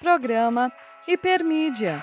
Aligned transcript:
Programa 0.00 0.72
Hipermídia. 1.06 2.02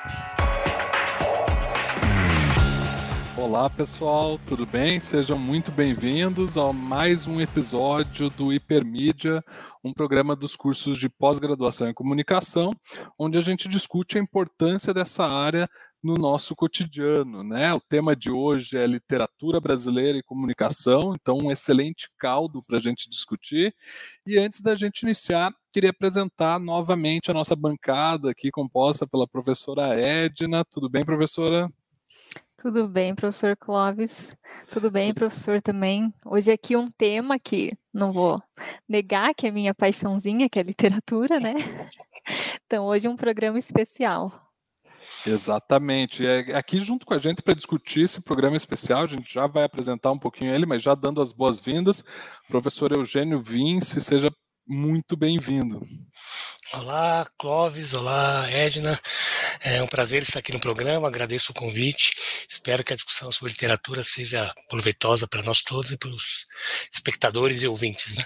Olá 3.35 3.67
pessoal, 3.71 4.39
tudo 4.47 4.67
bem? 4.67 4.99
Sejam 4.99 5.35
muito 5.35 5.71
bem-vindos 5.71 6.59
a 6.59 6.71
mais 6.71 7.25
um 7.25 7.41
episódio 7.41 8.29
do 8.29 8.53
Hipermídia, 8.53 9.43
um 9.83 9.91
programa 9.91 10.35
dos 10.35 10.55
cursos 10.55 10.99
de 10.99 11.09
pós-graduação 11.09 11.89
em 11.89 11.93
comunicação, 11.93 12.71
onde 13.17 13.35
a 13.35 13.41
gente 13.41 13.67
discute 13.67 14.19
a 14.19 14.21
importância 14.21 14.93
dessa 14.93 15.25
área 15.25 15.67
no 16.03 16.15
nosso 16.15 16.55
cotidiano, 16.55 17.43
né? 17.43 17.73
O 17.73 17.79
tema 17.79 18.15
de 18.15 18.31
hoje 18.31 18.77
é 18.77 18.85
literatura 18.85 19.59
brasileira 19.59 20.17
e 20.17 20.23
comunicação, 20.23 21.15
então 21.15 21.37
um 21.37 21.51
excelente 21.51 22.09
caldo 22.17 22.63
para 22.63 22.77
a 22.77 22.81
gente 22.81 23.09
discutir. 23.09 23.75
E 24.25 24.37
antes 24.37 24.61
da 24.61 24.75
gente 24.75 25.01
iniciar, 25.03 25.53
queria 25.71 25.89
apresentar 25.89 26.59
novamente 26.59 27.31
a 27.31 27.33
nossa 27.33 27.55
bancada 27.55 28.31
aqui 28.31 28.51
composta 28.51 29.07
pela 29.07 29.27
professora 29.27 29.99
Edna. 29.99 30.63
Tudo 30.65 30.89
bem, 30.89 31.03
professora? 31.03 31.69
Tudo 32.57 32.87
bem, 32.87 33.13
professor 33.13 33.55
Clóvis. 33.55 34.35
Tudo 34.71 34.89
bem, 34.89 35.13
professor 35.13 35.61
também. 35.61 36.11
Hoje 36.25 36.51
aqui 36.51 36.75
um 36.75 36.89
tema 36.89 37.37
que 37.37 37.71
não 37.93 38.11
vou 38.11 38.41
negar 38.89 39.33
que 39.35 39.45
é 39.45 39.51
minha 39.51 39.75
paixãozinha, 39.75 40.49
que 40.49 40.59
é 40.59 40.63
literatura, 40.63 41.39
né? 41.39 41.53
Então 42.65 42.85
hoje 42.85 43.07
um 43.07 43.15
programa 43.15 43.57
especial. 43.57 44.46
Exatamente. 45.25 46.25
É 46.25 46.55
aqui 46.55 46.79
junto 46.79 47.05
com 47.05 47.13
a 47.13 47.19
gente 47.19 47.41
para 47.41 47.53
discutir 47.53 48.01
esse 48.01 48.21
programa 48.21 48.57
especial, 48.57 49.03
a 49.03 49.07
gente 49.07 49.33
já 49.33 49.47
vai 49.47 49.63
apresentar 49.63 50.11
um 50.11 50.19
pouquinho 50.19 50.53
ele, 50.53 50.65
mas 50.65 50.81
já 50.81 50.95
dando 50.95 51.21
as 51.21 51.31
boas-vindas, 51.31 52.03
professor 52.47 52.91
Eugênio 52.91 53.41
Vince, 53.41 54.01
seja 54.01 54.31
muito 54.67 55.15
bem-vindo. 55.15 55.85
Olá, 56.73 57.25
Clóvis, 57.37 57.93
olá, 57.93 58.45
Edna. 58.51 58.99
É 59.61 59.81
um 59.81 59.87
prazer 59.87 60.21
estar 60.21 60.39
aqui 60.39 60.51
no 60.51 60.59
programa, 60.59 61.07
agradeço 61.07 61.51
o 61.51 61.55
convite. 61.55 62.13
Espero 62.49 62.83
que 62.83 62.91
a 62.91 62.95
discussão 62.95 63.31
sobre 63.31 63.53
literatura 63.53 64.03
seja 64.03 64.53
proveitosa 64.67 65.25
para 65.27 65.41
nós 65.43 65.61
todos 65.61 65.91
e 65.91 65.97
para 65.97 66.09
os 66.09 66.43
espectadores 66.93 67.63
e 67.63 67.67
ouvintes, 67.67 68.15
né? 68.15 68.25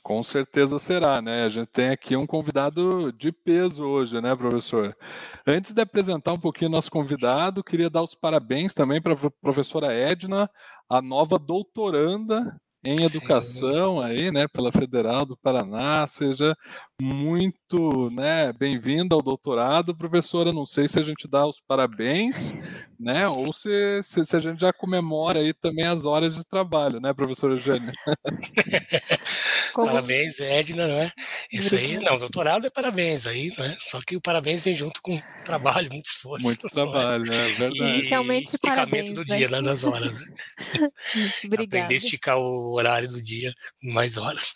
Com 0.00 0.22
certeza 0.22 0.78
será, 0.78 1.20
né? 1.20 1.44
A 1.44 1.48
gente 1.48 1.68
tem 1.68 1.90
aqui 1.90 2.16
um 2.16 2.26
convidado 2.26 3.12
de 3.12 3.30
peso 3.30 3.84
hoje, 3.84 4.20
né, 4.20 4.34
professor? 4.34 4.96
Antes 5.46 5.72
de 5.72 5.82
apresentar 5.82 6.32
um 6.32 6.40
pouquinho 6.40 6.70
nosso 6.70 6.90
convidado, 6.90 7.62
queria 7.62 7.90
dar 7.90 8.02
os 8.02 8.14
parabéns 8.14 8.72
também 8.72 9.00
para 9.02 9.12
a 9.12 9.30
professora 9.40 9.92
Edna, 9.92 10.48
a 10.88 11.02
nova 11.02 11.38
doutoranda 11.38 12.60
em 12.84 13.04
educação 13.04 13.98
Sim. 13.98 14.04
aí, 14.04 14.32
né, 14.32 14.46
pela 14.48 14.72
Federal 14.72 15.24
do 15.24 15.36
Paraná. 15.36 16.06
Seja 16.06 16.56
muito, 17.00 18.10
né, 18.10 18.52
bem-vinda 18.52 19.14
ao 19.14 19.22
doutorado, 19.22 19.96
professora. 19.96 20.52
Não 20.52 20.66
sei 20.66 20.88
se 20.88 20.98
a 20.98 21.02
gente 21.02 21.28
dá 21.28 21.46
os 21.46 21.60
parabéns, 21.60 22.54
né, 22.98 23.28
ou 23.28 23.52
se, 23.52 24.02
se, 24.02 24.24
se 24.24 24.36
a 24.36 24.40
gente 24.40 24.60
já 24.60 24.72
comemora 24.72 25.38
aí 25.40 25.52
também 25.52 25.84
as 25.84 26.04
horas 26.04 26.34
de 26.34 26.44
trabalho, 26.44 27.00
né, 27.00 27.12
professora 27.12 27.54
Eugênia? 27.54 27.92
Parabéns, 29.74 30.38
Edna, 30.38 30.86
não 30.86 30.96
é? 30.96 31.12
Isso 31.50 31.74
aí, 31.74 31.98
não, 31.98 32.18
doutorado 32.18 32.66
é 32.66 32.70
parabéns 32.70 33.26
aí, 33.26 33.50
né? 33.56 33.76
Só 33.80 34.00
que 34.06 34.16
o 34.16 34.20
parabéns 34.20 34.64
vem 34.64 34.74
junto 34.74 35.00
com 35.02 35.18
trabalho, 35.44 35.88
muito 35.90 36.06
esforço. 36.06 36.44
Muito 36.44 36.68
trabalho, 36.68 37.32
é, 37.32 37.36
é 37.36 37.48
verdade. 37.54 37.78
Inicialmente, 37.78 38.50
e 38.50 38.54
esticamento 38.54 38.74
parabéns, 38.76 39.12
do 39.12 39.24
né? 39.24 39.36
dia, 39.36 39.48
né, 39.48 39.62
das 39.62 39.84
horas. 39.84 40.20
Né? 40.20 40.26
Isso, 41.16 41.46
Aprender 41.46 41.94
a 41.94 41.96
esticar 41.96 42.38
o 42.38 42.71
horário 42.72 43.08
do 43.08 43.22
dia 43.22 43.52
em 43.82 43.92
mais 43.92 44.16
horas. 44.16 44.54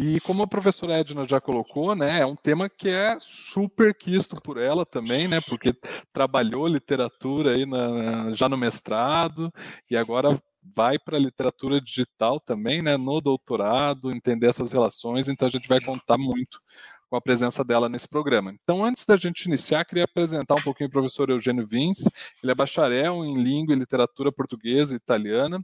E 0.00 0.20
como 0.20 0.44
a 0.44 0.46
professora 0.46 1.00
Edna 1.00 1.26
já 1.28 1.40
colocou, 1.40 1.92
né, 1.96 2.20
é 2.20 2.24
um 2.24 2.36
tema 2.36 2.68
que 2.68 2.88
é 2.88 3.16
super 3.18 3.92
quisto 3.92 4.40
por 4.40 4.56
ela 4.56 4.86
também, 4.86 5.26
né, 5.26 5.40
porque 5.40 5.74
trabalhou 6.12 6.68
literatura 6.68 7.56
aí 7.56 7.66
na, 7.66 8.30
já 8.32 8.48
no 8.48 8.56
mestrado 8.56 9.52
e 9.90 9.96
agora 9.96 10.40
vai 10.62 11.00
para 11.00 11.16
a 11.16 11.20
literatura 11.20 11.80
digital 11.80 12.38
também, 12.38 12.80
né, 12.80 12.96
no 12.96 13.20
doutorado, 13.20 14.12
entender 14.12 14.46
essas 14.46 14.70
relações, 14.70 15.28
então 15.28 15.48
a 15.48 15.50
gente 15.50 15.68
vai 15.68 15.80
contar 15.80 16.16
muito 16.16 16.60
com 17.08 17.16
a 17.16 17.20
presença 17.20 17.64
dela 17.64 17.88
nesse 17.88 18.08
programa. 18.08 18.52
Então, 18.52 18.84
antes 18.84 19.04
da 19.04 19.16
gente 19.16 19.46
iniciar, 19.46 19.84
queria 19.84 20.04
apresentar 20.04 20.54
um 20.54 20.62
pouquinho 20.62 20.88
o 20.88 20.92
professor 20.92 21.30
Eugênio 21.30 21.66
Vince. 21.66 22.10
Ele 22.42 22.52
é 22.52 22.54
bacharel 22.54 23.24
em 23.24 23.34
língua 23.34 23.74
e 23.74 23.78
literatura 23.78 24.30
portuguesa 24.30 24.94
e 24.94 24.96
italiana 24.96 25.60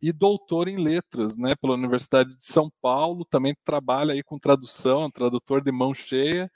e 0.00 0.12
doutor 0.12 0.68
em 0.68 0.76
letras, 0.76 1.36
né, 1.36 1.54
pela 1.54 1.74
Universidade 1.74 2.36
de 2.36 2.44
São 2.44 2.70
Paulo. 2.80 3.24
Também 3.24 3.54
trabalha 3.64 4.12
aí 4.12 4.22
com 4.22 4.38
tradução, 4.38 5.04
é 5.04 5.10
tradutor 5.10 5.62
de 5.62 5.72
mão 5.72 5.94
cheia 5.94 6.50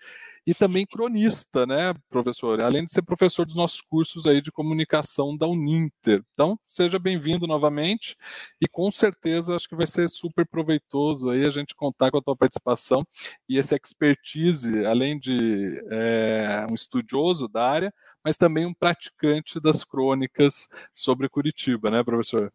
e 0.46 0.54
também 0.54 0.86
cronista, 0.86 1.66
né, 1.66 1.94
professor? 2.08 2.60
Além 2.60 2.84
de 2.84 2.92
ser 2.92 3.02
professor 3.02 3.44
dos 3.44 3.54
nossos 3.54 3.80
cursos 3.80 4.26
aí 4.26 4.40
de 4.40 4.50
comunicação 4.50 5.36
da 5.36 5.46
Uninter. 5.46 6.22
Então, 6.32 6.58
seja 6.66 6.98
bem-vindo 6.98 7.46
novamente 7.46 8.16
e 8.60 8.66
com 8.66 8.90
certeza 8.90 9.54
acho 9.54 9.68
que 9.68 9.76
vai 9.76 9.86
ser 9.86 10.08
super 10.08 10.46
proveitoso 10.46 11.30
aí 11.30 11.44
a 11.44 11.50
gente 11.50 11.74
contar 11.74 12.10
com 12.10 12.18
a 12.18 12.22
tua 12.22 12.36
participação 12.36 13.06
e 13.48 13.58
esse 13.58 13.74
expertise, 13.74 14.84
além 14.86 15.18
de 15.18 15.82
é, 15.90 16.66
um 16.68 16.74
estudioso 16.74 17.48
da 17.48 17.68
área, 17.68 17.94
mas 18.24 18.36
também 18.36 18.66
um 18.66 18.74
praticante 18.74 19.60
das 19.60 19.84
crônicas 19.84 20.68
sobre 20.94 21.28
Curitiba, 21.28 21.90
né, 21.90 22.02
professor? 22.02 22.52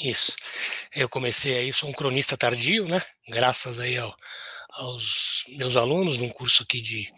Isso. 0.00 0.34
Eu 0.94 1.08
comecei 1.08 1.56
aí, 1.56 1.72
sou 1.72 1.88
um 1.88 1.92
cronista 1.92 2.36
tardio, 2.36 2.86
né? 2.86 3.00
Graças 3.28 3.80
aí 3.80 3.96
ao, 3.96 4.14
aos 4.72 5.44
meus 5.48 5.76
alunos 5.76 6.18
num 6.18 6.28
curso 6.28 6.62
aqui 6.62 6.80
de 6.80 7.12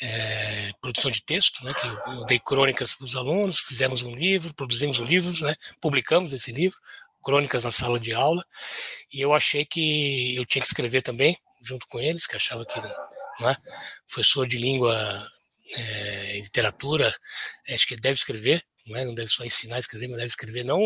é, 0.00 0.72
produção 0.80 1.10
de 1.10 1.22
texto, 1.22 1.64
né, 1.64 1.72
que 1.74 1.86
eu 1.86 2.24
dei 2.26 2.38
crônicas 2.38 2.94
para 2.94 3.04
os 3.04 3.16
alunos, 3.16 3.60
fizemos 3.60 4.02
um 4.02 4.14
livro, 4.14 4.54
produzimos 4.54 4.98
um 5.00 5.04
livro, 5.04 5.32
né, 5.44 5.54
publicamos 5.80 6.32
esse 6.32 6.52
livro, 6.52 6.76
Crônicas 7.22 7.62
na 7.62 7.70
Sala 7.70 8.00
de 8.00 8.12
Aula, 8.12 8.44
e 9.12 9.20
eu 9.20 9.32
achei 9.32 9.64
que 9.64 10.34
eu 10.34 10.44
tinha 10.44 10.60
que 10.60 10.66
escrever 10.66 11.02
também, 11.02 11.38
junto 11.64 11.86
com 11.86 12.00
eles, 12.00 12.26
que 12.26 12.34
achava 12.34 12.66
que, 12.66 12.80
né, 12.80 13.56
professor 14.06 14.46
de 14.46 14.58
língua 14.58 15.24
é, 15.76 16.38
literatura, 16.38 17.14
acho 17.68 17.86
que 17.86 17.96
deve 17.96 18.14
escrever, 18.14 18.64
não, 18.84 18.96
é, 18.96 19.04
não 19.04 19.14
deve 19.14 19.28
só 19.28 19.44
ensinar 19.44 19.76
a 19.76 19.78
escrever, 19.78 20.08
mas 20.08 20.16
deve 20.16 20.30
escrever 20.30 20.64
não 20.64 20.80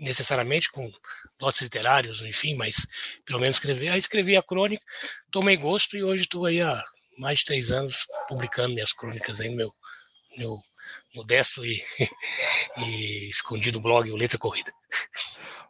necessariamente 0.00 0.70
com 0.70 0.90
lotes 1.40 1.62
literários, 1.62 2.22
enfim, 2.22 2.54
mas 2.54 3.18
pelo 3.24 3.40
menos 3.40 3.56
escrever. 3.56 3.90
Aí 3.90 3.98
escrevi 3.98 4.36
a 4.36 4.42
crônica, 4.42 4.84
tomei 5.30 5.56
gosto 5.56 5.96
e 5.96 6.02
hoje 6.02 6.22
estou 6.22 6.46
aí 6.46 6.60
há 6.60 6.82
mais 7.18 7.38
de 7.38 7.46
três 7.46 7.70
anos 7.70 8.06
publicando 8.28 8.74
minhas 8.74 8.92
crônicas 8.92 9.40
aí 9.40 9.48
no 9.48 9.56
meu, 9.56 9.70
meu 10.36 10.58
modesto 11.14 11.64
e, 11.64 11.82
e 12.78 13.28
escondido 13.28 13.80
blog, 13.80 14.10
o 14.10 14.16
Letra 14.16 14.38
Corrida. 14.38 14.72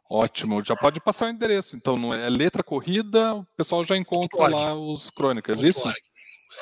Ótimo, 0.09 0.65
já 0.65 0.77
pode 0.77 1.01
passar 1.01 1.27
o 1.27 1.31
endereço. 1.31 1.77
Então, 1.77 1.97
não 1.97 2.15
é 2.15 2.28
letra 2.31 2.63
corrida, 2.63 3.34
o 3.34 3.45
pessoal 3.57 3.83
já 3.83 3.97
encontra 3.97 4.47
lá 4.47 4.75
os 4.75 5.11
crônicas, 5.11 5.57
Ponto 5.57 5.67
isso? 5.67 5.83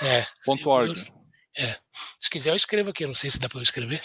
É. 0.01 0.27
Ponto 0.45 0.71
org. 0.71 0.91
Eu, 1.57 1.65
é. 1.65 1.79
Se 2.19 2.31
quiser, 2.31 2.51
eu 2.51 2.57
escrevo 2.57 2.91
aqui, 2.91 3.07
não 3.07 3.13
sei 3.13 3.31
se 3.31 3.39
dá 3.39 3.49
para 3.49 3.59
eu 3.59 3.63
escrever. 3.63 4.03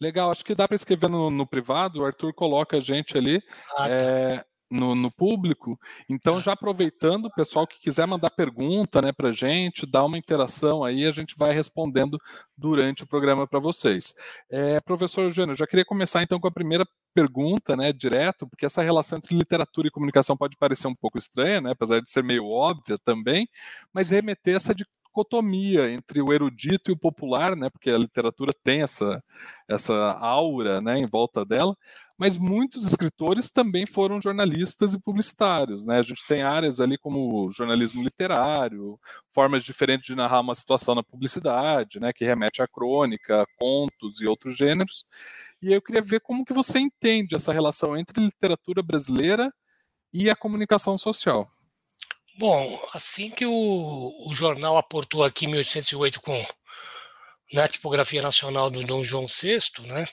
Legal, 0.00 0.30
acho 0.30 0.44
que 0.44 0.54
dá 0.54 0.66
para 0.66 0.74
escrever 0.74 1.08
no, 1.08 1.30
no, 1.30 1.46
privado, 1.46 2.00
o 2.00 2.04
Arthur 2.04 2.32
coloca 2.34 2.76
a 2.76 2.80
gente 2.80 3.16
ali 3.16 3.42
ah, 3.72 3.76
tá. 3.76 3.88
é, 3.88 4.44
no, 4.70 4.94
no, 4.94 5.10
público. 5.10 5.78
Então, 6.08 6.40
já 6.40 6.52
aproveitando, 6.52 7.26
o 7.26 7.34
pessoal 7.34 7.66
que 7.66 7.78
quiser 7.78 8.06
mandar 8.06 8.30
pergunta 8.30 9.00
né, 9.00 9.12
para 9.12 9.28
a 9.28 9.32
gente, 9.32 9.86
dar 9.86 10.04
uma 10.04 10.18
interação 10.18 10.84
aí, 10.84 11.06
a 11.06 11.12
gente 11.12 11.34
vai 11.36 11.52
respondendo 11.52 12.18
durante 12.56 13.04
o 13.04 13.06
programa 13.06 13.46
para 13.46 13.60
vocês. 13.60 14.14
É, 14.50 14.80
professor 14.80 15.22
Eugênio, 15.22 15.52
eu 15.52 15.58
já 15.58 15.66
queria 15.66 15.84
começar 15.84 16.22
então 16.22 16.40
com 16.40 16.48
a 16.48 16.52
primeira 16.52 16.86
pergunta, 17.14 17.76
né, 17.76 17.92
direto, 17.92 18.46
porque 18.48 18.66
essa 18.66 18.82
relação 18.82 19.18
entre 19.18 19.36
literatura 19.36 19.86
e 19.86 19.90
comunicação 19.90 20.36
pode 20.36 20.56
parecer 20.56 20.88
um 20.88 20.94
pouco 20.94 21.16
estranha, 21.16 21.60
né, 21.60 21.70
apesar 21.70 22.00
de 22.00 22.10
ser 22.10 22.24
meio 22.24 22.46
óbvia 22.46 22.98
também, 22.98 23.48
mas 23.94 24.10
remeter 24.10 24.56
essa 24.56 24.74
de 24.74 24.84
dicotomia 25.14 25.90
entre 25.92 26.20
o 26.20 26.32
erudito 26.32 26.90
e 26.90 26.92
o 26.92 26.96
popular, 26.96 27.54
né, 27.54 27.70
porque 27.70 27.88
a 27.88 27.96
literatura 27.96 28.52
tem 28.64 28.82
essa, 28.82 29.22
essa 29.68 29.94
aura 30.18 30.80
né, 30.80 30.98
em 30.98 31.06
volta 31.06 31.44
dela, 31.44 31.76
mas 32.18 32.36
muitos 32.36 32.84
escritores 32.84 33.48
também 33.48 33.86
foram 33.86 34.20
jornalistas 34.20 34.94
e 34.94 34.98
publicitários. 34.98 35.86
Né? 35.86 35.98
A 35.98 36.02
gente 36.02 36.26
tem 36.26 36.42
áreas 36.42 36.80
ali 36.80 36.98
como 36.98 37.50
jornalismo 37.50 38.02
literário, 38.02 38.98
formas 39.30 39.64
diferentes 39.64 40.06
de 40.06 40.14
narrar 40.14 40.40
uma 40.40 40.54
situação 40.54 40.94
na 40.94 41.02
publicidade, 41.02 42.00
né, 42.00 42.12
que 42.12 42.24
remete 42.24 42.60
à 42.60 42.66
crônica, 42.66 43.46
contos 43.56 44.20
e 44.20 44.26
outros 44.26 44.56
gêneros. 44.56 45.04
E 45.62 45.72
eu 45.72 45.80
queria 45.80 46.02
ver 46.02 46.20
como 46.20 46.44
que 46.44 46.52
você 46.52 46.80
entende 46.80 47.34
essa 47.36 47.52
relação 47.52 47.96
entre 47.96 48.22
literatura 48.22 48.82
brasileira 48.82 49.52
e 50.12 50.28
a 50.28 50.36
comunicação 50.36 50.98
social. 50.98 51.48
Bom, 52.36 52.80
assim 52.92 53.30
que 53.30 53.46
o, 53.46 54.14
o 54.26 54.34
jornal 54.34 54.76
aportou 54.76 55.22
aqui 55.22 55.46
em 55.46 55.50
1808 55.50 56.20
com 56.20 56.44
na 57.54 57.68
tipografia 57.68 58.20
nacional 58.20 58.68
do 58.68 58.82
Dom 58.82 59.04
João 59.04 59.26
VI, 59.26 59.86
né, 59.86 60.04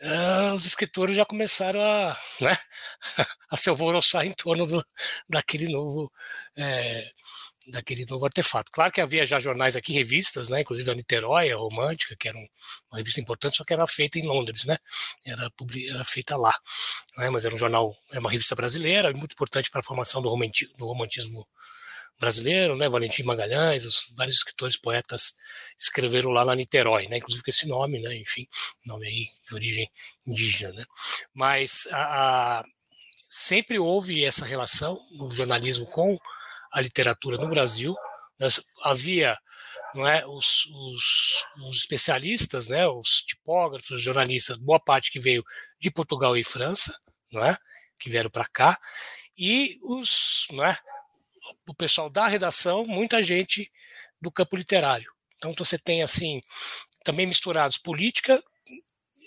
uh, 0.00 0.54
os 0.54 0.64
escritores 0.64 1.14
já 1.14 1.24
começaram 1.26 1.78
a, 1.78 2.18
né, 2.40 2.56
a 3.50 3.56
se 3.56 3.68
alvoroçar 3.68 4.24
em 4.24 4.32
torno 4.32 4.66
do, 4.66 4.82
daquele 5.28 5.70
novo 5.70 6.10
é, 6.56 7.10
daquele 7.66 8.06
novo 8.06 8.24
artefato. 8.24 8.70
Claro 8.70 8.92
que 8.92 9.00
havia 9.00 9.24
já 9.26 9.38
jornais 9.38 9.76
aqui, 9.76 9.92
revistas, 9.92 10.48
né, 10.48 10.62
inclusive 10.62 10.90
a 10.90 10.94
Niterói, 10.94 11.50
a 11.50 11.56
Romântica, 11.56 12.16
que 12.18 12.28
era 12.28 12.38
uma 12.38 12.98
revista 12.98 13.20
importante, 13.20 13.58
só 13.58 13.64
que 13.64 13.74
era 13.74 13.86
feita 13.86 14.18
em 14.18 14.26
Londres, 14.26 14.64
né, 14.64 14.78
era, 15.24 15.50
era 15.90 16.04
feita 16.06 16.34
lá, 16.34 16.54
né, 17.18 17.28
mas 17.28 17.44
era 17.44 17.54
um 17.54 17.58
jornal, 17.58 17.94
é 18.10 18.18
uma 18.18 18.30
revista 18.30 18.54
brasileira, 18.54 19.12
muito 19.12 19.32
importante 19.32 19.70
para 19.70 19.80
a 19.80 19.84
formação 19.84 20.22
do 20.22 20.30
romantismo, 20.30 20.74
do 20.78 20.86
romantismo 20.86 21.46
brasileiro, 22.18 22.76
né, 22.76 22.88
Valentim 22.88 23.22
Magalhães, 23.22 23.84
os 23.84 24.12
vários 24.16 24.36
escritores, 24.36 24.78
poetas 24.78 25.34
escreveram 25.78 26.30
lá 26.30 26.44
na 26.44 26.54
Niterói, 26.54 27.08
né, 27.08 27.18
inclusive 27.18 27.42
com 27.42 27.50
esse 27.50 27.66
nome, 27.66 28.00
né, 28.00 28.16
enfim, 28.16 28.46
nome 28.86 29.06
aí 29.06 29.26
de 29.46 29.54
origem 29.54 29.90
indígena, 30.26 30.72
né, 30.72 30.84
mas 31.32 31.88
a, 31.90 32.60
a, 32.60 32.64
sempre 33.28 33.78
houve 33.78 34.24
essa 34.24 34.44
relação 34.46 34.96
no 35.12 35.30
jornalismo 35.30 35.86
com 35.86 36.18
a 36.72 36.80
literatura 36.80 37.36
no 37.36 37.48
Brasil, 37.48 37.94
né, 38.38 38.48
havia 38.82 39.36
não 39.94 40.06
é, 40.06 40.26
os, 40.26 40.66
os, 40.66 41.44
os, 41.68 41.76
especialistas, 41.76 42.68
né, 42.68 42.84
os 42.86 43.22
tipógrafos, 43.22 43.90
os 43.90 44.02
jornalistas, 44.02 44.56
boa 44.56 44.80
parte 44.80 45.10
que 45.10 45.20
veio 45.20 45.44
de 45.78 45.88
Portugal 45.88 46.36
e 46.36 46.42
França, 46.42 46.98
não 47.30 47.44
é, 47.44 47.56
que 47.98 48.10
vieram 48.10 48.28
para 48.28 48.44
cá, 48.46 48.76
e 49.36 49.78
os, 49.82 50.46
não 50.50 50.64
é, 50.64 50.76
o 51.66 51.74
pessoal 51.74 52.10
da 52.10 52.26
redação, 52.26 52.84
muita 52.84 53.22
gente 53.22 53.70
do 54.20 54.30
campo 54.30 54.56
literário. 54.56 55.10
Então 55.36 55.52
você 55.56 55.78
tem 55.78 56.02
assim 56.02 56.40
também 57.04 57.26
misturados 57.26 57.76
política, 57.76 58.42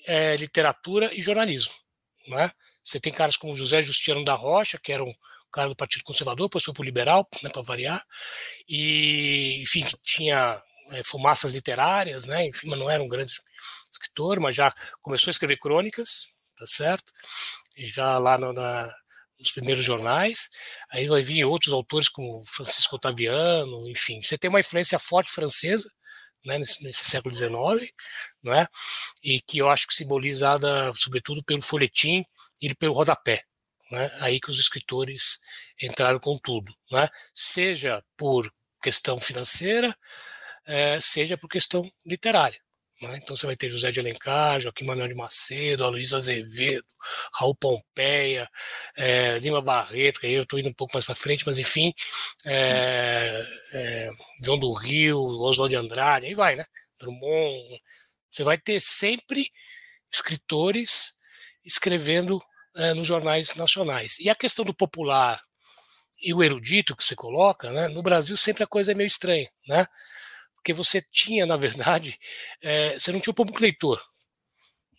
é, 0.06 0.36
literatura 0.36 1.14
e 1.14 1.22
jornalismo. 1.22 1.74
Não 2.28 2.40
é? 2.40 2.52
Você 2.84 3.00
tem 3.00 3.12
caras 3.12 3.38
como 3.38 3.56
José 3.56 3.82
Justiano 3.82 4.24
da 4.24 4.34
Rocha, 4.34 4.80
que 4.82 4.92
era 4.92 5.04
um 5.04 5.14
cara 5.52 5.70
do 5.70 5.76
Partido 5.76 6.04
Conservador, 6.04 6.48
depois 6.48 6.64
foi 6.64 6.74
para 6.74 6.82
o 6.82 6.86
Liberal, 6.86 7.28
né, 7.42 7.50
para 7.50 7.62
variar, 7.62 8.06
e 8.68 9.60
enfim, 9.62 9.84
que 9.84 9.96
tinha 10.04 10.62
é, 10.92 11.04
fumaças 11.04 11.52
literárias, 11.52 12.26
né, 12.26 12.46
enfim, 12.46 12.68
mas 12.68 12.80
não 12.80 12.90
era 12.90 13.02
um 13.02 13.08
grande 13.08 13.34
escritor, 13.92 14.40
mas 14.40 14.56
já 14.56 14.74
começou 15.02 15.30
a 15.30 15.34
escrever 15.34 15.58
crônicas, 15.58 16.28
tá 16.58 16.66
certo? 16.66 17.12
E 17.76 17.86
já 17.86 18.18
lá 18.18 18.38
no, 18.38 18.54
na, 18.54 18.94
nos 19.40 19.52
primeiros 19.52 19.84
jornais, 19.84 20.50
aí 20.92 21.08
vai 21.08 21.22
vir 21.22 21.46
outros 21.46 21.74
autores 21.74 22.10
como 22.10 22.44
Francisco 22.46 22.96
Otaviano, 22.96 23.88
enfim, 23.90 24.22
você 24.22 24.38
tem 24.38 24.50
uma 24.50 24.60
influência 24.60 25.00
forte 25.00 25.32
francesa, 25.32 25.90
né, 26.46 26.58
nesse, 26.60 26.84
nesse, 26.84 27.04
século 27.04 27.36
XIX, 27.36 27.92
não 28.44 28.54
é? 28.54 28.68
E 29.24 29.42
que 29.42 29.58
eu 29.58 29.70
acho 29.70 29.88
que 29.88 29.94
simbolizada 29.94 30.92
sobretudo 30.94 31.44
pelo 31.44 31.62
folhetim 31.62 32.24
e 32.62 32.74
pelo 32.76 32.94
rodapé, 32.94 33.44
né? 33.92 34.10
Aí 34.22 34.40
que 34.40 34.50
os 34.50 34.60
escritores 34.60 35.40
entraram 35.82 36.20
com 36.20 36.38
tudo, 36.40 36.74
né? 36.92 37.10
Seja 37.36 38.04
por 38.16 38.50
questão 38.82 39.20
financeira, 39.20 39.96
é, 40.66 41.00
seja 41.02 41.38
por 41.38 41.50
questão 41.50 41.90
literária. 42.06 42.60
Né? 43.02 43.20
Então 43.22 43.36
você 43.36 43.46
vai 43.46 43.56
ter 43.56 43.70
José 43.70 43.92
de 43.92 44.00
Alencar, 44.00 44.60
Joaquim 44.60 44.86
Manuel 44.86 45.08
de 45.08 45.16
Macedo, 45.16 45.84
Aloysio 45.84 46.18
Azevedo, 46.18 46.86
Raul 47.36 47.56
Pompeia, 47.56 48.50
é, 48.96 49.38
Lima 49.40 49.62
Barreto, 49.62 50.20
que 50.20 50.28
aí 50.28 50.34
eu 50.34 50.44
estou 50.44 50.60
indo 50.60 50.70
um 50.70 50.74
pouco 50.74 50.94
mais 50.94 51.06
para 51.06 51.16
frente, 51.16 51.46
mas 51.46 51.60
enfim, 51.60 51.94
é, 52.46 53.46
é, 53.74 54.10
João 54.44 54.58
do 54.58 54.74
Rio, 54.74 55.20
Oswald 55.20 55.70
de 55.70 55.76
Andrade, 55.78 56.26
aí 56.26 56.34
vai, 56.34 56.56
né? 56.56 56.66
Drummond. 57.00 57.82
Você 58.30 58.44
vai 58.44 58.58
ter 58.58 58.80
sempre 58.80 59.52
escritores 60.12 61.14
escrevendo 61.66 62.42
nos 62.96 63.08
jornais 63.08 63.56
nacionais. 63.56 64.20
E 64.20 64.30
a 64.30 64.36
questão 64.36 64.64
do 64.64 64.74
popular 64.74 65.42
e 66.22 66.34
o 66.34 66.44
erudito 66.44 66.96
que 66.96 67.04
você 67.04 67.16
coloca, 67.16 67.72
né? 67.72 67.88
no 67.88 68.02
Brasil 68.02 68.36
sempre 68.38 68.64
a 68.64 68.68
coisa 68.68 68.92
é 68.92 68.96
meio 68.96 69.08
estranha, 69.08 69.50
né? 69.68 69.88
Porque 70.68 70.74
você 70.74 71.02
tinha, 71.02 71.46
na 71.46 71.56
verdade, 71.56 72.20
é, 72.62 73.00
você 73.00 73.10
não 73.14 73.22
tinha 73.22 73.32
um 73.32 73.36
público 73.36 73.62
leitor. 73.62 74.02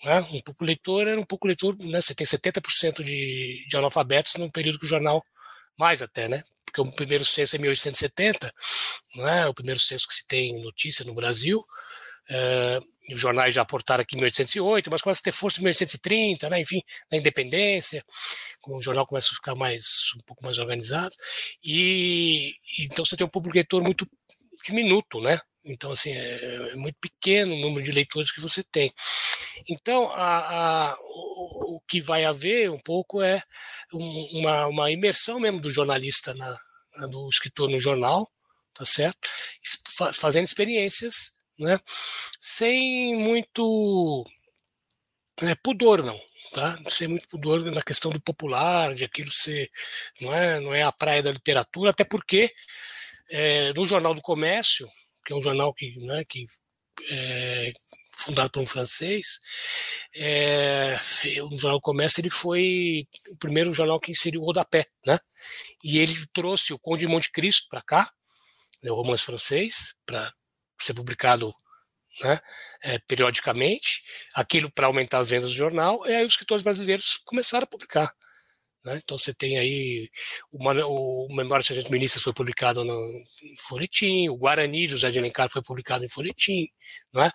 Né? 0.03 0.21
Um 0.33 0.41
pouco 0.41 0.65
leitor 0.65 1.07
era 1.07 1.21
um 1.21 1.25
pouco 1.25 1.47
leitor, 1.47 1.77
né? 1.85 2.01
você 2.01 2.15
tem 2.15 2.27
70% 2.27 3.03
de, 3.03 3.67
de 3.69 3.77
analfabetos 3.77 4.35
no 4.37 4.51
período 4.51 4.79
que 4.79 4.87
o 4.87 4.89
jornal, 4.89 5.23
mais 5.79 6.01
até, 6.01 6.27
né? 6.27 6.43
porque 6.65 6.81
o 6.81 6.91
primeiro 6.95 7.25
censo 7.25 7.55
é 7.55 7.59
1870, 7.59 8.51
não 9.17 9.29
é? 9.29 9.47
o 9.47 9.53
primeiro 9.53 9.79
censo 9.79 10.07
que 10.09 10.15
se 10.15 10.27
tem 10.27 10.59
notícia 10.63 11.05
no 11.05 11.13
Brasil, 11.13 11.63
é, 12.31 12.79
os 13.13 13.21
jornais 13.21 13.53
já 13.53 13.61
aportaram 13.61 14.01
aqui 14.01 14.17
em 14.17 14.21
1808, 14.21 14.91
mas 14.91 15.03
começa 15.03 15.21
a 15.21 15.25
ter 15.25 15.33
força 15.33 15.61
em 15.61 15.65
1830, 15.65 16.49
né? 16.49 16.61
enfim, 16.61 16.81
na 17.13 17.19
independência, 17.19 18.03
o 18.67 18.81
jornal 18.81 19.07
começa 19.07 19.29
a 19.33 19.35
ficar 19.35 19.55
mais 19.55 20.13
um 20.17 20.21
pouco 20.27 20.43
mais 20.43 20.59
organizado, 20.59 21.15
e 21.63 22.53
então 22.79 23.05
você 23.05 23.19
tem 23.19 23.27
um 23.27 23.31
público 23.31 23.57
leitor 23.57 23.83
muito 23.83 24.09
diminuto, 24.65 25.21
né? 25.21 25.41
Então, 25.69 25.91
assim, 25.93 26.11
é, 26.13 26.73
é, 26.73 26.77
muito 26.77 26.97
pequeno 27.01 27.55
o 27.55 27.61
número 27.61 27.83
de 27.83 27.93
leitores 27.93 28.33
que 28.33 28.41
você 28.41 28.63
tem. 28.63 28.93
Então, 29.69 30.11
a, 30.13 30.91
a, 30.91 30.97
o, 31.01 31.77
o, 31.77 31.81
que 31.87 32.01
vai 32.01 32.25
haver 32.25 32.71
um 32.71 32.79
pouco 32.79 33.23
é 33.23 33.43
um, 33.93 34.41
uma, 34.41 34.67
uma 34.67 34.91
imersão 34.91 35.39
mesmo 35.39 35.61
do 35.61 35.71
jornalista, 35.71 36.35
na, 36.35 36.59
do 37.09 37.29
escritor 37.29 37.69
no 37.69 37.79
jornal, 37.79 38.31
tá 38.75 38.85
certo? 38.85 39.29
Fazendo 40.15 40.45
experiências, 40.45 41.33
né? 41.59 41.79
Sem 42.39 43.17
muito 43.17 44.25
é, 45.41 45.55
pudor, 45.57 46.03
não. 46.05 46.19
Tá? 46.53 46.79
Sem 46.89 47.09
muito 47.09 47.29
pudor 47.29 47.63
na 47.65 47.83
questão 47.83 48.11
do 48.11 48.21
popular, 48.21 48.95
de 48.95 49.05
aquilo 49.05 49.31
ser. 49.31 49.71
Não 50.21 50.33
é, 50.33 50.61
não 50.61 50.75
é 50.75 50.83
a 50.83 50.93
praia 50.93 51.23
da 51.23 51.33
literatura, 51.33 51.91
até 51.91 52.05
porque 52.05 52.53
é, 53.31 53.73
no 53.75 53.85
Jornal 53.87 54.15
do 54.15 54.23
Comércio, 54.23 54.89
que 55.29 55.35
é 55.35 55.37
um 55.37 55.43
jornal 55.43 55.75
que, 55.75 55.95
né, 55.99 56.25
que 56.25 56.47
é 57.11 57.71
fundado 58.17 58.51
por 58.51 58.63
um 58.63 58.67
francês, 58.67 59.39
é, 60.17 60.97
o 61.43 61.57
Jornal 61.57 61.79
do 61.79 61.83
Comércio 61.83 62.21
ele 62.23 62.31
foi 62.31 63.07
o 63.31 63.37
primeiro 63.37 63.73
jornal 63.75 64.01
que 64.01 64.11
inseriu 64.11 64.41
o 64.41 64.45
rodapé, 64.47 64.87
né? 65.07 65.21
E 65.85 65.99
ele 65.99 66.15
trouxe 66.33 66.73
o 66.73 66.79
Conde 66.79 67.03
de 67.03 67.07
Monte 67.07 67.31
Cristo 67.31 67.69
para 67.69 67.83
cá, 67.83 68.11
né, 68.83 68.91
o 68.91 68.95
romance 68.95 69.23
francês, 69.23 69.95
para 70.07 70.33
ser 70.81 70.95
publicado 70.95 71.55
né, 72.23 72.41
é, 72.83 72.99
periodicamente, 73.01 74.03
aquilo 74.35 74.73
para 74.73 74.87
aumentar 74.87 75.19
as 75.19 75.29
vendas 75.29 75.51
do 75.51 75.57
jornal, 75.57 76.07
e 76.07 76.15
aí 76.15 76.25
os 76.25 76.33
escritores 76.33 76.65
brasileiros 76.65 77.21
começaram 77.27 77.65
a 77.65 77.69
publicar. 77.69 78.13
Né? 78.85 79.01
Então 79.03 79.19
você 79.19 79.35
tem 79.35 79.59
aí 79.59 80.09
o, 80.53 80.59
o 81.27 81.35
Memória 81.35 81.65
Sargento 81.65 81.91
Ministro 81.91 82.21
foi 82.21 82.33
publicado 82.33 82.85
no 82.85 83.23
Folhetim, 83.67 84.29
o 84.29 84.37
Guarani 84.37 84.87
do 84.87 84.93
José 84.93 85.11
de 85.11 85.19
Alencar 85.19 85.51
foi 85.51 85.63
publicado 85.63 86.05
em 86.05 86.09
Folhetim, 86.09 86.69
não 87.13 87.25
é? 87.25 87.31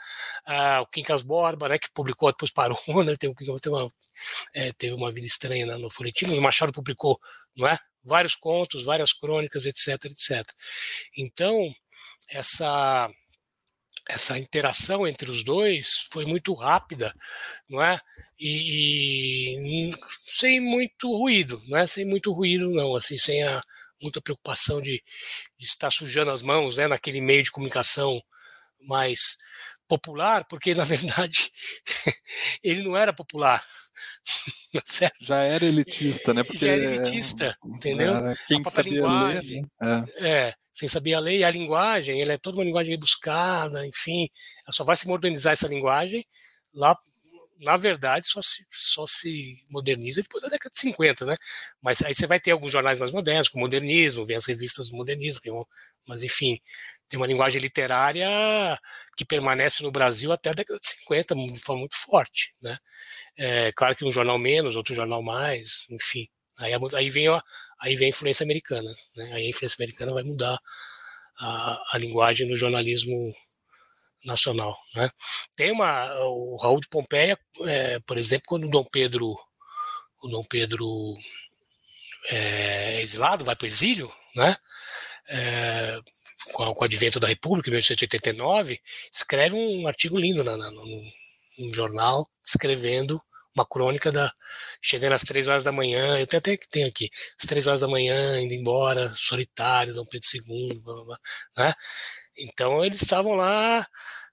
ah, 0.45 0.81
o 0.81 0.87
Quincas 0.87 1.21
Borba, 1.21 1.67
né, 1.67 1.77
que 1.77 1.91
publicou, 1.93 2.31
depois 2.31 2.51
parou, 2.51 2.77
né? 3.03 3.15
tem, 3.17 3.33
tem 3.33 3.71
uma, 3.71 3.87
é, 4.53 4.71
teve 4.73 4.93
uma 4.93 5.11
vida 5.11 5.27
estranha 5.27 5.65
né, 5.65 5.75
no 5.75 5.89
Folhetim, 5.91 6.25
o 6.27 6.41
Machado 6.41 6.71
publicou 6.71 7.19
não 7.55 7.67
é? 7.67 7.77
vários 8.03 8.35
contos, 8.35 8.83
várias 8.83 9.13
crônicas, 9.13 9.65
etc, 9.65 10.05
etc. 10.05 10.43
Então, 11.17 11.73
essa 12.29 13.09
essa 14.09 14.37
interação 14.37 15.07
entre 15.07 15.29
os 15.31 15.43
dois 15.43 16.07
foi 16.11 16.25
muito 16.25 16.53
rápida, 16.53 17.13
não 17.69 17.81
é? 17.81 17.99
E, 18.39 19.89
e, 19.89 19.95
sem 20.25 20.59
muito 20.59 21.15
ruído, 21.15 21.61
não 21.67 21.77
é? 21.77 21.87
Sem 21.87 22.05
muito 22.05 22.31
ruído, 22.33 22.71
não, 22.71 22.95
assim, 22.95 23.17
sem 23.17 23.43
a, 23.43 23.61
muita 24.01 24.21
preocupação 24.21 24.81
de, 24.81 25.01
de, 25.57 25.65
estar 25.65 25.91
sujando 25.91 26.31
as 26.31 26.41
mãos, 26.41 26.77
né? 26.77 26.87
Naquele 26.87 27.21
meio 27.21 27.43
de 27.43 27.51
comunicação 27.51 28.21
mais 28.81 29.37
popular, 29.87 30.45
porque 30.45 30.75
na 30.75 30.83
verdade 30.85 31.51
ele 32.63 32.83
não 32.83 32.97
era 32.97 33.13
popular. 33.13 33.65
Certo? 34.85 35.17
Já 35.21 35.41
era 35.41 35.65
elitista, 35.65 36.33
né? 36.33 36.43
Porque 36.43 36.65
já 36.65 36.71
era 36.71 36.83
elitista, 36.83 37.57
entendeu? 37.65 38.15
É, 38.15 38.35
quem 38.47 38.63
sabia 38.69 38.91
linguagem, 38.91 39.67
ler, 39.81 40.05
é. 40.19 40.47
é 40.47 40.53
sem 40.73 40.89
saber 40.89 41.13
a 41.13 41.19
lei, 41.19 41.43
a 41.43 41.51
linguagem, 41.51 42.19
ela 42.21 42.33
é 42.33 42.37
toda 42.37 42.57
uma 42.57 42.63
linguagem 42.63 42.93
rebuscada, 42.93 43.85
enfim, 43.85 44.27
ela 44.65 44.71
só 44.71 44.83
vai 44.83 44.95
se 44.95 45.07
modernizar 45.07 45.53
essa 45.53 45.67
linguagem 45.67 46.25
lá, 46.73 46.97
na 47.59 47.77
verdade, 47.77 48.27
só 48.27 48.41
se, 48.41 48.65
só 48.69 49.05
se 49.05 49.55
moderniza 49.69 50.21
depois 50.21 50.43
da 50.43 50.49
década 50.49 50.73
de 50.73 50.79
50, 50.79 51.25
né? 51.25 51.35
Mas 51.81 52.01
aí 52.01 52.13
você 52.13 52.25
vai 52.25 52.39
ter 52.39 52.51
alguns 52.51 52.71
jornais 52.71 52.99
mais 52.99 53.11
modernos, 53.11 53.47
com 53.47 53.59
modernismo, 53.59 54.25
vem 54.25 54.35
as 54.35 54.45
revistas 54.45 54.89
do 54.89 54.97
modernismo, 54.97 55.67
mas 56.07 56.23
enfim, 56.23 56.59
tem 57.13 57.19
uma 57.19 57.27
linguagem 57.27 57.61
literária 57.61 58.27
que 59.15 59.23
permanece 59.23 59.83
no 59.83 59.91
Brasil 59.91 60.31
até 60.31 60.49
a 60.49 60.53
década 60.53 60.79
de 60.79 60.87
50, 60.87 61.35
de 61.35 61.59
forma 61.59 61.81
muito 61.81 61.95
forte, 61.95 62.55
né? 62.59 62.75
É, 63.37 63.71
claro 63.73 63.95
que 63.95 64.03
um 64.03 64.09
jornal 64.09 64.39
menos, 64.39 64.75
outro 64.75 64.95
jornal 64.95 65.21
mais, 65.21 65.85
enfim. 65.91 66.27
Aí, 66.57 66.71
aí, 66.95 67.09
vem, 67.11 67.27
a, 67.27 67.43
aí 67.79 67.95
vem 67.95 68.07
a 68.07 68.09
influência 68.09 68.43
americana. 68.43 68.91
Né? 69.15 69.31
Aí 69.33 69.45
a 69.45 69.49
influência 69.49 69.75
americana 69.79 70.11
vai 70.11 70.23
mudar 70.23 70.59
a, 71.37 71.83
a 71.91 71.97
linguagem 71.99 72.47
do 72.47 72.57
jornalismo 72.57 73.31
nacional. 74.25 74.75
Né? 74.95 75.11
Tem 75.55 75.71
uma. 75.71 76.11
O 76.25 76.57
Raul 76.57 76.79
de 76.79 76.89
Pompeia, 76.89 77.37
é, 77.67 77.99
por 78.07 78.17
exemplo, 78.17 78.45
quando 78.47 78.65
o 78.65 78.71
Dom 78.71 78.83
Pedro. 78.91 79.35
O 80.23 80.27
Dom 80.29 80.43
Pedro 80.49 80.87
é 82.29 83.01
exilado, 83.01 83.45
vai 83.45 83.55
para 83.55 83.65
o 83.65 83.67
exílio, 83.67 84.11
né? 84.35 84.55
É, 85.27 85.99
com, 86.51 86.63
o 86.63 86.83
advento 86.83 87.19
da 87.19 87.27
República, 87.27 87.69
em 87.69 87.73
1889, 87.73 88.79
escreve 89.11 89.55
um 89.55 89.87
artigo 89.87 90.17
lindo 90.17 90.43
na, 90.43 90.57
na, 90.57 90.71
no, 90.71 90.85
no, 91.59 91.73
jornal, 91.73 92.29
escrevendo 92.43 93.21
uma 93.55 93.65
crônica 93.65 94.11
da 94.11 94.31
chegando 94.81 95.13
às 95.13 95.21
três 95.21 95.47
horas 95.47 95.63
da 95.63 95.71
manhã, 95.71 96.17
eu 96.17 96.23
até, 96.23 96.37
até 96.37 96.57
tenho 96.69 96.87
aqui, 96.87 97.09
às 97.39 97.45
três 97.47 97.67
horas 97.67 97.81
da 97.81 97.87
manhã, 97.87 98.41
indo 98.41 98.53
embora, 98.53 99.09
solitário, 99.09 99.93
Dom 99.93 100.05
Pedro 100.05 100.27
II, 100.33 100.79
blá, 100.79 100.93
blá, 100.95 101.03
blá, 101.05 101.19
né? 101.57 101.73
Então 102.37 102.83
eles 102.83 103.01
estavam 103.01 103.33
lá 103.33 103.87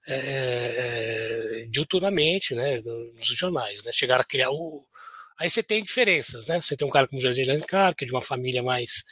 é, 0.07 1.67
diuturnamente, 1.69 2.55
né, 2.55 2.81
nos 2.81 3.27
jornais, 3.27 3.83
né? 3.83 3.91
Chegaram 3.93 4.21
a 4.21 4.25
criar 4.25 4.51
o. 4.51 4.85
Aí 5.37 5.49
você 5.49 5.63
tem 5.63 5.83
diferenças, 5.83 6.45
né? 6.47 6.61
Você 6.61 6.75
tem 6.75 6.87
um 6.87 6.91
cara 6.91 7.07
como 7.07 7.21
José 7.21 7.43
Alencar, 7.43 7.95
que 7.95 8.03
é 8.03 8.07
de 8.07 8.13
uma 8.13 8.21
família 8.21 8.61
mais 8.63 9.03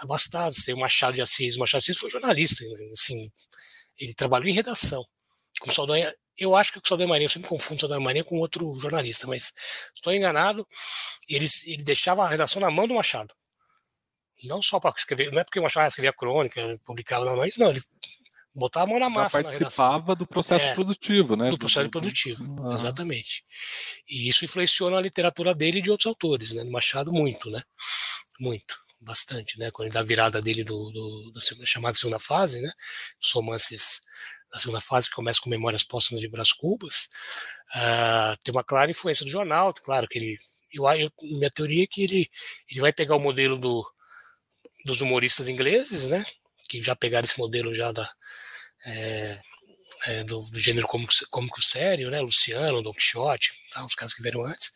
abastada, 0.00 0.50
você 0.50 0.64
tem 0.66 0.74
o 0.74 0.78
Machado 0.78 1.14
de 1.14 1.22
Assis, 1.22 1.56
o 1.56 1.60
Machado 1.60 1.80
de 1.80 1.90
Assis 1.90 2.00
foi 2.00 2.10
jornalista, 2.10 2.64
né? 2.64 2.90
assim, 2.92 3.30
ele 3.98 4.14
trabalhou 4.14 4.48
em 4.48 4.54
redação. 4.54 5.04
Com 5.60 5.70
Saldanha, 5.70 6.12
eu 6.38 6.56
acho 6.56 6.72
que 6.72 6.78
o 6.78 6.82
Saldanha 6.84 7.08
Marinho, 7.08 7.26
eu 7.26 7.30
sempre 7.30 7.48
confundo 7.48 7.76
o 7.76 7.80
Saldanha 7.80 8.00
Marinho 8.00 8.24
com 8.24 8.38
outro 8.38 8.72
jornalista, 8.74 9.26
mas 9.26 9.52
estou 9.94 10.14
enganado, 10.14 10.66
ele, 11.28 11.46
ele 11.66 11.82
deixava 11.82 12.24
a 12.24 12.28
redação 12.28 12.60
na 12.60 12.70
mão 12.70 12.86
do 12.86 12.94
Machado. 12.94 13.34
Não 14.44 14.62
só 14.62 14.80
para 14.80 14.94
escrever, 14.96 15.30
não 15.30 15.40
é 15.40 15.44
porque 15.44 15.58
o 15.58 15.62
Machado 15.62 15.88
escrevia 15.88 16.14
crônica, 16.14 16.80
publicava, 16.84 17.26
não, 17.26 17.36
mas 17.36 17.58
não, 17.58 17.70
ele 17.70 17.82
botava 18.54 18.86
a 18.86 18.88
mão 18.88 18.98
na 18.98 19.10
massa. 19.10 19.38
Já 19.38 19.44
participava 19.44 20.16
do 20.16 20.26
processo 20.26 20.66
é, 20.66 20.74
produtivo, 20.74 21.36
né? 21.36 21.50
Do 21.50 21.58
processo 21.58 21.90
produtivo, 21.90 22.42
do... 22.44 22.72
exatamente. 22.72 23.44
E 24.08 24.28
isso 24.28 24.44
influenciou 24.44 24.90
na 24.90 25.00
literatura 25.00 25.54
dele 25.54 25.78
e 25.78 25.82
de 25.82 25.90
outros 25.90 26.06
autores, 26.06 26.52
né? 26.52 26.64
Do 26.64 26.70
Machado, 26.70 27.12
muito, 27.12 27.50
né? 27.50 27.62
Muito, 28.38 28.78
bastante, 29.00 29.58
né? 29.58 29.70
Quando 29.70 29.86
ele 29.86 29.94
dá 29.94 30.00
a 30.00 30.04
virada 30.04 30.42
dele 30.42 30.62
do, 30.62 30.90
do 30.90 31.32
da 31.32 31.40
segunda, 31.40 31.66
chamada 31.66 31.96
segunda 31.96 32.18
fase, 32.18 32.60
né? 32.60 32.70
Os 33.20 33.32
romances 33.32 34.02
da 34.52 34.58
segunda 34.58 34.80
fase, 34.80 35.08
que 35.08 35.14
começa 35.14 35.40
com 35.40 35.48
Memórias 35.48 35.84
Póstumas 35.84 36.20
de 36.20 36.28
Brás 36.28 36.52
Cubas, 36.52 37.08
uh, 37.74 38.36
tem 38.42 38.52
uma 38.52 38.64
clara 38.64 38.90
influência 38.90 39.24
do 39.24 39.30
jornal, 39.30 39.72
claro 39.72 40.06
que 40.08 40.18
ele. 40.18 40.38
Eu, 40.72 40.84
eu, 40.92 41.10
minha 41.22 41.50
teoria 41.50 41.84
é 41.84 41.86
que 41.86 42.02
ele, 42.02 42.30
ele 42.70 42.80
vai 42.80 42.92
pegar 42.92 43.16
o 43.16 43.20
modelo 43.20 43.58
do, 43.58 43.84
dos 44.84 45.00
humoristas 45.00 45.48
ingleses, 45.48 46.08
né? 46.08 46.24
Que 46.68 46.82
já 46.82 46.94
pegaram 46.94 47.24
esse 47.24 47.38
modelo 47.38 47.74
já 47.74 47.90
da, 47.92 48.08
é, 48.86 49.40
é, 50.06 50.24
do, 50.24 50.42
do, 50.42 50.60
gênero 50.60 50.86
cômico, 50.86 51.12
cômico, 51.30 51.62
sério, 51.62 52.10
né? 52.10 52.20
Luciano, 52.20 52.82
Don 52.82 52.92
Quixote, 52.92 53.52
tá, 53.72 53.84
os 53.84 53.94
caras 53.94 54.14
que 54.14 54.22
vieram 54.22 54.44
antes. 54.44 54.72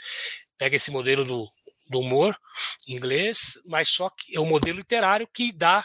Pega 0.59 0.77
esse 0.77 0.91
modelo 0.91 1.25
do, 1.25 1.49
do 1.87 2.01
humor 2.01 2.39
inglês, 2.87 3.59
mas 3.67 3.89
só 3.89 4.11
que 4.11 4.37
é 4.37 4.41
o 4.41 4.47
modelo 4.47 4.79
literário 4.79 5.29
que 5.33 5.53
dá, 5.53 5.85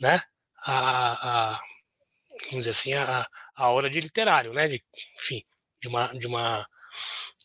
né? 0.00 0.20
A, 0.62 1.52
a 1.52 1.60
vamos 2.50 2.66
dizer 2.66 2.70
assim, 2.70 2.94
a, 2.94 3.26
a 3.54 3.68
hora 3.68 3.90
de 3.90 4.00
literário, 4.00 4.52
né? 4.52 4.68
De, 4.68 4.82
enfim, 5.18 5.42
de 5.80 5.88
uma, 5.88 6.06
de 6.08 6.26
uma 6.26 6.66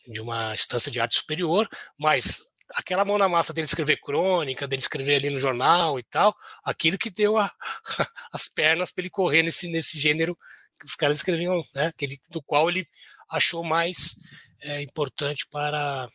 de 0.06 0.20
uma 0.20 0.54
instância 0.54 0.90
de 0.90 1.00
arte 1.00 1.16
superior, 1.16 1.68
mas 1.98 2.44
aquela 2.74 3.04
mão 3.04 3.18
na 3.18 3.28
massa 3.28 3.52
dele 3.52 3.66
escrever 3.66 4.00
crônica, 4.00 4.66
dele 4.66 4.82
escrever 4.82 5.16
ali 5.16 5.30
no 5.30 5.38
jornal 5.38 5.98
e 5.98 6.02
tal, 6.02 6.34
aquilo 6.62 6.98
que 6.98 7.10
deu 7.10 7.38
a, 7.38 7.50
as 8.32 8.48
pernas 8.48 8.90
para 8.90 9.02
ele 9.02 9.10
correr 9.10 9.42
nesse, 9.42 9.68
nesse 9.68 9.98
gênero 9.98 10.36
que 10.78 10.86
os 10.86 10.94
caras 10.94 11.16
escreviam, 11.16 11.62
né? 11.74 11.86
Aquele, 11.86 12.20
do 12.30 12.42
qual 12.42 12.68
ele 12.68 12.86
achou 13.30 13.64
mais 13.64 14.14
é, 14.60 14.82
importante 14.82 15.46
para, 15.50 16.08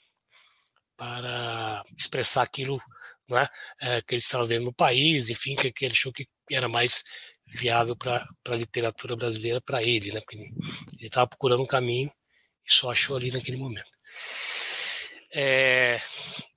para 1.00 1.82
expressar 1.98 2.44
aquilo 2.44 2.78
né, 3.30 3.48
que 4.06 4.16
ele 4.16 4.20
estava 4.20 4.46
vendo 4.46 4.66
no 4.66 4.74
país, 4.74 5.30
enfim, 5.30 5.56
que, 5.56 5.72
que 5.72 5.86
ele 5.86 5.94
achou 5.94 6.12
que 6.12 6.28
era 6.52 6.68
mais 6.68 7.04
viável 7.48 7.96
para 7.96 8.28
a 8.50 8.56
literatura 8.56 9.16
brasileira 9.16 9.62
para 9.62 9.82
ele, 9.82 10.12
né? 10.12 10.20
Porque 10.20 10.36
ele 10.38 10.52
estava 11.00 11.26
procurando 11.26 11.64
um 11.64 11.66
caminho 11.66 12.12
e 12.68 12.74
só 12.74 12.92
achou 12.92 13.16
ali 13.16 13.32
naquele 13.32 13.56
momento. 13.56 13.90
É, 15.34 16.02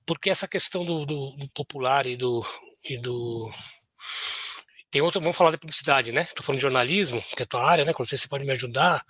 porque 0.05 0.29
essa 0.29 0.47
questão 0.47 0.83
do, 0.83 1.05
do, 1.05 1.31
do, 1.37 1.49
popular 1.49 2.05
e 2.05 2.17
do, 2.17 2.45
e 2.83 2.97
do 2.97 3.49
tem 4.91 5.01
outra, 5.01 5.21
vamos 5.21 5.37
falar 5.37 5.51
de 5.51 5.57
publicidade, 5.57 6.11
né? 6.11 6.23
Estou 6.23 6.43
falando 6.43 6.59
de 6.59 6.63
jornalismo, 6.63 7.21
que 7.21 7.41
é 7.41 7.43
a 7.43 7.47
tua 7.47 7.63
área, 7.63 7.85
né? 7.85 7.93
Quando 7.93 8.09
você, 8.09 8.17
você 8.17 8.27
pode 8.27 8.45
me 8.45 8.51
ajudar. 8.51 9.05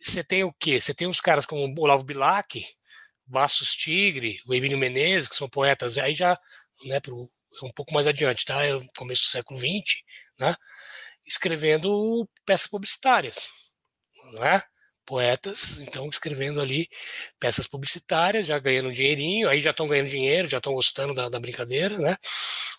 Você 0.00 0.22
tem 0.22 0.44
o 0.44 0.52
quê? 0.52 0.78
Você 0.78 0.94
tem 0.94 1.08
uns 1.08 1.20
caras 1.20 1.44
como 1.44 1.74
Olavo 1.78 2.04
Bilac, 2.04 2.64
Bastos 3.26 3.74
Tigre, 3.74 4.38
o 4.46 4.54
Emílio 4.54 4.78
Menezes, 4.78 5.28
que 5.28 5.36
são 5.36 5.48
poetas, 5.48 5.98
aí 5.98 6.14
já, 6.14 6.38
né, 6.84 7.00
pro, 7.00 7.30
um 7.62 7.72
pouco 7.74 7.92
mais 7.94 8.06
adiante, 8.06 8.44
tá? 8.44 8.58
Começo 8.96 9.22
do 9.22 9.28
século 9.28 9.58
XX, 9.58 10.02
né? 10.38 10.54
Escrevendo 11.26 12.28
peças 12.44 12.66
publicitárias, 12.66 13.48
né? 14.34 14.62
poetas, 15.04 15.78
então 15.80 16.08
escrevendo 16.08 16.60
ali 16.60 16.88
peças 17.38 17.68
publicitárias, 17.68 18.46
já 18.46 18.58
ganhando 18.58 18.92
dinheirinho, 18.92 19.48
aí 19.48 19.60
já 19.60 19.70
estão 19.70 19.86
ganhando 19.86 20.08
dinheiro, 20.08 20.48
já 20.48 20.58
estão 20.58 20.72
gostando 20.72 21.14
da, 21.14 21.28
da, 21.28 21.38
brincadeira, 21.38 21.98
né? 21.98 22.16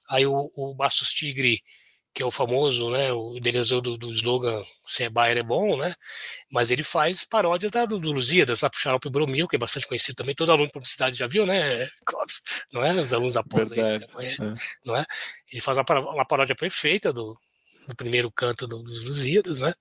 Aí 0.10 0.26
o, 0.26 0.52
o 0.56 0.74
Bastos 0.76 1.10
Tigre, 1.14 1.62
que 2.16 2.24
é 2.24 2.26
o 2.26 2.32
famoso, 2.32 2.90
né, 2.92 3.12
o 3.12 3.36
idealizador 3.36 3.82
do, 3.82 3.98
do 3.98 4.10
slogan 4.10 4.64
Se 4.86 5.04
é 5.04 5.10
Bayer 5.10 5.38
é 5.40 5.44
bom, 5.44 5.78
né? 5.78 5.94
Mas 6.50 6.72
ele 6.72 6.82
faz 6.82 7.26
paródia 7.26 7.70
da, 7.70 7.86
do, 7.86 8.00
do 8.00 8.14
Lusíadas, 8.14 8.62
lá 8.62 8.70
pro 8.70 8.80
Xarope 8.80 9.10
Bromil, 9.10 9.50
que 9.50 9.58
é 9.58 9.60
bastante 9.60 9.86
conhecido 9.86 10.16
também, 10.16 10.34
todo 10.34 10.50
aluno 10.50 10.68
de 10.68 10.72
publicidade 10.72 11.18
já 11.18 11.28
viu, 11.28 11.46
né, 11.46 11.90
Clóvis? 12.06 12.42
Não 12.72 12.86
é? 12.86 12.94
Os 13.02 13.12
alunos 13.12 13.34
da 13.34 13.44
pós 13.44 13.70
aí 13.74 14.00
já 14.00 14.08
conhecem, 14.08 14.54
é. 14.54 14.54
não 14.86 14.96
é? 14.96 15.06
Ele 15.52 15.60
faz 15.60 15.78
uma, 15.78 16.26
paródia 16.26 16.56
perfeita 16.56 17.12
do, 17.12 17.38
do 17.86 17.96
primeiro 17.98 18.32
canto 18.32 18.66
do, 18.66 18.82
dos 18.82 19.04
Lusíadas, 19.04 19.60
né? 19.60 19.74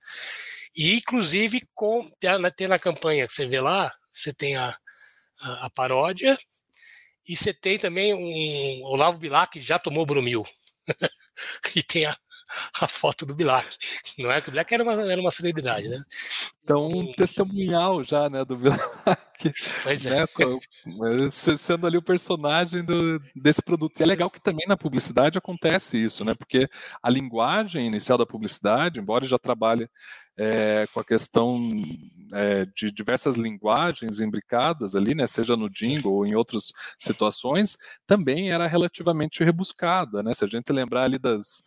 E, 0.75 0.95
inclusive, 0.95 1.65
com, 1.73 2.11
tem, 2.19 2.37
na, 2.37 2.51
tem 2.51 2.67
na 2.67 2.77
campanha 2.77 3.25
que 3.25 3.33
você 3.33 3.45
vê 3.45 3.61
lá, 3.61 3.93
você 4.11 4.33
tem 4.33 4.57
a, 4.57 4.77
a, 5.39 5.67
a 5.67 5.69
paródia, 5.69 6.37
e 7.25 7.33
você 7.33 7.53
tem 7.53 7.79
também 7.79 8.13
um 8.13 8.83
Olavo 8.83 9.19
Bilac 9.19 9.53
que 9.53 9.65
já 9.65 9.79
tomou 9.79 10.05
Bromil. 10.05 10.45
e 11.75 11.81
tem 11.81 12.05
a, 12.05 12.15
a 12.81 12.87
foto 12.87 13.25
do 13.25 13.35
Bilac. 13.35 13.77
Não 14.17 14.31
é 14.31 14.41
que 14.41 14.49
o 14.49 14.51
Bilac 14.51 14.73
era 14.73 14.83
uma, 14.83 14.93
era 15.11 15.21
uma 15.21 15.31
celebridade, 15.31 15.87
né? 15.87 15.97
Então, 16.63 16.87
um 16.87 17.13
testemunhal 17.13 18.03
já, 18.03 18.29
né, 18.29 18.43
do 18.43 18.57
Bilac. 18.57 18.83
Pois 19.83 20.05
é. 20.05 20.21
Né, 20.21 21.29
sendo 21.57 21.85
ali 21.85 21.97
o 21.97 22.01
personagem 22.01 22.83
do, 22.83 23.19
desse 23.35 23.61
produto. 23.61 23.99
E 23.99 24.03
é 24.03 24.05
legal 24.05 24.29
que 24.29 24.41
também 24.41 24.65
na 24.67 24.77
publicidade 24.77 25.37
acontece 25.37 25.97
isso, 25.97 26.23
né? 26.25 26.33
Porque 26.33 26.67
a 27.03 27.09
linguagem 27.09 27.85
inicial 27.85 28.17
da 28.17 28.25
publicidade, 28.25 28.99
embora 28.99 29.25
já 29.25 29.37
trabalhe 29.37 29.87
é, 30.37 30.87
com 30.93 30.99
a 30.99 31.03
questão 31.03 31.59
é, 32.33 32.65
de 32.65 32.91
diversas 32.91 33.35
linguagens 33.35 34.19
imbricadas 34.19 34.95
ali, 34.95 35.15
né, 35.15 35.25
seja 35.27 35.55
no 35.55 35.69
jingle 35.69 36.13
ou 36.13 36.25
em 36.25 36.35
outras 36.35 36.73
situações, 36.97 37.77
também 38.05 38.51
era 38.51 38.67
relativamente 38.67 39.43
rebuscada, 39.43 40.23
né? 40.23 40.33
Se 40.33 40.43
a 40.43 40.47
gente 40.47 40.71
lembrar 40.73 41.03
ali 41.03 41.19
das 41.19 41.63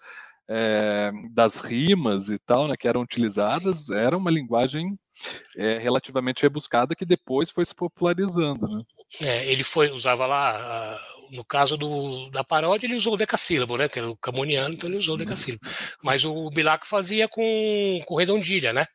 é, 0.49 1.13
das 1.31 1.61
rimas 1.61 2.31
e 2.31 2.39
tal, 2.39 2.67
né, 2.67 2.77
que 2.77 2.89
eram 2.89 3.03
utilizadas, 3.03 3.87
Sim. 3.87 3.95
era 3.95 4.17
uma 4.17 4.31
linguagem 4.31 4.99
é, 5.57 5.79
relativamente 5.79 6.43
rebuscada 6.43 6.95
que 6.95 7.05
depois 7.05 7.51
foi 7.51 7.65
se 7.65 7.75
popularizando, 7.75 8.67
né? 8.67 8.83
É, 9.21 9.51
ele 9.51 9.65
foi 9.65 9.91
usava 9.91 10.27
lá, 10.27 10.99
no 11.31 11.45
caso 11.45 11.77
do, 11.77 12.31
da 12.31 12.45
paródia, 12.45 12.87
ele 12.87 12.95
usou 12.95 13.15
o 13.15 13.17
decassílabo, 13.17 13.77
né? 13.77 13.89
Que 13.89 13.99
era 13.99 14.09
o 14.09 14.17
camoniano, 14.17 14.75
então 14.75 14.89
ele 14.89 14.99
usou 14.99 15.15
o 15.15 15.19
decassílabo. 15.19 15.63
Mas 16.03 16.25
o 16.25 16.51
Bilac 16.51 16.87
fazia 16.87 17.27
com, 17.27 18.01
com 18.07 18.17
redondilha, 18.17 18.73
né? 18.73 18.87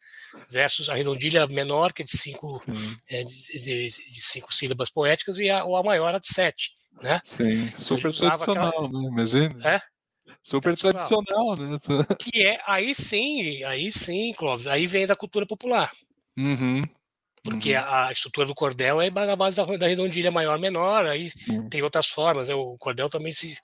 Versus 0.50 0.90
a 0.90 0.94
redondilha 0.94 1.46
menor, 1.48 1.94
que 1.94 2.04
é 2.04 2.06
de 2.06 2.18
cinco, 2.18 2.64
é, 3.08 3.24
de, 3.24 3.34
de, 3.54 3.88
de, 3.88 4.22
cinco 4.22 4.54
sílabas 4.54 4.90
poéticas, 4.90 5.38
e 5.38 5.50
a, 5.50 5.64
ou 5.64 5.76
a 5.76 5.84
maior, 5.84 6.14
a 6.16 6.20
de 6.20 6.28
sete, 6.28 6.72
né? 7.02 7.20
Sim, 7.24 7.66
então 7.66 7.78
super 7.78 8.14
tradicional, 8.14 8.70
aquela... 8.70 8.90
né? 8.90 9.10
Imagina. 9.10 9.70
É? 9.70 9.82
Super 10.42 10.78
tradicional, 10.78 11.56
né? 11.58 11.78
Que 12.20 12.44
é, 12.44 12.60
aí 12.66 12.96
sim, 12.96 13.64
aí 13.64 13.92
sim, 13.92 14.34
Clóvis, 14.34 14.68
aí 14.68 14.88
vem 14.88 15.06
da 15.06 15.16
cultura 15.16 15.46
popular. 15.46 15.92
Uhum. 16.38 16.82
Porque 17.44 17.76
uhum. 17.76 17.84
a, 17.86 18.12
estrutura 18.12 18.48
do 18.48 18.56
cordel 18.56 19.02
é 19.02 19.10
na 19.10 19.36
base 19.36 19.58
da, 19.58 19.66
da 19.66 19.88
redondilha 19.88 20.32
maior 20.32 20.58
menor, 20.58 21.06
aí 21.06 21.30
sim. 21.30 21.68
tem 21.68 21.82
outras 21.82 22.08
formas, 22.08 22.48
né? 22.48 22.56
o 22.56 22.78
cordel 22.78 23.10
também 23.10 23.34
se, 23.34 23.58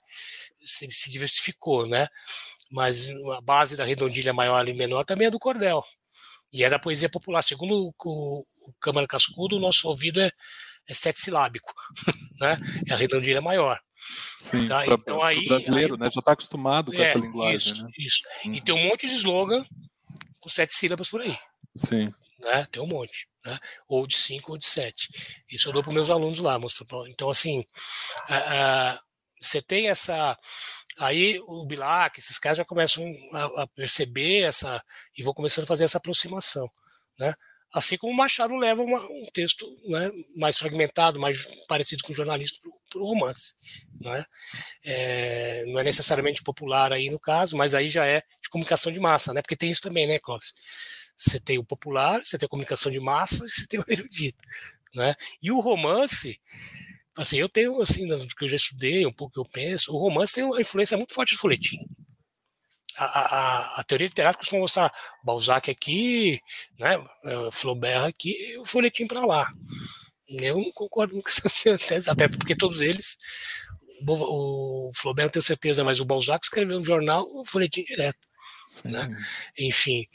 se, 0.60 0.88
se, 0.90 1.10
diversificou, 1.10 1.86
né? 1.86 2.06
Mas 2.70 3.08
a 3.36 3.40
base 3.40 3.76
da 3.76 3.84
redondilha 3.84 4.32
maior 4.32 4.68
e 4.68 4.74
menor 4.74 5.04
também 5.04 5.28
é 5.28 5.30
do 5.30 5.38
cordel. 5.38 5.82
E 6.52 6.62
é 6.62 6.68
da 6.68 6.78
poesia 6.78 7.08
popular. 7.08 7.42
Segundo 7.42 7.92
o, 8.04 8.46
o 8.60 8.72
Câmara 8.80 9.06
Cascudo, 9.06 9.56
o 9.56 9.60
nosso 9.60 9.88
ouvido 9.88 10.20
é, 10.20 10.30
é 10.86 10.94
sete 10.94 11.20
silábico, 11.20 11.72
né? 12.38 12.56
É 12.86 12.92
a 12.92 12.96
redondilha 12.96 13.40
maior. 13.40 13.80
Sim, 14.36 14.66
tá? 14.66 14.84
pra, 14.84 14.94
então 14.94 15.22
aí 15.22 15.46
brasileiro, 15.46 15.94
aí, 15.94 16.00
né? 16.00 16.10
Já 16.10 16.20
está 16.20 16.32
acostumado 16.32 16.92
com 16.92 16.98
é, 16.98 17.08
essa 17.08 17.18
linguagem, 17.18 17.56
isso, 17.56 17.84
né? 17.84 17.90
Isso. 17.98 18.22
Hum. 18.46 18.52
E 18.52 18.60
tem 18.62 18.74
um 18.74 18.88
monte 18.88 19.06
de 19.06 19.14
slogan 19.14 19.64
com 20.40 20.48
sete 20.48 20.74
sílabas 20.74 21.08
por 21.08 21.20
aí. 21.20 21.36
Sim. 21.74 22.06
Né? 22.40 22.66
Tem 22.72 22.82
um 22.82 22.86
monte. 22.86 23.26
Né? 23.44 23.58
Ou 23.88 24.06
de 24.06 24.16
5 24.16 24.52
ou 24.52 24.58
de 24.58 24.66
7. 24.66 25.08
Isso 25.50 25.68
eu 25.68 25.72
dou 25.72 25.82
para 25.82 25.92
meus 25.92 26.10
alunos 26.10 26.38
lá. 26.38 26.58
Mostrando. 26.58 27.06
Então, 27.06 27.30
assim, 27.30 27.62
a, 28.28 28.92
a, 28.92 29.00
você 29.40 29.60
tem 29.60 29.88
essa. 29.88 30.36
Aí 30.98 31.40
o 31.46 31.64
Bilac, 31.64 32.18
esses 32.18 32.38
caras 32.38 32.58
já 32.58 32.64
começam 32.64 33.04
a, 33.32 33.62
a, 33.62 33.66
perceber 33.68 34.42
essa. 34.42 34.80
e 35.16 35.22
vão 35.22 35.34
começando 35.34 35.64
a 35.64 35.68
fazer 35.68 35.84
essa 35.84 35.98
aproximação. 35.98 36.68
Né? 37.18 37.34
Assim 37.72 37.96
como 37.96 38.12
o 38.12 38.16
Machado 38.16 38.56
leva 38.56 38.82
uma, 38.82 39.00
um 39.00 39.26
texto 39.32 39.66
né, 39.86 40.10
mais 40.36 40.58
fragmentado, 40.58 41.20
mais 41.20 41.46
parecido 41.68 42.02
com 42.02 42.12
o 42.12 42.16
jornalista, 42.16 42.58
o 42.98 43.04
romance. 43.04 43.54
Né? 44.00 44.24
É, 44.84 45.64
não 45.66 45.78
é 45.78 45.84
necessariamente 45.84 46.42
popular 46.42 46.92
aí 46.92 47.10
no 47.10 47.18
caso, 47.18 47.56
mas 47.56 47.74
aí 47.74 47.88
já 47.88 48.06
é 48.06 48.22
de 48.42 48.48
comunicação 48.48 48.90
de 48.90 49.00
massa, 49.00 49.32
né? 49.32 49.42
porque 49.42 49.56
tem 49.56 49.70
isso 49.70 49.82
também, 49.82 50.06
né, 50.06 50.18
Clóvis? 50.18 50.54
Você 51.16 51.38
tem 51.38 51.58
o 51.58 51.64
popular, 51.64 52.20
você 52.24 52.38
tem 52.38 52.46
a 52.46 52.50
comunicação 52.50 52.90
de 52.90 53.00
massa, 53.00 53.46
você 53.48 53.66
tem 53.66 53.80
o 53.80 53.84
erudito. 53.86 54.42
Né? 54.94 55.14
E 55.42 55.52
o 55.52 55.60
romance, 55.60 56.40
assim, 57.16 57.38
eu 57.38 57.48
tenho, 57.48 57.80
assim, 57.80 58.08
que 58.36 58.44
eu 58.44 58.48
já 58.48 58.56
estudei, 58.56 59.06
um 59.06 59.12
pouco 59.12 59.34
que 59.34 59.40
eu 59.40 59.44
penso, 59.44 59.92
o 59.92 59.98
romance 59.98 60.34
tem 60.34 60.44
uma 60.44 60.60
influência 60.60 60.96
muito 60.96 61.14
forte 61.14 61.34
do 61.34 61.38
folhetim 61.38 61.78
a, 63.00 63.04
a, 63.04 63.80
a, 63.80 63.84
teoria 63.84 64.06
literária 64.06 64.36
costuma 64.36 64.60
mostrar 64.60 64.92
Balzac 65.24 65.70
aqui, 65.70 66.38
né, 66.78 67.02
é, 67.24 67.50
Flaubert 67.50 68.04
aqui, 68.04 68.30
e 68.30 68.58
o 68.58 68.66
folhetim 68.66 69.06
para 69.06 69.24
lá. 69.24 69.50
Eu 70.30 70.56
não 70.56 70.70
concordo 70.72 71.20
com 71.20 71.28
essa 71.28 72.12
até 72.12 72.28
porque 72.28 72.56
todos 72.56 72.80
eles, 72.80 73.16
o 74.06 74.90
Flaubert 74.94 75.26
não 75.26 75.32
tenho 75.32 75.42
certeza, 75.42 75.84
mas 75.84 76.00
o 76.00 76.04
Balzac 76.04 76.44
escreveu 76.44 76.78
um 76.78 76.84
jornal, 76.84 77.26
um 77.34 77.44
folhetim 77.44 77.82
direto. 77.82 78.18
Né? 78.84 79.08
Enfim, 79.58 80.06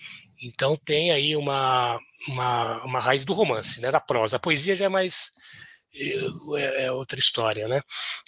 então 0.41 0.77
tem 0.77 1.11
aí 1.11 1.35
uma, 1.35 1.99
uma, 2.27 2.83
uma 2.83 2.99
raiz 2.99 3.25
do 3.25 3.33
romance, 3.33 3.81
né, 3.81 3.91
da 3.91 3.99
prosa. 3.99 4.37
A 4.37 4.39
poesia 4.39 4.75
já 4.75 4.85
é 4.85 4.89
mais 4.89 5.31
é, 5.93 6.85
é, 6.85 6.91
outra 6.91 7.19
história, 7.19 7.67
né? 7.67 7.81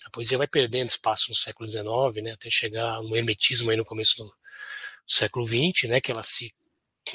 A 0.06 0.10
poesia 0.10 0.38
vai 0.38 0.48
perdendo 0.48 0.90
espaço 0.90 1.30
no 1.30 1.36
século 1.36 1.68
XIX, 1.68 2.24
né? 2.24 2.32
Até 2.32 2.50
chegar 2.50 3.02
no 3.02 3.16
hermetismo 3.16 3.72
aí 3.72 3.78
no 3.78 3.86
começo 3.86 4.18
do, 4.18 4.34
século 5.08 5.48
XX, 5.48 5.90
né, 5.90 6.02
que 6.02 6.12
ela 6.12 6.22
se, 6.22 6.54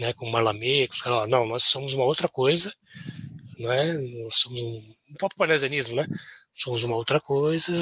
né, 0.00 0.12
com 0.14 0.30
Marlamé, 0.30 0.86
com 0.86 0.94
os 0.94 1.02
caras, 1.02 1.28
não, 1.28 1.46
nós 1.46 1.64
somos 1.64 1.92
uma 1.92 2.04
outra 2.04 2.28
coisa, 2.28 2.72
né, 3.58 3.94
nós 3.94 4.36
somos 4.36 4.62
um, 4.62 4.94
um 5.10 5.14
próprio 5.14 5.38
parnasianismo, 5.38 5.96
né, 5.96 6.06
somos 6.54 6.82
uma 6.82 6.96
outra 6.96 7.20
coisa, 7.20 7.72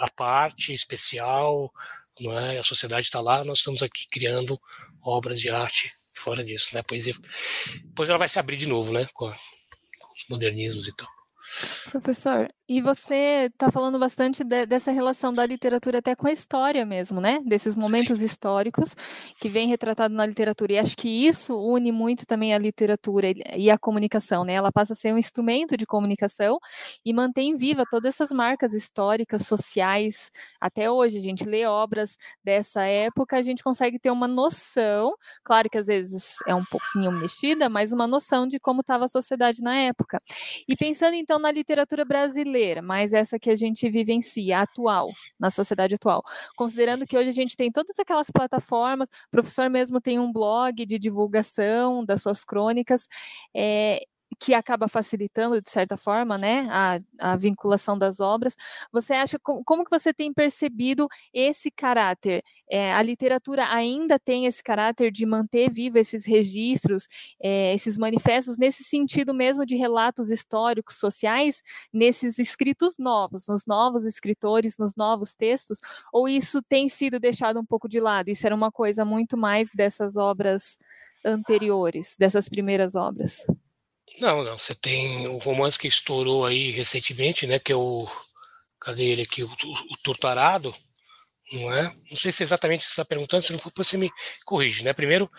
a 0.00 0.10
parte, 0.10 0.72
especial, 0.72 1.72
não 2.20 2.38
é, 2.38 2.58
a 2.58 2.62
sociedade 2.62 3.06
está 3.06 3.20
lá, 3.20 3.44
nós 3.44 3.58
estamos 3.58 3.82
aqui 3.82 4.06
criando 4.10 4.60
obras 5.02 5.40
de 5.40 5.50
arte 5.50 5.90
fora 6.12 6.44
disso, 6.44 6.70
né, 6.74 6.80
a 6.80 6.84
depois 7.84 8.08
ela 8.08 8.18
vai 8.18 8.28
se 8.28 8.38
abrir 8.38 8.56
de 8.56 8.66
novo, 8.66 8.92
né, 8.92 9.06
com, 9.14 9.26
a, 9.26 9.32
com 9.32 10.14
os 10.14 10.26
modernismos 10.28 10.86
e 10.86 10.94
tal. 10.94 11.19
Professor, 11.90 12.48
e 12.68 12.80
você 12.80 13.48
está 13.52 13.68
falando 13.68 13.98
bastante 13.98 14.44
de, 14.44 14.64
dessa 14.64 14.92
relação 14.92 15.34
da 15.34 15.44
literatura 15.44 15.98
até 15.98 16.14
com 16.14 16.28
a 16.28 16.32
história 16.32 16.86
mesmo, 16.86 17.20
né? 17.20 17.40
Desses 17.44 17.74
momentos 17.74 18.22
históricos 18.22 18.94
que 19.40 19.48
vem 19.48 19.66
retratado 19.66 20.14
na 20.14 20.24
literatura. 20.24 20.74
E 20.74 20.78
acho 20.78 20.96
que 20.96 21.08
isso 21.08 21.58
une 21.58 21.90
muito 21.90 22.24
também 22.24 22.54
a 22.54 22.58
literatura 22.58 23.32
e 23.56 23.68
a 23.68 23.76
comunicação, 23.76 24.44
né? 24.44 24.52
Ela 24.52 24.70
passa 24.70 24.92
a 24.92 24.96
ser 24.96 25.12
um 25.12 25.18
instrumento 25.18 25.76
de 25.76 25.84
comunicação 25.84 26.60
e 27.04 27.12
mantém 27.12 27.56
viva 27.56 27.82
todas 27.90 28.14
essas 28.14 28.30
marcas 28.30 28.72
históricas, 28.72 29.48
sociais. 29.48 30.30
Até 30.60 30.88
hoje, 30.88 31.18
a 31.18 31.20
gente 31.20 31.42
lê 31.42 31.66
obras 31.66 32.16
dessa 32.44 32.84
época, 32.84 33.36
a 33.36 33.42
gente 33.42 33.64
consegue 33.64 33.98
ter 33.98 34.12
uma 34.12 34.28
noção, 34.28 35.12
claro 35.42 35.68
que 35.68 35.78
às 35.78 35.88
vezes 35.88 36.36
é 36.46 36.54
um 36.54 36.64
pouquinho 36.64 37.10
mexida, 37.10 37.68
mas 37.68 37.92
uma 37.92 38.06
noção 38.06 38.46
de 38.46 38.60
como 38.60 38.82
estava 38.82 39.06
a 39.06 39.08
sociedade 39.08 39.60
na 39.60 39.74
época. 39.76 40.22
E 40.68 40.76
pensando 40.76 41.14
então 41.14 41.39
na 41.40 41.50
literatura 41.50 42.04
brasileira, 42.04 42.82
mas 42.82 43.12
essa 43.12 43.38
que 43.38 43.50
a 43.50 43.54
gente 43.56 43.88
vivencia, 43.90 44.60
atual, 44.60 45.10
na 45.38 45.50
sociedade 45.50 45.94
atual. 45.94 46.22
Considerando 46.56 47.06
que 47.06 47.16
hoje 47.16 47.28
a 47.28 47.32
gente 47.32 47.56
tem 47.56 47.70
todas 47.72 47.98
aquelas 47.98 48.30
plataformas, 48.30 49.08
o 49.08 49.30
professor 49.30 49.68
mesmo 49.70 50.00
tem 50.00 50.18
um 50.18 50.32
blog 50.32 50.86
de 50.86 50.98
divulgação 50.98 52.04
das 52.04 52.22
suas 52.22 52.44
crônicas, 52.44 53.08
é, 53.54 54.00
que 54.38 54.54
acaba 54.54 54.88
facilitando, 54.88 55.60
de 55.60 55.70
certa 55.70 55.96
forma, 55.96 56.38
né, 56.38 56.66
a, 56.70 57.00
a 57.18 57.36
vinculação 57.36 57.98
das 57.98 58.20
obras. 58.20 58.54
Você 58.92 59.12
acha, 59.12 59.38
como, 59.38 59.64
como 59.64 59.84
que 59.84 59.90
você 59.90 60.12
tem 60.12 60.32
percebido 60.32 61.08
esse 61.32 61.70
caráter? 61.70 62.42
É, 62.70 62.92
a 62.94 63.02
literatura 63.02 63.66
ainda 63.68 64.18
tem 64.18 64.46
esse 64.46 64.62
caráter 64.62 65.10
de 65.10 65.26
manter 65.26 65.70
vivo 65.70 65.98
esses 65.98 66.24
registros, 66.24 67.06
é, 67.42 67.74
esses 67.74 67.98
manifestos, 67.98 68.56
nesse 68.56 68.84
sentido 68.84 69.34
mesmo 69.34 69.66
de 69.66 69.76
relatos 69.76 70.30
históricos, 70.30 70.96
sociais, 70.96 71.62
nesses 71.92 72.38
escritos 72.38 72.94
novos, 72.98 73.46
nos 73.48 73.66
novos 73.66 74.06
escritores, 74.06 74.78
nos 74.78 74.94
novos 74.94 75.34
textos, 75.34 75.80
ou 76.12 76.28
isso 76.28 76.62
tem 76.62 76.88
sido 76.88 77.18
deixado 77.18 77.58
um 77.60 77.64
pouco 77.64 77.88
de 77.88 78.00
lado? 78.00 78.28
Isso 78.28 78.46
era 78.46 78.54
uma 78.54 78.70
coisa 78.70 79.04
muito 79.04 79.36
mais 79.36 79.70
dessas 79.74 80.16
obras 80.16 80.78
anteriores, 81.24 82.14
dessas 82.18 82.48
primeiras 82.48 82.94
obras? 82.94 83.44
Não, 84.18 84.42
não. 84.42 84.58
Você 84.58 84.74
tem 84.74 85.26
o 85.28 85.38
romance 85.38 85.78
que 85.78 85.88
estourou 85.88 86.44
aí 86.44 86.70
recentemente, 86.70 87.46
né? 87.46 87.58
Que 87.58 87.72
é 87.72 87.76
o. 87.76 88.08
Cadê 88.80 89.04
ele 89.04 89.22
aqui? 89.22 89.42
O, 89.42 89.48
o, 89.48 89.72
o 89.92 89.96
Torturado, 90.02 90.74
não 91.52 91.72
é? 91.72 91.92
Não 92.08 92.16
sei 92.16 92.30
se 92.30 92.42
é 92.42 92.44
exatamente 92.44 92.84
você 92.84 92.90
está 92.90 93.04
perguntando, 93.04 93.42
se 93.42 93.52
não 93.52 93.58
for, 93.58 93.72
você 93.74 93.96
me 93.96 94.10
corrige, 94.44 94.84
né? 94.84 94.92
Primeiro, 94.92 95.30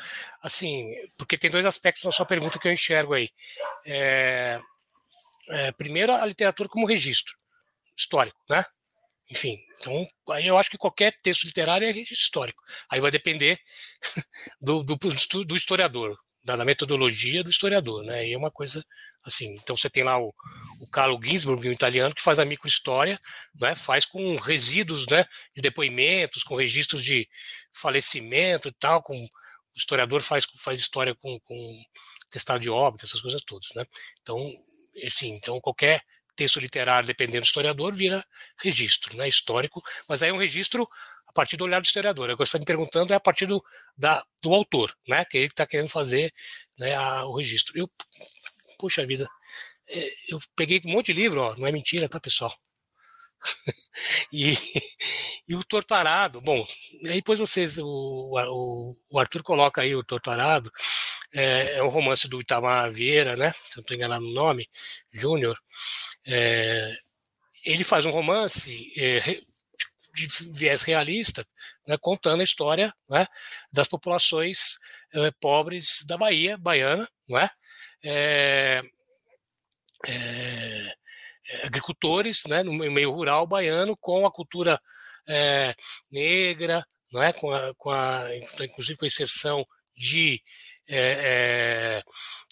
assim, 0.41 0.91
porque 1.17 1.37
tem 1.37 1.49
dois 1.49 1.65
aspectos 1.65 2.03
na 2.03 2.11
sua 2.11 2.25
pergunta 2.25 2.59
que 2.59 2.67
eu 2.67 2.71
enxergo 2.71 3.13
aí. 3.13 3.29
É, 3.85 4.59
é, 5.49 5.71
primeiro, 5.71 6.13
a 6.13 6.25
literatura 6.25 6.69
como 6.69 6.87
registro 6.87 7.35
histórico, 7.97 8.37
né? 8.49 8.65
Enfim, 9.29 9.57
então, 9.79 10.05
aí 10.31 10.45
eu 10.45 10.57
acho 10.57 10.69
que 10.69 10.77
qualquer 10.77 11.17
texto 11.21 11.45
literário 11.45 11.87
é 11.87 11.91
registro 11.91 12.15
histórico. 12.15 12.61
Aí 12.89 12.99
vai 12.99 13.11
depender 13.11 13.57
do, 14.59 14.83
do, 14.83 14.97
do 15.45 15.55
historiador, 15.55 16.19
da, 16.43 16.55
da, 16.55 16.65
metodologia 16.65 17.43
do 17.43 17.49
historiador, 17.49 18.03
né? 18.03 18.27
E 18.27 18.33
é 18.33 18.37
uma 18.37 18.51
coisa 18.51 18.83
assim. 19.23 19.53
Então 19.55 19.75
você 19.75 19.89
tem 19.89 20.03
lá 20.03 20.19
o, 20.19 20.33
o 20.79 20.87
Carlo 20.87 21.19
Ginzburg, 21.23 21.67
um 21.67 21.71
italiano, 21.71 22.15
que 22.15 22.21
faz 22.21 22.39
a 22.39 22.45
microhistória, 22.45 23.19
né? 23.59 23.75
Faz 23.75 24.05
com 24.05 24.35
resíduos, 24.37 25.07
né? 25.07 25.25
De 25.55 25.61
depoimentos, 25.61 26.43
com 26.43 26.55
registros 26.55 27.03
de 27.03 27.27
falecimento 27.71 28.67
e 28.67 28.71
tal. 28.71 29.01
Com 29.03 29.15
o 29.15 29.29
historiador 29.77 30.21
faz 30.21 30.45
faz 30.63 30.79
história 30.79 31.15
com, 31.15 31.39
com 31.41 31.83
testado 32.29 32.59
de 32.59 32.69
óbito, 32.69 33.05
essas 33.05 33.21
coisas 33.21 33.41
todas, 33.43 33.69
né? 33.75 33.85
Então, 34.21 34.37
assim, 35.05 35.29
então 35.35 35.59
qualquer 35.61 36.01
texto 36.41 36.59
literário, 36.59 37.05
dependendo 37.05 37.41
do 37.41 37.45
historiador, 37.45 37.93
vira 37.93 38.25
registro, 38.57 39.15
né? 39.15 39.27
Histórico, 39.27 39.79
mas 40.09 40.23
aí 40.23 40.29
é 40.29 40.33
um 40.33 40.37
registro 40.37 40.87
a 41.27 41.31
partir 41.31 41.55
do 41.55 41.65
olhar 41.65 41.79
do 41.79 41.85
historiador. 41.85 42.31
Agora, 42.31 42.45
você 42.45 42.57
está 42.57 42.59
me 42.59 42.65
perguntando 42.65 43.13
é 43.13 43.15
a 43.15 43.19
partir 43.19 43.45
do, 43.45 43.63
da, 43.95 44.25
do 44.41 44.53
autor, 44.53 44.95
né? 45.07 45.23
Que 45.25 45.37
ele 45.37 45.45
está 45.47 45.67
querendo 45.67 45.89
fazer 45.89 46.33
né, 46.79 46.95
a, 46.95 47.25
o 47.25 47.37
registro. 47.37 47.77
Eu, 47.77 47.87
puxa 48.79 49.05
vida, 49.05 49.29
é, 49.87 50.09
eu 50.29 50.39
peguei 50.55 50.81
um 50.85 50.91
monte 50.91 51.13
de 51.13 51.21
livro, 51.21 51.41
ó, 51.41 51.55
não 51.55 51.67
é 51.67 51.71
mentira, 51.71 52.09
tá, 52.09 52.19
pessoal? 52.19 52.53
e, 54.33 54.53
e 55.47 55.55
o 55.55 55.63
Torturado, 55.63 56.41
bom, 56.41 56.65
aí 57.05 57.15
depois 57.15 57.39
vocês, 57.39 57.77
o, 57.77 57.85
o, 57.85 58.97
o 59.09 59.19
Arthur 59.19 59.43
coloca 59.43 59.81
aí 59.81 59.95
o 59.95 60.03
Torturado, 60.03 60.71
é, 61.33 61.77
é, 61.77 61.83
um 61.83 61.87
romance 61.87 62.27
do 62.27 62.41
Itamar 62.41 62.91
Vieira, 62.91 63.35
né? 63.35 63.53
Se 63.69 63.77
não 63.77 63.81
estou 63.81 63.95
enganado 63.95 64.25
no 64.25 64.33
nome, 64.33 64.67
Júnior. 65.11 65.57
É, 66.25 66.95
ele 67.65 67.83
faz 67.83 68.05
um 68.05 68.11
romance 68.11 68.91
é, 68.97 69.19
de 70.13 70.27
viés 70.53 70.83
realista, 70.83 71.45
né, 71.87 71.97
contando 71.97 72.41
a 72.41 72.43
história 72.43 72.93
né, 73.09 73.25
das 73.71 73.87
populações 73.87 74.77
é, 75.13 75.31
pobres 75.39 76.03
da 76.05 76.17
Bahia, 76.17 76.57
baiana, 76.57 77.07
não 77.27 77.39
é? 77.39 77.49
É, 78.03 78.81
é, 80.07 80.95
agricultores 81.63 82.45
né, 82.45 82.63
no 82.63 82.73
meio 82.73 83.11
rural 83.11 83.45
baiano 83.45 83.95
com 83.97 84.25
a 84.25 84.31
cultura 84.31 84.81
é, 85.27 85.75
negra, 86.11 86.85
não 87.11 87.21
é? 87.21 87.31
com, 87.33 87.51
a, 87.51 87.73
com 87.75 87.91
a, 87.91 88.27
inclusive 88.61 88.97
com 88.97 89.05
a 89.05 89.07
inserção 89.07 89.63
de 89.95 90.41
é, 90.95 92.03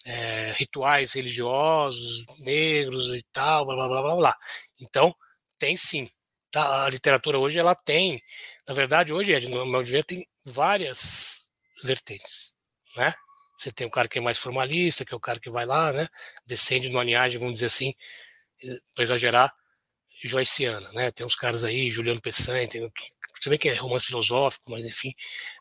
é, 0.05 0.51
rituais 0.53 1.13
religiosos 1.13 2.25
negros 2.39 3.13
e 3.15 3.23
tal, 3.33 3.65
blá 3.65 3.75
blá 3.75 3.87
blá 3.87 4.01
blá. 4.01 4.15
blá. 4.15 4.37
Então, 4.79 5.13
tem 5.57 5.75
sim 5.75 6.09
Tá, 6.51 6.85
a 6.85 6.89
literatura 6.89 7.37
hoje 7.37 7.59
ela 7.59 7.75
tem, 7.75 8.19
na 8.67 8.73
verdade, 8.73 9.13
hoje, 9.13 9.33
Ed, 9.33 9.47
no 9.47 9.65
meu 9.65 9.83
ver, 9.83 10.03
tem 10.03 10.27
várias 10.43 11.47
vertentes, 11.83 12.55
né? 12.95 13.13
Você 13.57 13.71
tem 13.71 13.85
o 13.85 13.91
cara 13.91 14.07
que 14.07 14.17
é 14.17 14.21
mais 14.21 14.37
formalista, 14.39 15.05
que 15.05 15.13
é 15.13 15.17
o 15.17 15.19
cara 15.19 15.39
que 15.39 15.49
vai 15.49 15.65
lá, 15.65 15.93
né? 15.93 16.07
Descende 16.47 16.89
numa 16.89 17.03
linhagem, 17.03 17.39
vamos 17.39 17.55
dizer 17.55 17.67
assim, 17.67 17.93
para 18.95 19.03
exagerar, 19.03 19.53
joiciana, 20.23 20.91
né? 20.93 21.11
Tem 21.11 21.25
uns 21.25 21.35
caras 21.35 21.63
aí, 21.63 21.91
Juliano 21.91 22.21
Pessan, 22.21 22.65
tem 22.67 22.91
você 23.39 23.49
vê 23.49 23.57
que 23.57 23.69
é 23.69 23.75
romance 23.75 24.07
filosófico, 24.07 24.71
mas 24.71 24.85
enfim, 24.85 25.13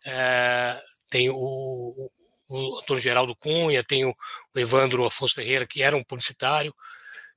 é, 0.07 0.81
tem 1.11 1.31
o 1.31 2.11
Antônio 2.51 3.03
Geraldo 3.03 3.37
Cunha, 3.37 3.85
tem 3.85 4.05
o, 4.05 4.15
o 4.55 4.59
Evandro 4.59 5.05
Afonso 5.05 5.35
Ferreira, 5.35 5.67
que 5.67 5.83
era 5.83 5.97
um 5.97 6.03
publicitário, 6.03 6.75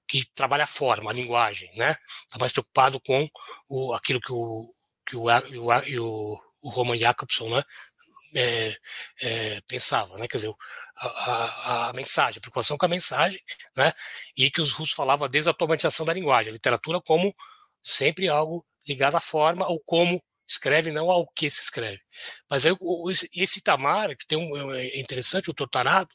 que 0.08 0.26
trabalha 0.36 0.66
a 0.66 0.68
forma, 0.68 1.10
a 1.10 1.14
linguagem, 1.14 1.72
né? 1.76 1.96
Está 2.28 2.38
mais 2.40 2.52
preocupado 2.52 3.00
com 3.00 3.30
o, 3.70 3.94
aquilo 3.94 4.20
que 4.20 4.32
o, 4.34 4.74
que 5.08 5.16
o, 5.16 5.28
o, 5.30 6.40
o 6.62 6.70
Roman 6.70 6.98
Jacobson, 6.98 7.50
né? 7.50 7.64
É, 8.34 8.78
é, 9.22 9.62
pensava, 9.68 10.18
né? 10.18 10.28
Quer 10.28 10.38
dizer, 10.38 10.54
a, 10.98 11.08
a, 11.08 11.90
a, 11.90 11.94
mensagem, 11.94 12.38
a 12.38 12.42
preocupação 12.42 12.78
com 12.78 12.86
a 12.86 12.90
mensagem, 12.90 13.42
né? 13.76 13.94
E 14.38 14.52
que 14.52 14.62
os 14.62 14.72
russos 14.74 14.96
falavam 14.96 15.26
a 15.26 15.30
desautomatização 15.30 16.06
da 16.06 16.14
linguagem, 16.14 16.50
a 16.50 16.54
literatura 16.54 17.02
como 17.02 17.34
sempre 17.84 18.28
algo 18.30 18.66
ligado 18.88 19.16
à 19.16 19.22
forma 19.22 19.68
ou 19.68 19.82
como 19.86 20.22
escreve, 20.52 20.92
não 20.92 21.10
ao 21.10 21.28
que 21.28 21.50
se 21.50 21.62
escreve. 21.62 22.02
Mas 22.50 22.66
aí, 22.66 22.74
esse 23.36 23.60
Itamar, 23.60 24.16
que 24.16 24.26
tem 24.28 24.38
um, 24.38 24.74
é 24.74 25.00
interessante, 25.00 25.50
o 25.50 25.54
Tortarado, 25.54 26.10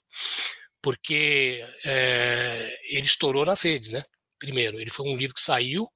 porque 0.83 1.65
é, 1.85 2.79
ele 2.91 3.07
estourou 3.07 3.45
nas 3.45 3.63
redes, 3.63 3.91
né? 3.91 4.03
Primeiro, 4.39 4.81
ele 4.81 4.91
foi 4.91 5.09
um 5.09 5.17
livro 5.17 5.35
que 5.35 5.41
saiu 5.41 5.87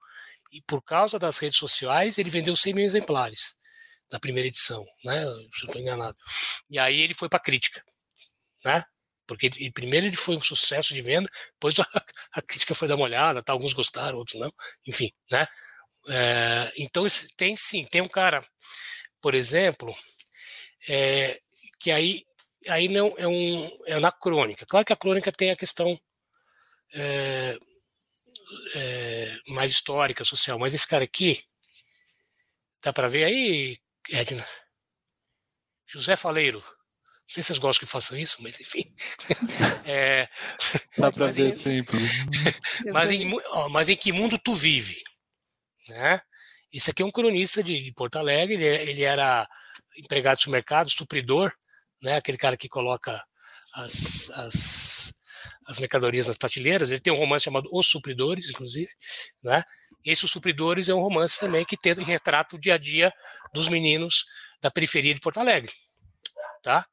e 0.52 0.60
por 0.62 0.82
causa 0.82 1.18
das 1.18 1.38
redes 1.38 1.58
sociais 1.58 2.18
ele 2.18 2.30
vendeu 2.30 2.56
100 2.56 2.74
mil 2.74 2.84
exemplares 2.84 3.54
na 4.10 4.18
primeira 4.18 4.48
edição, 4.48 4.84
né? 5.04 5.24
Se 5.52 5.64
eu 5.64 5.66
estou 5.66 5.80
enganado. 5.80 6.16
E 6.68 6.78
aí 6.78 7.00
ele 7.00 7.14
foi 7.14 7.28
para 7.28 7.38
crítica, 7.40 7.82
né? 8.64 8.84
Porque 9.26 9.46
ele, 9.46 9.70
primeiro 9.70 10.06
ele 10.06 10.16
foi 10.16 10.36
um 10.36 10.40
sucesso 10.40 10.92
de 10.92 11.02
venda, 11.02 11.28
depois 11.52 11.78
a, 11.78 11.86
a, 12.32 12.42
crítica 12.42 12.74
foi 12.74 12.88
dar 12.88 12.96
uma 12.96 13.04
olhada, 13.04 13.42
tá? 13.42 13.52
alguns 13.52 13.72
gostaram, 13.72 14.18
outros 14.18 14.40
não, 14.40 14.52
enfim, 14.86 15.10
né? 15.30 15.46
É, 16.08 16.72
então 16.78 17.06
tem 17.36 17.54
sim, 17.56 17.84
tem 17.84 18.00
um 18.00 18.08
cara, 18.08 18.44
por 19.20 19.34
exemplo, 19.34 19.94
é, 20.88 21.38
que 21.78 21.90
aí 21.90 22.22
aí 22.68 22.88
não 22.88 23.14
é 23.16 23.26
um 23.26 23.70
é 23.86 24.00
na 24.00 24.12
crônica. 24.12 24.66
Claro 24.66 24.84
que 24.84 24.92
a 24.92 24.96
crônica 24.96 25.32
tem 25.32 25.50
a 25.50 25.56
questão 25.56 25.98
é, 26.94 27.58
é, 28.74 29.38
mais 29.48 29.70
histórica, 29.70 30.24
social, 30.24 30.58
mas 30.58 30.74
esse 30.74 30.86
cara 30.86 31.04
aqui 31.04 31.42
dá 32.82 32.92
para 32.92 33.08
ver 33.08 33.24
aí, 33.24 33.78
Edna. 34.10 34.46
José 35.86 36.16
Faleiro. 36.16 36.60
Não 36.60 37.34
sei 37.34 37.42
se 37.42 37.48
vocês 37.48 37.58
gostam 37.58 37.86
que 37.86 37.92
façam 37.92 38.18
isso, 38.18 38.42
mas 38.42 38.58
enfim. 38.60 38.92
é, 39.84 40.28
dá 40.98 41.12
para 41.12 41.30
ver 41.30 41.52
sempre. 41.52 41.98
mas, 42.92 43.10
em, 43.10 43.30
ó, 43.50 43.68
mas 43.68 43.88
em 43.88 43.96
que 43.96 44.12
mundo 44.12 44.38
tu 44.38 44.54
vive? 44.54 45.00
Né? 45.90 46.20
Isso 46.72 46.90
aqui 46.90 47.02
é 47.02 47.04
um 47.04 47.10
cronista 47.10 47.62
de, 47.62 47.78
de 47.78 47.92
Porto 47.92 48.16
Alegre, 48.16 48.54
ele, 48.54 48.90
ele, 48.90 49.02
era 49.02 49.46
empregado 49.98 50.36
de 50.36 50.44
supermercado, 50.44 50.88
supridor, 50.88 51.52
né? 52.00 52.16
aquele 52.16 52.38
cara 52.38 52.56
que 52.56 52.68
coloca 52.68 53.22
as, 53.74 54.30
as, 54.30 55.12
as 55.66 55.78
mercadorias 55.80 56.28
nas 56.28 56.38
prateleiras. 56.38 56.90
Ele 56.90 57.00
tem 57.00 57.12
um 57.12 57.16
romance 57.16 57.44
chamado 57.44 57.68
Os 57.72 57.86
Supridores, 57.88 58.48
inclusive. 58.48 58.90
Né? 59.42 59.64
Esse 60.04 60.24
Os 60.24 60.30
Supridores 60.30 60.88
é 60.88 60.94
um 60.94 61.00
romance 61.00 61.40
também 61.40 61.64
que 61.64 61.76
tenta 61.76 62.02
retrata 62.04 62.54
o 62.54 62.58
dia 62.58 62.74
a 62.74 62.78
dia 62.78 63.12
dos 63.52 63.68
meninos 63.68 64.24
da 64.62 64.70
periferia 64.70 65.12
de 65.12 65.20
Porto 65.20 65.40
Alegre 65.40 65.72
tá? 66.62 66.86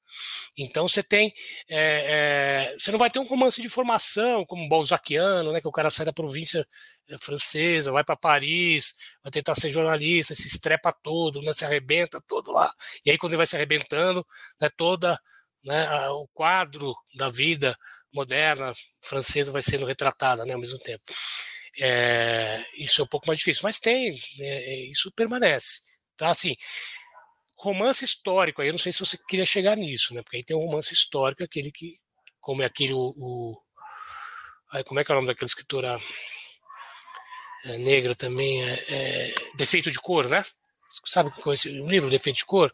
Então 0.58 0.88
você 0.88 1.04
tem, 1.04 1.34
é, 1.70 2.70
é, 2.72 2.76
você 2.78 2.92
não 2.92 3.00
vai 3.00 3.10
ter 3.10 3.20
um 3.20 3.26
romance 3.26 3.62
de 3.62 3.70
formação 3.70 4.46
como 4.46 4.68
Balzaciano, 4.68 5.52
né, 5.52 5.62
que 5.62 5.68
o 5.68 5.72
cara 5.72 5.90
sai 5.90 6.06
da 6.06 6.14
província 6.14 6.66
eh, 7.10 7.18
francesa, 7.20 7.92
vai 7.92 8.04
para 8.04 8.16
Paris, 8.16 8.94
vai 9.24 9.32
tentar 9.32 9.56
ser 9.56 9.70
jornalista, 9.70 10.34
se 10.36 10.48
estrepa 10.48 10.92
todo, 11.04 11.42
né, 11.42 11.54
se 11.54 11.66
arrebenta 11.66 12.22
todo 12.28 12.52
lá, 12.52 12.72
e 13.06 13.12
aí 13.12 13.18
quando 13.18 13.34
ele 13.34 13.38
vai 13.38 13.46
se 13.46 13.56
arrebentando, 13.56 14.26
né, 14.60 14.70
toda 14.76 15.20
né, 15.64 15.86
a, 15.88 16.12
o 16.14 16.28
quadro 16.34 16.96
da 17.16 17.30
vida 17.30 17.78
moderna 18.14 18.74
francesa 19.02 19.52
vai 19.52 19.62
sendo 19.62 19.86
retratada, 19.86 20.46
né, 20.46 20.54
ao 20.54 20.60
mesmo 20.60 20.80
tempo. 20.80 21.04
É, 21.80 22.64
isso 22.78 23.02
é 23.02 23.04
um 23.04 23.08
pouco 23.08 23.28
mais 23.28 23.38
difícil, 23.40 23.62
mas 23.64 23.80
tem, 23.80 24.20
isso 24.92 25.12
permanece, 25.12 25.82
tá? 26.18 26.30
Assim, 26.30 26.56
romance 27.58 28.06
histórico, 28.06 28.62
aí 28.62 28.70
eu 28.70 28.74
não 28.74 28.78
sei 28.78 28.92
se 28.92 29.00
você 29.00 29.18
queria 29.28 29.46
chegar 29.46 29.76
nisso, 29.76 30.14
né? 30.14 30.22
Porque 30.22 30.38
aí 30.38 30.44
tem 30.44 30.56
um 30.56 30.66
romance 30.66 30.94
histórico, 30.94 31.44
aquele 31.44 31.72
que, 31.72 31.96
como 32.40 32.62
é 32.62 32.66
aquele, 32.66 32.94
o, 32.94 33.14
o 33.18 33.58
aí, 34.72 34.84
como 34.84 35.00
é 35.00 35.04
que 35.04 35.12
é 35.12 35.14
o 35.14 35.16
nome 35.16 35.28
daquela 35.28 35.48
escritora 35.48 36.00
é, 37.66 37.78
negra 37.78 38.16
também, 38.16 38.64
é, 38.64 38.86
é, 38.90 39.36
Defeito 39.56 39.92
de 39.92 40.00
Cor, 40.00 40.28
né? 40.28 40.46
Sabe 41.06 41.32
com 41.42 41.52
esse 41.52 41.70
um 41.82 41.88
livro 41.90 42.10
Defeito 42.10 42.38
de 42.38 42.46
Cor, 42.46 42.72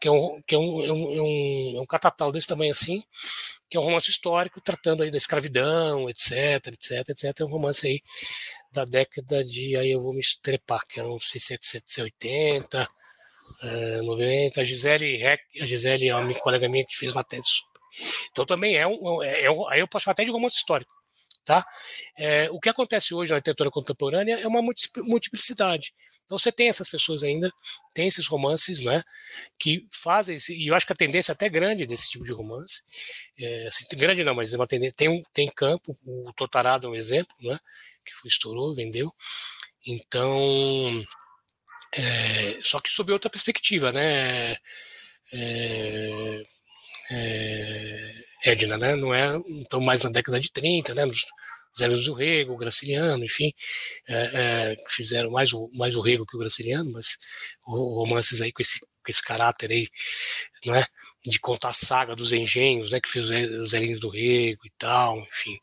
que 0.00 0.08
é 0.08 0.10
um 0.10 0.42
que 0.46 0.54
é 0.54 0.58
é 0.58 0.60
um, 0.60 0.84
é 0.84 0.92
um, 0.92 1.78
é 1.78 1.80
um 1.80 1.86
catatal 1.86 2.32
desse 2.32 2.46
tamanho 2.46 2.72
assim, 2.72 3.02
que 3.68 3.76
é 3.76 3.80
um 3.80 3.84
romance 3.84 4.10
histórico 4.10 4.60
tratando 4.60 5.02
aí 5.02 5.10
da 5.10 5.18
escravidão, 5.18 6.08
etc, 6.08 6.68
etc, 6.68 7.08
etc, 7.10 7.40
é 7.40 7.44
um 7.44 7.48
romance 7.48 7.86
aí 7.86 8.00
da 8.72 8.84
década 8.84 9.44
de, 9.44 9.76
aí 9.76 9.90
eu 9.92 10.00
vou 10.00 10.12
me 10.12 10.20
estrepar, 10.20 10.80
que 10.88 10.98
era 10.98 11.08
não 11.08 11.20
sei 11.20 11.40
se 11.40 11.54
é 11.54 11.58
de 11.58 11.66
780, 11.66 12.88
é, 13.62 14.02
90. 14.02 14.60
A 14.60 14.64
Gisele, 14.64 15.26
a 15.26 15.66
Gisele 15.66 16.08
é 16.08 16.14
uma 16.14 16.34
colega 16.34 16.68
minha 16.68 16.84
que 16.84 16.96
fez 16.96 17.12
uma 17.12 17.24
tese 17.24 17.48
sobre. 17.48 17.76
Então 18.30 18.44
também 18.44 18.76
é 18.76 18.86
um, 18.86 19.22
é, 19.22 19.44
é 19.44 19.50
um 19.50 19.68
aí 19.68 19.80
eu 19.80 19.88
posso 19.88 20.04
falar 20.04 20.12
até 20.12 20.24
de 20.24 20.30
romance 20.30 20.56
histórico. 20.56 20.94
Tá? 21.44 21.64
É, 22.18 22.50
o 22.50 22.58
que 22.58 22.68
acontece 22.68 23.14
hoje 23.14 23.30
na 23.30 23.36
literatura 23.36 23.70
contemporânea 23.70 24.40
é 24.40 24.48
uma 24.48 24.60
multiplicidade. 24.60 25.94
Então 26.24 26.36
você 26.36 26.50
tem 26.50 26.68
essas 26.68 26.88
pessoas 26.88 27.22
ainda, 27.22 27.52
tem 27.94 28.08
esses 28.08 28.26
romances, 28.26 28.82
né, 28.82 29.04
que 29.56 29.86
fazem, 29.92 30.36
e 30.50 30.66
eu 30.66 30.74
acho 30.74 30.84
que 30.84 30.92
a 30.92 30.96
tendência 30.96 31.30
é 31.30 31.34
até 31.34 31.48
grande 31.48 31.86
desse 31.86 32.10
tipo 32.10 32.24
de 32.24 32.32
romance, 32.32 32.82
é, 33.38 33.68
assim, 33.68 33.84
grande 33.92 34.24
não, 34.24 34.34
mas 34.34 34.52
é 34.52 34.56
uma 34.56 34.66
tendência, 34.66 34.96
tem, 34.96 35.08
um, 35.08 35.22
tem 35.32 35.48
campo, 35.48 35.96
o 36.04 36.32
Totarado 36.32 36.88
é 36.88 36.90
um 36.90 36.96
exemplo, 36.96 37.32
né, 37.40 37.56
que 38.04 38.12
foi, 38.16 38.28
estourou, 38.28 38.74
vendeu, 38.74 39.08
então 39.86 41.00
é, 41.96 42.60
só 42.62 42.80
que 42.80 42.90
sob 42.90 43.12
outra 43.12 43.30
perspectiva, 43.30 43.92
né? 43.92 44.56
É, 45.32 46.42
é, 47.10 48.12
Edna, 48.44 48.76
né? 48.76 48.94
Não 48.96 49.14
é 49.14 49.36
então 49.48 49.80
mais 49.80 50.02
na 50.02 50.10
década 50.10 50.38
de 50.40 50.50
30, 50.52 50.94
né? 50.94 51.04
Nos 51.04 51.24
Zé 51.78 51.88
do 51.88 52.14
Rego, 52.14 52.54
o 52.54 52.56
Graciliano, 52.56 53.24
enfim, 53.24 53.52
é, 54.08 54.72
é, 54.72 54.76
fizeram 54.88 55.30
mais 55.30 55.52
o, 55.52 55.70
mais 55.74 55.94
o 55.94 56.00
Rego 56.00 56.24
que 56.26 56.36
o 56.36 56.40
Graciliano, 56.40 56.90
mas 56.92 57.18
romances 57.62 58.40
aí 58.40 58.50
com 58.50 58.62
esse, 58.62 58.80
com 58.80 59.10
esse 59.10 59.22
caráter 59.22 59.70
aí, 59.70 59.88
né? 60.64 60.84
De 61.24 61.38
contar 61.40 61.70
a 61.70 61.72
saga 61.74 62.16
dos 62.16 62.32
engenhos, 62.32 62.90
né? 62.90 63.00
Que 63.00 63.10
fez 63.10 63.30
os 63.30 63.70
Zelinhos 63.70 64.00
do 64.00 64.08
Rego 64.08 64.62
e 64.66 64.70
tal, 64.78 65.18
enfim. 65.20 65.58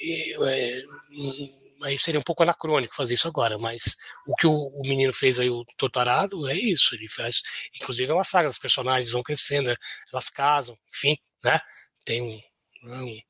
E, 0.00 0.34
é, 0.46 0.82
aí 1.82 1.98
seria 1.98 2.20
um 2.20 2.22
pouco 2.22 2.42
anacrônico 2.42 2.94
fazer 2.94 3.14
isso 3.14 3.28
agora, 3.28 3.58
mas 3.58 3.96
o 4.26 4.34
que 4.34 4.46
o, 4.46 4.52
o 4.52 4.82
menino 4.82 5.12
fez 5.12 5.38
aí, 5.38 5.50
o 5.50 5.64
Totarado, 5.76 6.48
é 6.48 6.54
isso, 6.54 6.94
ele 6.94 7.08
faz, 7.08 7.42
inclusive 7.74 8.10
é 8.10 8.14
uma 8.14 8.24
saga, 8.24 8.48
os 8.48 8.58
personagens 8.58 9.12
vão 9.12 9.22
crescendo, 9.22 9.74
elas 10.12 10.28
casam, 10.28 10.78
enfim, 10.94 11.16
né, 11.44 11.60
tem 12.04 12.22
um, 12.22 12.40
né, 12.88 12.96
um 13.02 13.20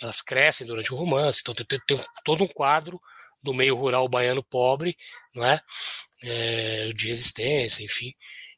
elas 0.00 0.20
crescem 0.20 0.66
durante 0.66 0.92
o 0.92 0.96
romance, 0.96 1.40
então 1.40 1.54
tem, 1.54 1.66
tem, 1.66 1.80
tem, 1.86 2.06
todo 2.24 2.44
um 2.44 2.48
quadro 2.48 3.00
do 3.42 3.54
meio 3.54 3.74
rural 3.74 4.08
baiano 4.08 4.42
pobre, 4.42 4.96
não 5.34 5.44
é, 5.44 5.60
é 6.22 6.92
de 6.92 7.08
resistência, 7.08 7.82
enfim, 7.82 8.12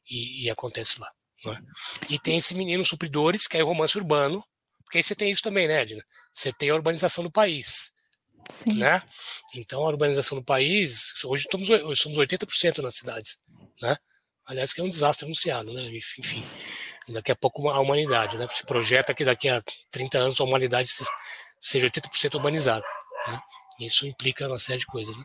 e, 0.09 0.45
e 0.45 0.49
acontece 0.49 0.99
lá. 0.99 1.09
É? 1.47 2.13
E 2.13 2.19
tem 2.19 2.37
esse 2.37 2.53
menino 2.53 2.83
Supridores, 2.83 3.47
que 3.47 3.57
é 3.57 3.63
o 3.63 3.67
romance 3.67 3.97
urbano, 3.97 4.43
porque 4.83 4.97
aí 4.97 5.03
você 5.03 5.15
tem 5.15 5.31
isso 5.31 5.41
também, 5.41 5.67
né, 5.67 5.81
Edna? 5.81 6.03
Você 6.33 6.51
tem 6.51 6.71
a 6.71 6.75
urbanização 6.75 7.23
do 7.23 7.31
país. 7.31 7.93
Sim. 8.49 8.73
Né? 8.73 9.01
Então, 9.55 9.81
a 9.81 9.89
urbanização 9.89 10.37
do 10.37 10.43
país, 10.43 11.13
hoje, 11.23 11.43
estamos, 11.43 11.69
hoje 11.69 12.01
somos 12.01 12.17
80% 12.17 12.79
nas 12.79 12.95
cidades. 12.95 13.39
Né? 13.81 13.97
Aliás, 14.45 14.73
que 14.73 14.81
é 14.81 14.83
um 14.83 14.89
desastre 14.89 15.25
anunciado, 15.25 15.71
né? 15.73 15.83
enfim. 15.95 16.43
Daqui 17.07 17.31
a 17.31 17.35
pouco 17.35 17.69
a 17.69 17.79
humanidade, 17.79 18.37
né? 18.37 18.47
Se 18.47 18.63
projeta 18.65 19.15
que 19.15 19.25
daqui 19.25 19.49
a 19.49 19.61
30 19.89 20.19
anos 20.19 20.39
a 20.39 20.43
humanidade 20.43 20.89
seja 21.59 21.87
80% 21.87 22.35
urbanizada. 22.35 22.85
Né? 23.27 23.41
Isso 23.79 24.05
implica 24.05 24.47
uma 24.47 24.59
série 24.59 24.79
de 24.79 24.85
coisas. 24.85 25.17
Né? 25.17 25.23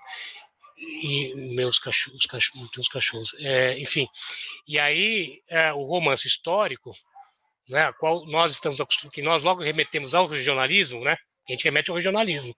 E 0.79 1.35
meus 1.55 1.79
cachorros, 1.79 2.24
cachorros, 2.27 2.70
meus 2.74 2.88
cachorros. 2.88 3.35
É, 3.38 3.79
enfim. 3.79 4.07
E 4.66 4.79
aí, 4.79 5.42
é, 5.48 5.72
o 5.72 5.83
romance 5.83 6.27
histórico, 6.27 6.92
né, 7.68 7.87
a 7.87 7.92
qual 7.92 8.24
nós 8.27 8.53
estamos 8.53 8.81
acostumados, 8.81 9.14
que 9.14 9.22
nós 9.22 9.42
logo 9.42 9.62
remetemos 9.62 10.14
ao 10.14 10.27
regionalismo, 10.27 11.03
né? 11.03 11.16
A 11.48 11.53
gente 11.53 11.64
remete 11.64 11.90
ao 11.90 11.96
regionalismo. 11.96 12.55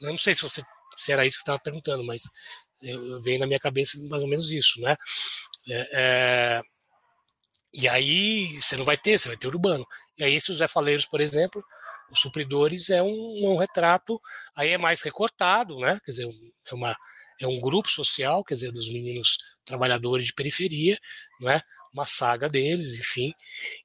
Eu 0.00 0.10
não 0.10 0.18
sei 0.18 0.34
se, 0.34 0.42
você, 0.42 0.62
se 0.94 1.12
era 1.12 1.26
isso 1.26 1.36
que 1.36 1.40
você 1.40 1.42
estava 1.42 1.58
perguntando, 1.58 2.04
mas 2.04 2.22
eu, 2.82 3.20
veio 3.20 3.38
na 3.38 3.46
minha 3.46 3.58
cabeça 3.60 3.98
mais 4.08 4.22
ou 4.22 4.28
menos 4.28 4.50
isso, 4.52 4.80
né? 4.80 4.96
É, 5.68 5.88
é, 5.92 6.62
e 7.72 7.88
aí 7.88 8.48
você 8.60 8.76
não 8.76 8.84
vai 8.84 8.96
ter, 8.96 9.18
você 9.18 9.28
vai 9.28 9.36
ter 9.36 9.46
urbano. 9.48 9.86
E 10.18 10.24
aí 10.24 10.34
esses 10.34 10.56
Zé 10.58 10.68
Faleiros, 10.68 11.06
por 11.06 11.20
exemplo, 11.20 11.62
Os 12.10 12.20
supridores 12.20 12.90
é 12.90 13.02
um, 13.02 13.52
um 13.52 13.56
retrato, 13.58 14.20
aí 14.56 14.70
é 14.70 14.78
mais 14.78 15.02
recortado, 15.02 15.78
né? 15.78 15.98
Quer 16.04 16.10
dizer, 16.12 16.28
é 16.70 16.74
uma 16.74 16.96
é 17.40 17.46
um 17.46 17.60
grupo 17.60 17.88
social, 17.90 18.42
quer 18.44 18.54
dizer, 18.54 18.72
dos 18.72 18.88
meninos 18.92 19.38
trabalhadores 19.64 20.26
de 20.26 20.34
periferia, 20.34 20.98
não 21.40 21.50
é? 21.50 21.62
Uma 21.92 22.04
saga 22.04 22.48
deles, 22.48 22.94
enfim, 22.98 23.32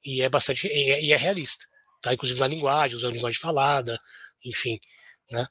e 0.04 0.22
é 0.22 0.28
bastante 0.28 0.66
e 0.66 0.90
é, 0.90 1.02
e 1.04 1.12
é 1.12 1.16
realista, 1.16 1.66
tá? 2.02 2.12
Inclusive 2.14 2.40
na 2.40 2.48
linguagem, 2.48 2.96
usando 2.96 3.14
linguagem 3.14 3.40
falada, 3.40 3.98
enfim, 4.44 4.80
né? 5.30 5.46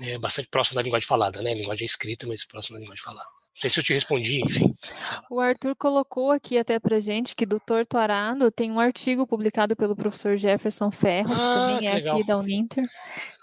É 0.00 0.18
bastante 0.18 0.48
próximo 0.48 0.76
da 0.76 0.82
linguagem 0.82 1.06
falada, 1.06 1.42
né? 1.42 1.54
Linguagem 1.54 1.84
escrita, 1.84 2.26
mas 2.26 2.44
próximo 2.44 2.76
da 2.76 2.80
linguagem 2.80 3.02
falada. 3.02 3.28
Não 3.56 3.60
sei 3.60 3.70
se 3.70 3.80
eu 3.80 3.84
te 3.84 3.94
respondi, 3.94 4.42
enfim. 4.44 4.74
O 5.30 5.40
Arthur 5.40 5.74
colocou 5.74 6.30
aqui 6.30 6.58
até 6.58 6.78
pra 6.78 7.00
gente 7.00 7.34
que 7.34 7.46
do 7.46 7.58
Torto 7.58 7.96
Arado 7.96 8.50
tem 8.50 8.70
um 8.70 8.78
artigo 8.78 9.26
publicado 9.26 9.74
pelo 9.74 9.96
professor 9.96 10.36
Jefferson 10.36 10.90
Ferro, 10.90 11.32
ah, 11.32 11.36
que 11.36 11.54
também 11.54 11.88
é 11.88 11.94
legal. 11.94 12.16
aqui 12.16 12.26
da 12.26 12.36
Uninter. 12.36 12.84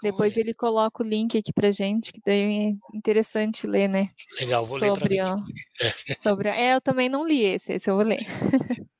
Depois 0.00 0.36
ele 0.36 0.54
coloca 0.54 1.02
o 1.02 1.06
link 1.06 1.36
aqui 1.36 1.52
pra 1.52 1.72
gente, 1.72 2.12
que 2.12 2.20
daí 2.24 2.68
é 2.68 2.96
interessante 2.96 3.66
ler, 3.66 3.88
né? 3.88 4.10
Legal, 4.38 4.64
vou 4.64 4.78
sobre, 4.78 5.16
ler 5.16 5.24
pra 5.24 5.34
ó, 5.34 5.38
é. 5.80 6.14
sobre 6.14 6.48
É, 6.48 6.76
eu 6.76 6.80
também 6.80 7.08
não 7.08 7.26
li 7.26 7.42
esse, 7.42 7.72
esse 7.72 7.90
eu 7.90 7.96
vou 7.96 8.04
ler. 8.04 8.20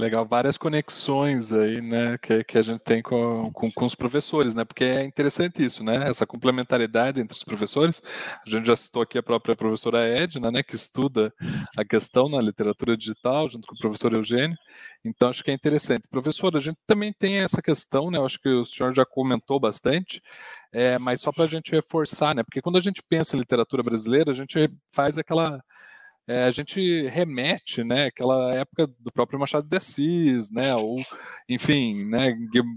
Legal, 0.00 0.24
várias 0.24 0.56
conexões 0.56 1.52
aí, 1.52 1.78
né, 1.82 2.16
que, 2.16 2.42
que 2.42 2.56
a 2.56 2.62
gente 2.62 2.80
tem 2.80 3.02
com, 3.02 3.52
com, 3.52 3.70
com, 3.70 3.84
os 3.84 3.94
professores, 3.94 4.54
né, 4.54 4.64
porque 4.64 4.82
é 4.82 5.04
interessante 5.04 5.62
isso, 5.62 5.84
né, 5.84 6.08
essa 6.08 6.26
complementaridade 6.26 7.20
entre 7.20 7.36
os 7.36 7.44
professores. 7.44 8.00
A 8.46 8.48
gente 8.48 8.66
já 8.66 8.74
citou 8.74 9.02
aqui 9.02 9.18
a 9.18 9.22
própria 9.22 9.54
professora 9.54 10.02
Edna, 10.08 10.50
né, 10.50 10.62
que 10.62 10.74
estuda 10.74 11.30
a 11.76 11.84
questão 11.84 12.30
na 12.30 12.40
literatura 12.40 12.96
digital, 12.96 13.46
junto 13.46 13.68
com 13.68 13.74
o 13.74 13.78
professor 13.78 14.14
Eugênio. 14.14 14.56
Então, 15.04 15.28
acho 15.28 15.44
que 15.44 15.50
é 15.50 15.54
interessante. 15.54 16.08
Professor, 16.08 16.56
a 16.56 16.60
gente 16.60 16.78
também 16.86 17.12
tem 17.12 17.40
essa 17.40 17.60
questão, 17.60 18.10
né, 18.10 18.18
acho 18.24 18.40
que 18.40 18.48
o 18.48 18.64
senhor 18.64 18.94
já 18.94 19.04
comentou 19.04 19.60
bastante, 19.60 20.22
é, 20.72 20.98
mas 20.98 21.20
só 21.20 21.30
para 21.30 21.44
a 21.44 21.48
gente 21.48 21.72
reforçar, 21.72 22.34
né, 22.34 22.42
porque 22.42 22.62
quando 22.62 22.78
a 22.78 22.80
gente 22.80 23.02
pensa 23.06 23.36
em 23.36 23.38
literatura 23.38 23.82
brasileira, 23.82 24.30
a 24.30 24.34
gente 24.34 24.70
faz 24.90 25.18
aquela 25.18 25.62
é, 26.30 26.44
a 26.44 26.50
gente 26.52 27.08
remete, 27.08 27.82
né, 27.82 28.06
aquela 28.06 28.54
época 28.54 28.86
do 29.00 29.10
próprio 29.10 29.36
Machado 29.36 29.66
de 29.66 29.76
Assis, 29.76 30.48
né, 30.48 30.72
ou, 30.78 31.02
enfim, 31.48 32.04
né, 32.04 32.32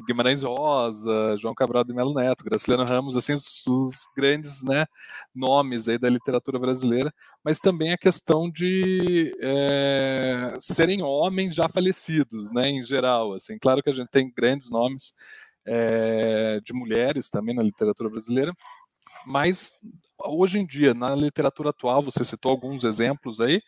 Guimarães 0.08 0.42
Rosa, 0.42 1.38
João 1.38 1.54
Cabral 1.54 1.84
de 1.84 1.94
Melo 1.94 2.16
Neto, 2.16 2.44
Graciliano 2.44 2.84
Ramos, 2.84 3.16
assim, 3.16 3.34
os, 3.34 3.64
os, 3.68 4.08
grandes, 4.18 4.64
né, 4.64 4.88
nomes 5.36 5.88
aí 5.88 6.00
da 6.00 6.10
literatura 6.10 6.58
brasileira, 6.58 7.14
mas 7.44 7.60
também 7.60 7.94
a 7.94 7.98
questão 7.98 8.50
de 8.50 9.38
é, 9.40 10.58
serem 10.60 11.04
homens 11.04 11.54
já 11.54 11.70
falecidos, 11.70 12.52
né, 12.52 12.70
em 12.70 12.82
geral, 12.82 13.34
assim, 13.34 13.60
claro 13.60 13.84
que 13.84 13.90
a 13.92 13.94
gente 13.94 14.10
tem 14.10 14.34
grandes 14.36 14.72
nomes 14.72 15.14
é, 15.64 16.60
de 16.66 16.74
mulheres 16.74 17.30
também 17.30 17.54
na 17.54 17.62
literatura 17.62 18.10
brasileira, 18.10 18.52
mas 19.26 19.72
hoje 20.20 20.60
em 20.60 20.66
dia, 20.66 20.94
na 20.94 21.16
literatura 21.16 21.70
atual, 21.70 22.02
você 22.02 22.24
citou 22.24 22.52
alguns 22.52 22.84
exemplos 22.84 23.42
aí, 23.42 23.62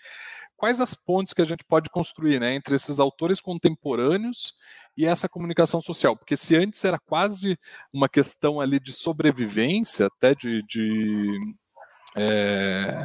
quais 0.57 0.79
as 0.79 0.93
pontes 0.93 1.33
que 1.33 1.41
a 1.41 1.45
gente 1.45 1.63
pode 1.65 1.89
construir 1.89 2.39
né, 2.39 2.55
entre 2.55 2.75
esses 2.75 2.99
autores 2.99 3.41
contemporâneos 3.41 4.53
e 4.97 5.05
essa 5.05 5.27
comunicação 5.27 5.81
social? 5.81 6.15
Porque 6.15 6.37
se 6.37 6.55
antes 6.55 6.83
era 6.85 6.99
quase 6.99 7.57
uma 7.93 8.07
questão 8.07 8.61
ali 8.61 8.79
de 8.79 8.93
sobrevivência, 8.93 10.07
até 10.07 10.33
de, 10.33 10.63
de 10.67 11.55
é, 12.15 13.03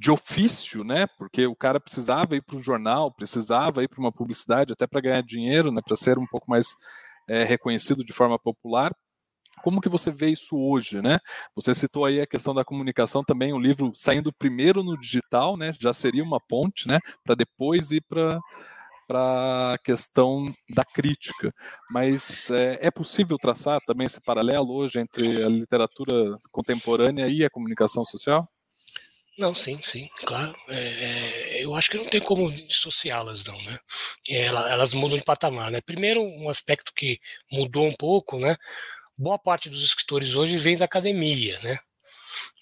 de 0.00 0.10
ofício, 0.10 0.82
né? 0.82 1.06
Porque 1.18 1.46
o 1.46 1.54
cara 1.54 1.78
precisava 1.78 2.34
ir 2.34 2.42
para 2.42 2.56
um 2.56 2.62
jornal, 2.62 3.12
precisava 3.12 3.82
ir 3.82 3.88
para 3.88 4.00
uma 4.00 4.10
publicidade, 4.10 4.72
até 4.72 4.86
para 4.86 5.00
ganhar 5.02 5.22
dinheiro, 5.22 5.70
né? 5.70 5.82
Para 5.84 5.94
ser 5.94 6.18
um 6.18 6.26
pouco 6.26 6.50
mais 6.50 6.68
é, 7.28 7.44
reconhecido 7.44 8.02
de 8.02 8.12
forma 8.12 8.38
popular. 8.38 8.92
Como 9.62 9.80
que 9.80 9.88
você 9.88 10.10
vê 10.10 10.28
isso 10.28 10.56
hoje, 10.56 11.00
né? 11.00 11.18
Você 11.54 11.74
citou 11.74 12.04
aí 12.04 12.20
a 12.20 12.26
questão 12.26 12.54
da 12.54 12.64
comunicação 12.64 13.22
também, 13.24 13.52
o 13.52 13.58
livro 13.58 13.92
saindo 13.94 14.32
primeiro 14.32 14.82
no 14.82 14.98
digital, 14.98 15.56
né? 15.56 15.70
Já 15.78 15.92
seria 15.92 16.22
uma 16.22 16.40
ponte, 16.40 16.86
né? 16.88 16.98
Para 17.24 17.34
depois 17.34 17.90
ir 17.90 18.02
para 18.08 18.38
para 19.10 19.74
a 19.74 19.78
questão 19.78 20.54
da 20.68 20.84
crítica. 20.84 21.52
Mas 21.90 22.48
é, 22.48 22.78
é, 22.80 22.90
possível 22.92 23.36
traçar 23.36 23.80
também 23.84 24.06
esse 24.06 24.20
paralelo 24.20 24.72
hoje 24.72 25.00
entre 25.00 25.42
a 25.42 25.48
literatura 25.48 26.38
contemporânea 26.52 27.26
e 27.26 27.44
a 27.44 27.50
comunicação 27.50 28.04
social? 28.04 28.48
Não, 29.36 29.54
sim, 29.54 29.80
sim, 29.82 30.08
claro. 30.16 30.54
É, 30.68 30.78
é, 30.78 31.64
eu 31.64 31.74
acho 31.74 31.90
que 31.90 31.96
não 31.96 32.04
tem 32.04 32.20
como 32.20 32.52
dissociá-las, 32.52 33.42
não, 33.42 33.60
né? 33.62 33.78
Ela, 34.28 34.70
elas 34.70 34.94
mudam 34.94 35.18
de 35.18 35.24
patamar, 35.24 35.70
né? 35.70 35.80
Primeiro, 35.80 36.22
um 36.22 36.48
aspecto 36.48 36.92
que 36.94 37.18
mudou 37.50 37.86
um 37.86 37.96
pouco, 37.96 38.38
né? 38.38 38.56
Boa 39.20 39.38
parte 39.38 39.68
dos 39.68 39.84
escritores 39.84 40.34
hoje 40.34 40.56
vem 40.56 40.78
da 40.78 40.86
academia, 40.86 41.60
né? 41.60 41.78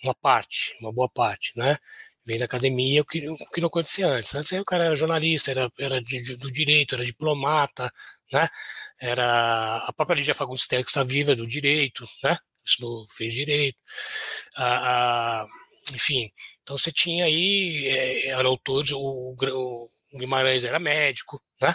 Uma 0.03 0.15
parte, 0.15 0.77
uma 0.81 0.93
boa 0.93 1.09
parte, 1.09 1.53
né? 1.57 1.79
Vem 2.27 2.39
da 2.39 2.47
academia, 2.47 3.01
o 3.01 3.05
que, 3.05 3.29
o 3.29 3.37
que 3.51 3.61
não 3.61 3.69
acontecia 3.69 4.09
antes. 4.09 4.35
Antes 4.35 4.53
o 4.53 4.65
cara 4.65 4.85
era 4.87 4.97
jornalista, 4.97 5.53
era, 5.53 5.71
era 5.79 6.03
de, 6.03 6.21
de, 6.21 6.37
do 6.37 6.51
direito, 6.51 6.97
era 6.97 7.05
diplomata, 7.05 7.93
né? 8.33 8.49
Era 9.01 9.77
a 9.87 9.93
própria 9.93 10.17
Lígia 10.17 10.35
Fagundes 10.35 10.67
Telles 10.67 10.85
que 10.87 10.91
está 10.91 11.05
viva 11.05 11.37
do 11.37 11.47
direito, 11.47 12.07
né? 12.25 12.37
Isso 12.67 13.07
fez 13.17 13.33
direito. 13.33 13.79
Ah, 14.57 15.43
ah, 15.45 15.47
enfim, 15.95 16.31
então 16.63 16.77
você 16.77 16.93
tinha 16.93 17.25
aí, 17.25 17.87
é, 17.87 18.29
era 18.31 18.49
autor, 18.49 18.85
o, 18.93 19.35
o 20.13 20.19
Guimarães 20.19 20.65
era 20.65 20.79
médico, 20.81 21.41
né? 21.61 21.75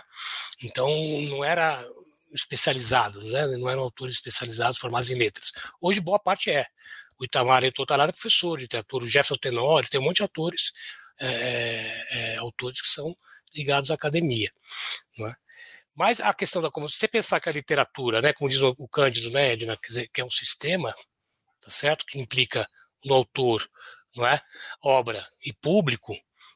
Então 0.61 0.89
não 1.29 1.43
era 1.43 1.83
especializados, 2.33 3.31
né? 3.31 3.47
não 3.57 3.69
eram 3.69 3.81
autores 3.81 4.15
especializados 4.15 4.77
formados 4.77 5.09
em 5.09 5.15
letras. 5.15 5.51
Hoje, 5.79 5.99
boa 5.99 6.19
parte 6.19 6.51
é. 6.51 6.65
O 7.19 7.25
Itamar 7.25 7.63
Totalado 7.71 8.09
é 8.09 8.11
professor 8.11 8.57
de 8.57 8.63
literatura, 8.63 9.05
o 9.05 9.07
Jefferson 9.07 9.35
Tenório, 9.35 9.89
tem 9.89 9.99
um 9.99 10.03
monte 10.03 10.17
de 10.17 10.23
atores, 10.23 10.71
é, 11.19 12.05
é, 12.09 12.37
autores 12.37 12.81
que 12.81 12.87
são 12.87 13.15
ligados 13.53 13.91
à 13.91 13.93
academia. 13.93 14.51
Não 15.17 15.27
é? 15.27 15.35
Mas 15.95 16.19
a 16.19 16.33
questão 16.33 16.61
da 16.61 16.71
como 16.71 16.89
você 16.89 17.07
pensar 17.07 17.39
que 17.39 17.49
a 17.49 17.51
literatura, 17.51 18.21
né, 18.21 18.33
como 18.33 18.49
diz 18.49 18.61
o 18.61 18.87
Cândido, 18.87 19.29
né, 19.29 19.51
Edna, 19.51 19.77
quer 19.77 19.87
dizer, 19.87 20.09
que 20.11 20.21
é 20.21 20.25
um 20.25 20.29
sistema, 20.29 20.93
tá 21.61 21.69
certo, 21.69 22.05
que 22.05 22.19
implica 22.19 22.67
no 23.05 23.13
autor, 23.13 23.69
não 24.15 24.25
é, 24.25 24.41
obra 24.83 25.27
e 25.45 25.53
público, 25.53 26.15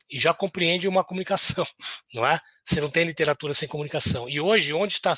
e 0.09 0.17
já 0.17 0.33
compreende 0.33 0.87
uma 0.87 1.03
comunicação, 1.03 1.65
não 2.13 2.25
é? 2.25 2.39
Você 2.63 2.81
não 2.81 2.89
tem 2.89 3.05
literatura 3.05 3.53
sem 3.53 3.67
comunicação. 3.67 4.29
E 4.29 4.39
hoje, 4.39 4.73
onde 4.73 4.93
está. 4.93 5.13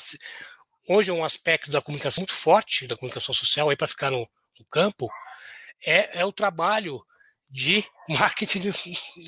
Hoje 0.88 1.10
é 1.10 1.14
um 1.14 1.24
aspecto 1.24 1.70
da 1.70 1.80
comunicação 1.80 2.22
muito 2.22 2.34
forte, 2.34 2.86
da 2.86 2.96
comunicação 2.96 3.34
social, 3.34 3.68
aí 3.68 3.76
para 3.76 3.86
ficar 3.86 4.10
no, 4.10 4.28
no 4.58 4.64
campo, 4.66 5.08
é, 5.84 6.20
é, 6.20 6.24
o 6.24 6.32
trabalho 6.32 7.04
de 7.48 7.84
marketing 8.08 8.60
do, 8.60 8.74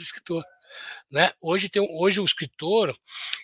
escritor. 0.01 0.45
Né? 1.11 1.31
Hoje, 1.41 1.69
tem, 1.69 1.83
hoje 1.83 2.21
o 2.21 2.25
escritor, 2.25 2.97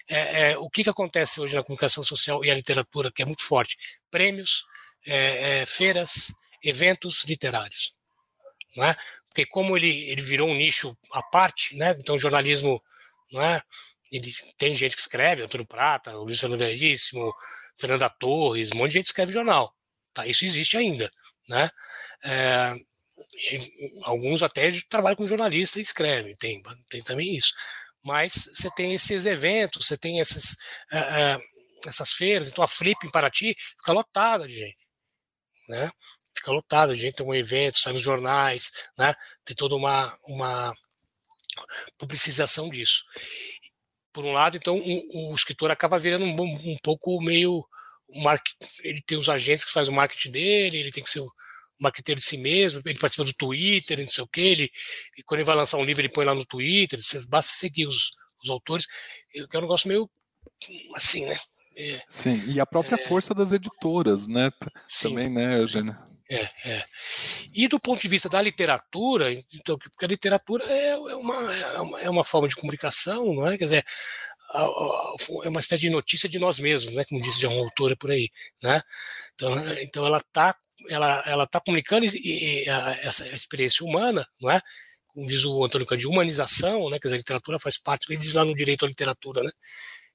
é, 0.08 0.50
é, 0.50 0.58
o 0.58 0.70
que, 0.70 0.82
que 0.82 0.90
acontece 0.90 1.40
hoje 1.40 1.54
na 1.54 1.62
comunicação 1.62 2.02
social 2.02 2.44
e 2.44 2.50
a 2.50 2.54
literatura, 2.54 3.12
que 3.12 3.22
é 3.22 3.26
muito 3.26 3.44
forte? 3.44 3.76
Prêmios, 4.10 4.64
é, 5.06 5.60
é 5.60 5.66
feiras, 5.66 6.32
eventos 6.62 7.24
literários. 7.24 7.94
Não 8.76 8.84
é? 8.84 8.96
Porque 9.38 9.46
como 9.46 9.76
ele, 9.76 10.10
ele 10.10 10.20
virou 10.20 10.48
um 10.48 10.56
nicho 10.56 10.96
à 11.12 11.22
parte, 11.22 11.76
né? 11.76 11.94
Então 11.96 12.18
jornalismo, 12.18 12.82
não 13.30 13.40
é? 13.40 13.62
Ele 14.10 14.32
tem 14.56 14.74
gente 14.74 14.96
que 14.96 15.00
escreve, 15.00 15.44
Antônio 15.44 15.66
Prata, 15.66 16.16
o 16.16 16.24
Luiz 16.24 16.40
Fernando 16.40 16.58
Veríssimo, 16.58 17.32
Fernanda 17.78 18.08
Torres, 18.08 18.72
um 18.72 18.78
monte 18.78 18.88
de 18.88 18.94
gente 18.94 19.06
escreve 19.06 19.32
jornal. 19.32 19.72
Tá? 20.12 20.26
Isso 20.26 20.44
existe 20.44 20.76
ainda, 20.76 21.08
né? 21.48 21.70
É, 22.24 22.74
alguns 24.02 24.42
até 24.42 24.68
trabalham 24.90 25.16
com 25.16 25.26
jornalista 25.26 25.78
e 25.78 25.82
escrevem, 25.82 26.34
tem, 26.36 26.60
tem 26.88 27.02
também 27.04 27.36
isso. 27.36 27.52
Mas 28.02 28.32
você 28.32 28.68
tem 28.74 28.92
esses 28.92 29.24
eventos, 29.24 29.86
você 29.86 29.96
tem 29.96 30.18
esses, 30.18 30.56
é, 30.90 30.98
é, 30.98 31.38
essas 31.86 32.10
feiras, 32.12 32.48
então 32.48 32.64
a 32.64 32.68
Flip 32.68 33.06
em 33.06 33.10
Paraty 33.10 33.54
fica 33.76 33.92
lotada 33.92 34.48
de 34.48 34.58
gente, 34.58 34.88
né? 35.68 35.92
Fica 36.38 36.52
lotado, 36.52 36.92
a 36.92 36.94
gente 36.94 37.14
tem 37.14 37.26
um 37.26 37.34
evento, 37.34 37.78
sai 37.78 37.92
nos 37.92 38.02
jornais, 38.02 38.70
né? 38.96 39.14
Tem 39.44 39.54
toda 39.54 39.76
uma, 39.76 40.16
uma 40.26 40.74
publicização 41.96 42.68
disso. 42.68 43.04
Por 44.12 44.24
um 44.24 44.32
lado, 44.32 44.56
então, 44.56 44.78
o, 44.78 45.30
o 45.30 45.34
escritor 45.34 45.70
acaba 45.70 45.98
virando 45.98 46.24
um, 46.24 46.72
um 46.72 46.76
pouco 46.82 47.20
meio 47.20 47.64
ele 48.82 49.02
tem 49.02 49.18
os 49.18 49.28
agentes 49.28 49.64
que 49.64 49.72
fazem 49.72 49.92
o 49.92 49.96
marketing 49.96 50.30
dele, 50.30 50.78
ele 50.78 50.90
tem 50.90 51.04
que 51.04 51.10
ser 51.10 51.20
o 51.20 51.30
marqueteiro 51.78 52.20
de 52.20 52.26
si 52.26 52.36
mesmo, 52.36 52.80
ele 52.84 52.98
participa 52.98 53.24
do 53.24 53.34
Twitter, 53.34 54.00
não 54.00 54.08
sei 54.08 54.24
o 54.24 54.26
que, 54.28 54.40
ele, 54.40 54.70
e 55.16 55.22
quando 55.22 55.40
ele 55.40 55.46
vai 55.46 55.56
lançar 55.56 55.76
um 55.76 55.84
livro, 55.84 56.00
ele 56.00 56.08
põe 56.08 56.24
lá 56.24 56.34
no 56.34 56.44
Twitter, 56.44 56.98
basta 57.28 57.52
seguir 57.52 57.86
os, 57.86 58.10
os 58.42 58.50
autores, 58.50 58.86
que 59.30 59.56
é 59.56 59.58
um 59.58 59.62
negócio 59.62 59.88
meio 59.88 60.08
assim, 60.94 61.24
né? 61.26 61.38
É, 61.76 62.02
sim, 62.08 62.42
e 62.50 62.58
a 62.58 62.66
própria 62.66 62.96
é, 62.96 63.06
força 63.06 63.32
das 63.32 63.52
editoras, 63.52 64.26
né? 64.26 64.50
Sim, 64.86 65.10
Também, 65.10 65.28
né, 65.28 65.60
Eugênio? 65.60 65.96
É, 66.30 66.50
é. 66.64 66.84
E 67.54 67.68
do 67.68 67.80
ponto 67.80 68.02
de 68.02 68.08
vista 68.08 68.28
da 68.28 68.42
literatura, 68.42 69.32
então, 69.52 69.78
porque 69.78 70.04
a 70.04 70.08
literatura 70.08 70.62
é, 70.64 70.90
é 70.90 70.96
uma, 70.96 71.54
é, 71.56 71.80
uma, 71.80 72.00
é 72.02 72.10
uma 72.10 72.24
forma 72.24 72.46
de 72.46 72.54
comunicação, 72.54 73.32
não 73.34 73.46
é? 73.46 73.56
Quer 73.56 73.64
dizer, 73.64 73.86
é 75.42 75.48
uma 75.48 75.60
espécie 75.60 75.82
de 75.82 75.90
notícia 75.90 76.28
de 76.28 76.38
nós 76.38 76.58
mesmos, 76.58 76.94
né? 76.94 77.04
Como 77.04 77.20
disse 77.20 77.40
já 77.40 77.48
uma 77.48 77.62
autora 77.62 77.96
por 77.96 78.10
aí, 78.10 78.28
né? 78.62 78.82
Então, 79.34 79.68
então 79.80 80.06
ela 80.06 80.18
está 80.18 80.54
ela, 80.88 81.22
ela 81.26 81.46
tá 81.46 81.60
comunicando 81.60 82.06
e, 82.06 82.64
e, 82.64 82.68
a, 82.68 82.98
essa 83.02 83.26
experiência 83.28 83.84
humana, 83.84 84.26
não 84.40 84.50
é? 84.50 84.60
Como 85.08 85.26
diz 85.26 85.44
o 85.44 85.64
Antônio 85.64 85.86
Cândido, 85.86 86.08
de 86.08 86.14
humanização, 86.14 86.88
né? 86.90 86.98
Quer 86.98 87.08
dizer, 87.08 87.16
a 87.16 87.18
literatura 87.18 87.58
faz 87.58 87.78
parte, 87.78 88.06
ele 88.08 88.20
diz 88.20 88.34
lá 88.34 88.44
no 88.44 88.54
direito 88.54 88.84
à 88.84 88.88
literatura, 88.88 89.42
né? 89.42 89.50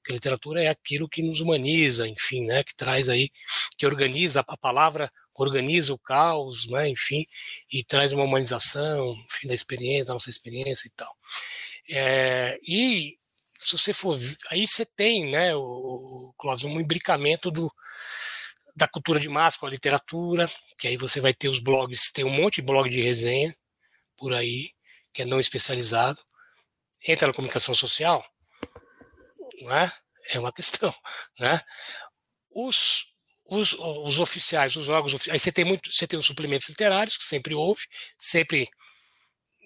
Que 0.04 0.12
a 0.12 0.14
literatura 0.14 0.62
é 0.62 0.68
aquilo 0.68 1.08
que 1.08 1.22
nos 1.22 1.40
humaniza, 1.40 2.08
enfim, 2.08 2.44
né? 2.46 2.62
Que 2.62 2.74
traz 2.74 3.08
aí, 3.08 3.30
que 3.76 3.86
organiza 3.86 4.44
a 4.46 4.56
palavra, 4.56 5.10
organiza 5.42 5.92
o 5.92 5.98
caos, 5.98 6.68
né? 6.68 6.88
Enfim, 6.88 7.26
e 7.70 7.82
traz 7.84 8.12
uma 8.12 8.24
humanização, 8.24 9.14
enfim, 9.30 9.48
da 9.48 9.54
experiência, 9.54 10.06
da 10.06 10.12
nossa 10.14 10.30
experiência 10.30 10.88
e 10.88 10.90
tal. 10.92 11.16
É, 11.90 12.58
e 12.66 13.18
se 13.58 13.78
você 13.78 13.92
for, 13.92 14.18
aí 14.50 14.66
você 14.66 14.84
tem, 14.84 15.30
né, 15.30 15.54
o, 15.54 15.60
o 15.60 16.34
Clóvis, 16.36 16.64
um 16.64 16.80
imbricamento 16.80 17.50
do, 17.50 17.72
da 18.76 18.88
cultura 18.88 19.20
de 19.20 19.28
massa 19.28 19.58
com 19.58 19.66
a 19.66 19.70
literatura, 19.70 20.46
que 20.78 20.88
aí 20.88 20.96
você 20.96 21.20
vai 21.20 21.32
ter 21.32 21.48
os 21.48 21.60
blogs, 21.60 22.12
tem 22.12 22.24
um 22.24 22.30
monte 22.30 22.56
de 22.56 22.62
blog 22.62 22.88
de 22.90 23.00
resenha 23.00 23.56
por 24.16 24.34
aí, 24.34 24.70
que 25.12 25.22
é 25.22 25.24
não 25.24 25.40
especializado. 25.40 26.20
Entra 27.06 27.28
na 27.28 27.34
comunicação 27.34 27.74
social, 27.74 28.24
não 29.62 29.74
é? 29.74 29.92
É 30.30 30.38
uma 30.38 30.52
questão, 30.52 30.92
né? 31.38 31.60
Os, 32.50 33.13
os, 33.46 33.74
os 33.74 34.18
oficiais, 34.18 34.76
os 34.76 34.88
órgãos 34.88 35.14
oficiais, 35.14 35.34
aí 35.34 35.40
você 35.40 35.52
tem 35.52 35.64
muito, 35.64 35.92
você 35.92 36.06
tem 36.06 36.18
os 36.18 36.26
suplementos 36.26 36.68
literários, 36.68 37.16
que 37.16 37.24
sempre 37.24 37.54
houve, 37.54 37.82
sempre 38.18 38.68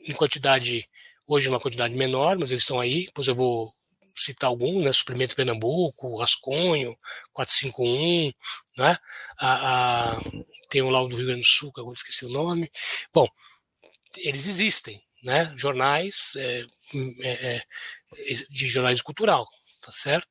em 0.06 0.12
quantidade, 0.12 0.88
hoje 1.26 1.48
uma 1.48 1.60
quantidade 1.60 1.94
menor, 1.94 2.38
mas 2.38 2.50
eles 2.50 2.62
estão 2.62 2.80
aí, 2.80 3.06
depois 3.06 3.28
eu 3.28 3.34
vou 3.34 3.72
citar 4.16 4.48
algum, 4.48 4.82
né? 4.82 4.92
Suplemento 4.92 5.36
Pernambuco, 5.36 6.20
Asconho, 6.20 6.96
451, 7.32 8.32
né? 8.76 8.98
A, 9.38 10.16
a, 10.16 10.20
tem 10.68 10.82
um 10.82 10.90
lá 10.90 11.00
do 11.06 11.16
Rio 11.16 11.26
Grande 11.26 11.40
do 11.40 11.46
Sul, 11.46 11.72
que 11.72 11.80
agora 11.80 11.94
esqueci 11.94 12.24
o 12.24 12.30
nome. 12.30 12.70
Bom, 13.12 13.28
eles 14.16 14.46
existem, 14.46 15.00
né? 15.22 15.52
Jornais 15.56 16.32
é, 16.36 16.64
é, 17.22 17.56
é, 17.56 17.62
de 18.50 18.68
jornalismo 18.68 19.04
cultural, 19.04 19.46
tá 19.88 19.92
certo? 19.92 20.28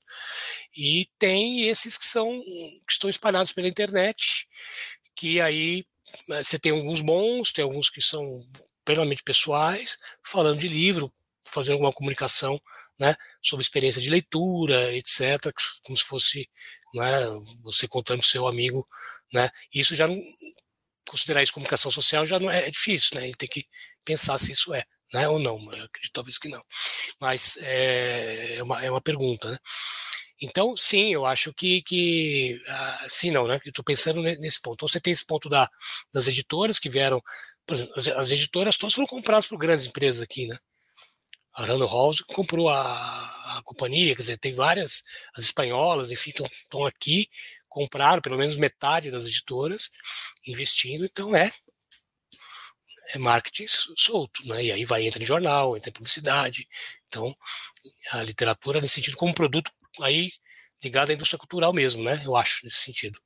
E 0.75 1.07
tem 1.17 1.67
esses 1.67 1.97
que 1.97 2.05
são 2.05 2.39
que 2.39 2.91
estão 2.91 3.09
espalhados 3.09 3.51
pela 3.51 3.67
internet, 3.67 4.47
que 5.15 5.41
aí 5.41 5.83
é, 6.29 6.43
você 6.43 6.59
tem 6.59 6.71
alguns 6.71 7.01
bons, 7.01 7.51
tem 7.51 7.63
alguns 7.63 7.89
que 7.89 8.01
são 8.01 8.47
plenamente 8.85 9.23
pessoais, 9.23 9.97
falando 10.23 10.59
de 10.59 10.67
livro, 10.67 11.11
fazendo 11.45 11.73
alguma 11.73 11.91
comunicação 11.91 12.61
né, 12.99 13.15
sobre 13.41 13.63
experiência 13.63 14.01
de 14.01 14.09
leitura, 14.09 14.93
etc., 14.93 15.51
como 15.83 15.97
se 15.97 16.03
fosse 16.03 16.49
né, 16.93 17.25
você 17.61 17.87
contando 17.87 18.19
para 18.19 18.25
o 18.25 18.29
seu 18.29 18.47
amigo. 18.47 18.87
Né, 19.33 19.49
isso 19.73 19.95
já 19.95 20.07
não, 20.07 20.21
considerar 21.09 21.41
isso 21.41 21.53
comunicação 21.53 21.91
social 21.91 22.25
já 22.25 22.39
não 22.39 22.49
é, 22.49 22.67
é 22.67 22.71
difícil, 22.71 23.19
né, 23.19 23.31
tem 23.37 23.49
que 23.49 23.65
pensar 24.05 24.37
se 24.37 24.51
isso 24.51 24.73
é. 24.73 24.85
Né, 25.13 25.27
ou 25.29 25.39
não, 25.39 25.57
eu 25.73 25.85
acredito 25.85 26.11
talvez 26.13 26.37
que 26.37 26.49
não. 26.49 26.61
Mas 27.19 27.57
é, 27.61 28.55
é, 28.57 28.63
uma, 28.63 28.83
é 28.83 28.91
uma 28.91 29.01
pergunta, 29.01 29.51
né? 29.51 29.57
Então, 30.41 30.75
sim, 30.77 31.13
eu 31.13 31.25
acho 31.25 31.53
que, 31.53 31.81
que 31.81 32.59
ah, 32.67 33.05
sim, 33.09 33.31
não, 33.31 33.47
né? 33.47 33.59
Eu 33.65 33.69
estou 33.69 33.83
pensando 33.83 34.21
nesse 34.21 34.61
ponto. 34.61 34.75
Então, 34.75 34.87
você 34.87 34.99
tem 34.99 35.11
esse 35.13 35.25
ponto 35.25 35.49
da, 35.49 35.69
das 36.13 36.27
editoras 36.27 36.77
que 36.79 36.89
vieram, 36.89 37.21
por 37.65 37.75
exemplo, 37.75 37.93
as, 37.97 38.07
as 38.07 38.31
editoras 38.31 38.77
todas 38.77 38.93
foram 38.93 39.07
compradas 39.07 39.47
por 39.47 39.57
grandes 39.57 39.87
empresas 39.87 40.21
aqui, 40.21 40.47
né? 40.47 40.57
a 41.57 41.65
Random 41.65 41.87
House 41.87 42.21
comprou 42.21 42.69
a, 42.69 42.77
a, 43.57 43.61
companhia, 43.63 44.15
quer 44.15 44.21
dizer, 44.21 44.37
tem 44.37 44.53
várias, 44.53 45.01
as 45.35 45.43
espanholas, 45.43 46.11
enfim, 46.11 46.29
estão 46.29 46.85
aqui, 46.85 47.27
compraram 47.67 48.21
pelo 48.21 48.37
menos 48.37 48.57
metade 48.57 49.09
das 49.09 49.25
editoras, 49.25 49.89
investindo, 50.45 51.03
então 51.03 51.35
é 51.35 51.49
é 53.13 53.17
marketing 53.17 53.65
solto, 53.95 54.45
né? 54.47 54.65
E 54.65 54.71
aí 54.71 54.85
vai 54.85 55.05
entra 55.05 55.21
em 55.21 55.25
jornal, 55.25 55.77
entra 55.77 55.89
em 55.89 55.93
publicidade. 55.93 56.67
Então, 57.07 57.33
a 58.11 58.23
literatura 58.23 58.81
nesse 58.81 58.95
sentido 58.95 59.17
como 59.17 59.33
produto 59.33 59.71
aí 60.01 60.31
ligado 60.83 61.09
à 61.11 61.13
indústria 61.13 61.39
cultural 61.39 61.73
mesmo, 61.73 62.03
né? 62.03 62.21
Eu 62.25 62.35
acho 62.35 62.63
nesse 62.63 62.77
sentido. 62.79 63.19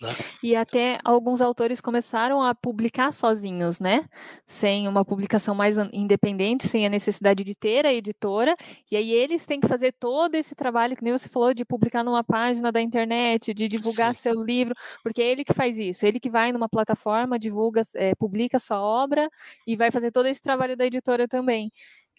Né? 0.00 0.08
E 0.42 0.56
até 0.56 0.98
alguns 1.04 1.40
autores 1.40 1.80
começaram 1.80 2.42
a 2.42 2.54
publicar 2.54 3.12
sozinhos, 3.12 3.78
né? 3.78 4.04
Sem 4.44 4.88
uma 4.88 5.04
publicação 5.04 5.54
mais 5.54 5.76
independente, 5.92 6.66
sem 6.66 6.84
a 6.84 6.88
necessidade 6.88 7.44
de 7.44 7.54
ter 7.54 7.86
a 7.86 7.94
editora. 7.94 8.56
E 8.90 8.96
aí 8.96 9.12
eles 9.12 9.46
têm 9.46 9.60
que 9.60 9.68
fazer 9.68 9.92
todo 9.92 10.34
esse 10.34 10.54
trabalho, 10.54 10.96
que 10.96 11.04
nem 11.04 11.12
você 11.16 11.28
falou, 11.28 11.54
de 11.54 11.64
publicar 11.64 12.02
numa 12.02 12.24
página 12.24 12.72
da 12.72 12.80
internet, 12.80 13.54
de 13.54 13.68
divulgar 13.68 14.14
Sim. 14.14 14.22
seu 14.22 14.44
livro, 14.44 14.74
porque 15.02 15.22
é 15.22 15.30
ele 15.30 15.44
que 15.44 15.54
faz 15.54 15.78
isso, 15.78 16.04
ele 16.04 16.18
que 16.18 16.30
vai 16.30 16.52
numa 16.52 16.68
plataforma, 16.68 17.38
divulga, 17.38 17.82
é, 17.94 18.14
publica 18.16 18.58
sua 18.58 18.80
obra 18.80 19.28
e 19.66 19.76
vai 19.76 19.90
fazer 19.90 20.10
todo 20.10 20.26
esse 20.26 20.40
trabalho 20.40 20.76
da 20.76 20.86
editora 20.86 21.28
também. 21.28 21.70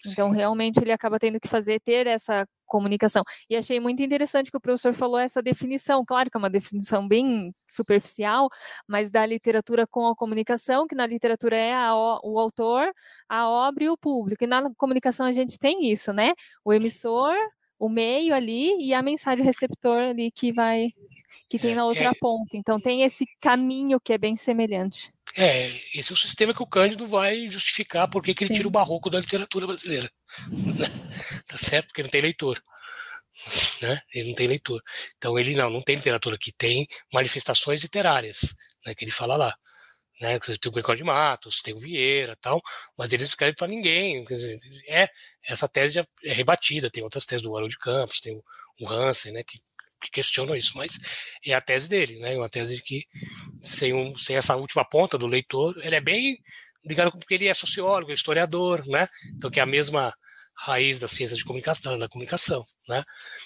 Então, 0.07 0.29
realmente, 0.29 0.79
ele 0.79 0.91
acaba 0.91 1.17
tendo 1.19 1.39
que 1.39 1.47
fazer, 1.47 1.79
ter 1.79 2.07
essa 2.07 2.47
comunicação. 2.65 3.23
E 3.49 3.55
achei 3.55 3.79
muito 3.79 4.01
interessante 4.03 4.51
que 4.51 4.57
o 4.57 4.61
professor 4.61 4.93
falou 4.93 5.19
essa 5.19 5.41
definição, 5.41 6.03
claro 6.05 6.29
que 6.29 6.37
é 6.37 6.39
uma 6.39 6.49
definição 6.49 7.07
bem 7.07 7.53
superficial, 7.69 8.49
mas 8.87 9.09
da 9.11 9.25
literatura 9.25 9.85
com 9.87 10.07
a 10.07 10.15
comunicação, 10.15 10.87
que 10.87 10.95
na 10.95 11.07
literatura 11.07 11.55
é 11.55 11.73
a, 11.73 11.93
o 11.95 12.39
autor, 12.39 12.91
a 13.29 13.49
obra 13.49 13.83
e 13.85 13.89
o 13.89 13.97
público. 13.97 14.43
E 14.43 14.47
na 14.47 14.73
comunicação 14.75 15.25
a 15.25 15.31
gente 15.31 15.57
tem 15.59 15.91
isso, 15.91 16.13
né? 16.13 16.33
O 16.63 16.73
emissor, 16.73 17.33
o 17.79 17.89
meio 17.89 18.33
ali 18.33 18.77
e 18.83 18.93
a 18.93 19.01
mensagem 19.01 19.45
receptor 19.45 19.99
ali 19.99 20.31
que 20.31 20.51
vai 20.53 20.89
que 21.49 21.59
tem 21.59 21.75
na 21.75 21.85
outra 21.85 22.05
é, 22.05 22.13
ponta. 22.19 22.55
Então 22.55 22.79
tem 22.79 23.03
esse 23.03 23.25
caminho 23.39 23.99
que 23.99 24.13
é 24.13 24.17
bem 24.17 24.35
semelhante. 24.35 25.13
É, 25.37 25.67
esse 25.93 26.11
é 26.11 26.13
o 26.13 26.17
sistema 26.17 26.53
que 26.53 26.63
o 26.63 26.67
Cândido 26.67 27.05
vai 27.05 27.49
justificar 27.49 28.09
porque 28.09 28.33
que 28.33 28.45
ele 28.45 28.53
tira 28.53 28.67
o 28.67 28.71
barroco 28.71 29.09
da 29.09 29.19
literatura 29.19 29.67
brasileira. 29.67 30.09
Né? 30.49 30.87
tá 31.45 31.57
certo? 31.57 31.87
Porque 31.87 32.03
não 32.03 32.09
tem 32.09 32.21
leitor. 32.21 32.61
Né? 33.81 33.99
Ele 34.13 34.29
não 34.29 34.35
tem 34.35 34.47
leitor. 34.47 34.81
Então 35.17 35.37
ele 35.37 35.55
não, 35.55 35.69
não 35.69 35.81
tem 35.81 35.95
literatura 35.95 36.35
aqui, 36.35 36.51
tem 36.57 36.87
manifestações 37.13 37.81
literárias, 37.81 38.55
né, 38.85 38.95
que 38.95 39.03
ele 39.03 39.11
fala 39.11 39.35
lá. 39.35 39.55
Né, 40.21 40.39
tem 40.39 40.69
o 40.69 40.71
Gregório 40.71 40.97
de 40.97 41.03
Matos, 41.03 41.61
tem 41.61 41.73
o 41.73 41.77
Vieira 41.77 42.37
tal, 42.39 42.61
mas 42.97 43.11
eles 43.11 43.27
escrevem 43.27 43.55
para 43.55 43.67
ninguém. 43.67 44.21
Dizer, 44.23 44.57
é, 44.87 45.09
essa 45.43 45.67
tese 45.67 45.95
já 45.95 46.05
é 46.23 46.31
rebatida, 46.31 46.89
tem 46.89 47.03
outras 47.03 47.25
teses 47.25 47.43
do 47.43 47.53
Haroldo 47.53 47.71
de 47.71 47.77
Campos, 47.77 48.21
tem 48.21 48.33
o, 48.33 48.43
o 48.81 48.89
Hansen, 48.89 49.33
né, 49.33 49.43
que 49.43 49.59
que 50.05 50.11
questionam 50.11 50.55
isso, 50.55 50.77
mas 50.77 50.97
é 51.45 51.53
a 51.53 51.61
tese 51.61 51.89
dele, 51.89 52.17
né? 52.19 52.35
Uma 52.37 52.49
tese 52.49 52.75
de 52.75 52.81
que 52.81 53.05
sem, 53.61 53.93
um, 53.93 54.15
sem 54.15 54.35
essa 54.35 54.55
última 54.55 54.85
ponta 54.85 55.17
do 55.17 55.27
leitor, 55.27 55.75
ele 55.83 55.95
é 55.95 56.01
bem 56.01 56.37
ligado 56.85 57.11
porque 57.11 57.33
ele 57.33 57.47
é 57.47 57.53
sociólogo, 57.53 58.11
é 58.11 58.13
historiador, 58.13 58.85
né? 58.87 59.07
Então 59.35 59.49
que 59.51 59.59
é 59.59 59.63
a 59.63 59.65
mesma 59.65 60.13
raiz 60.57 60.99
da 60.99 61.07
ciência 61.07 61.35
de 61.35 61.43
comunicação, 61.43 61.97
da 61.97 62.07
comunicação, 62.07 62.63
né? 62.87 63.03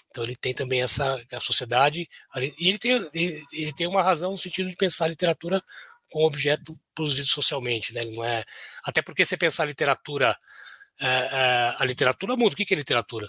Então 0.09 0.23
ele 0.23 0.35
tem 0.35 0.53
também 0.53 0.81
essa 0.81 1.19
a 1.33 1.39
sociedade 1.39 2.07
e 2.59 2.69
ele 2.69 2.77
tem 2.77 2.91
ele, 3.13 3.43
ele 3.53 3.73
tem 3.73 3.87
uma 3.87 4.03
razão 4.03 4.31
no 4.31 4.37
sentido 4.37 4.69
de 4.69 4.75
pensar 4.75 5.05
a 5.05 5.09
literatura 5.09 5.63
como 6.11 6.25
objeto 6.25 6.79
produzido 6.93 7.27
socialmente, 7.29 7.93
né? 7.93 8.03
Não 8.05 8.23
é 8.23 8.43
até 8.83 9.01
porque 9.01 9.25
você 9.25 9.37
pensar 9.37 9.63
a 9.63 9.67
literatura 9.67 10.37
é, 10.99 11.07
é, 11.07 11.75
a 11.79 11.85
literatura 11.85 12.35
muda. 12.35 12.53
O 12.53 12.57
que 12.57 12.73
é 12.73 12.77
literatura? 12.77 13.27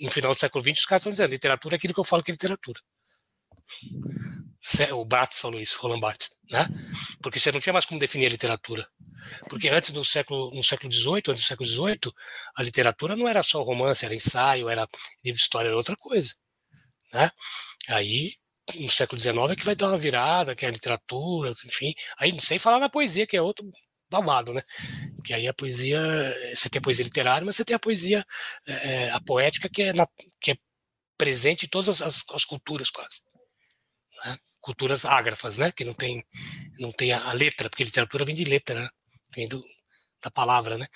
No 0.00 0.10
final 0.10 0.32
do 0.32 0.38
século 0.38 0.62
XX, 0.62 0.78
os 0.78 0.86
caras 0.86 1.02
estão 1.02 1.12
dizendo, 1.12 1.30
literatura 1.30 1.74
é 1.74 1.78
aquilo 1.78 1.94
que 1.94 2.00
eu 2.00 2.04
falo 2.04 2.22
que 2.22 2.30
é 2.30 2.34
literatura. 2.34 2.80
O 4.92 5.04
Barthes 5.04 5.38
falou 5.38 5.60
isso, 5.60 5.78
Roland 5.80 6.00
Barthes, 6.00 6.30
né? 6.50 6.66
Porque 7.22 7.38
você 7.38 7.52
não 7.52 7.60
tinha 7.60 7.72
mais 7.72 7.84
como 7.84 8.00
definir 8.00 8.26
a 8.26 8.30
literatura. 8.30 8.88
Porque 9.48 9.68
antes 9.68 9.92
do 9.92 10.04
século, 10.04 10.52
no 10.54 10.62
século 10.62 10.92
XVIII, 10.92 11.22
antes 11.28 11.44
do 11.44 11.46
século 11.46 11.68
XVIII, 11.68 12.12
a 12.56 12.62
literatura 12.62 13.16
não 13.16 13.28
era 13.28 13.42
só 13.42 13.62
romance, 13.62 14.04
era 14.04 14.14
ensaio, 14.14 14.68
era 14.68 14.88
livro 15.24 15.36
de 15.36 15.42
história, 15.42 15.68
era 15.68 15.76
outra 15.76 15.96
coisa, 15.96 16.34
né? 17.12 17.30
Aí, 17.88 18.32
no 18.76 18.88
século 18.88 19.20
XIX 19.20 19.36
é 19.50 19.56
que 19.56 19.64
vai 19.64 19.76
dar 19.76 19.88
uma 19.88 19.98
virada, 19.98 20.54
que 20.54 20.64
é 20.66 20.68
a 20.68 20.72
literatura, 20.72 21.52
enfim. 21.64 21.94
Aí, 22.18 22.36
sem 22.40 22.58
falar 22.58 22.80
na 22.80 22.88
poesia, 22.88 23.26
que 23.26 23.36
é 23.36 23.42
outro 23.42 23.68
babado, 24.10 24.52
né? 24.54 24.62
Que 25.24 25.34
aí 25.34 25.48
a 25.48 25.54
poesia, 25.54 26.00
você 26.54 26.68
tem 26.68 26.78
a 26.78 26.82
poesia 26.82 27.04
literária, 27.04 27.44
mas 27.44 27.56
você 27.56 27.64
tem 27.64 27.76
a 27.76 27.78
poesia, 27.78 28.24
é, 28.66 29.10
a 29.10 29.20
poética, 29.20 29.68
que 29.68 29.82
é, 29.82 29.92
na, 29.92 30.06
que 30.40 30.52
é 30.52 30.56
presente 31.18 31.66
em 31.66 31.68
todas 31.68 32.00
as, 32.02 32.22
as 32.32 32.44
culturas 32.44 32.90
quase. 32.90 33.22
Né? 34.24 34.38
Culturas 34.60 35.04
ágrafas, 35.04 35.58
né? 35.58 35.72
Que 35.72 35.84
não 35.84 35.94
tem, 35.94 36.24
não 36.78 36.92
tem 36.92 37.12
a, 37.12 37.28
a, 37.28 37.32
letra, 37.32 37.68
porque 37.68 37.84
literatura 37.84 38.24
vem 38.24 38.34
de 38.34 38.44
letra, 38.44 38.82
né? 38.82 38.88
Vem 39.34 39.48
do, 39.48 39.64
da 40.22 40.30
palavra, 40.30 40.78
né? 40.78 40.86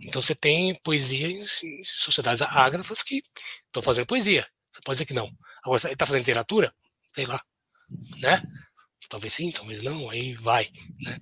Então 0.00 0.20
você 0.22 0.34
tem 0.34 0.74
poesia 0.82 1.28
em, 1.28 1.40
em 1.40 1.84
sociedades 1.84 2.42
ágrafas 2.42 3.02
que 3.02 3.22
estão 3.66 3.82
fazendo 3.82 4.06
poesia. 4.06 4.46
Você 4.72 4.80
pode 4.82 4.96
dizer 4.96 5.06
que 5.06 5.14
não. 5.14 5.30
Agora, 5.62 5.80
ele 5.84 5.92
está 5.92 6.06
fazendo 6.06 6.20
literatura? 6.20 6.74
Sei 7.14 7.26
lá. 7.26 7.42
Né? 8.18 8.40
Talvez 9.08 9.32
sim, 9.32 9.50
talvez 9.50 9.82
não, 9.82 10.08
aí 10.10 10.34
vai, 10.34 10.68
né? 11.00 11.18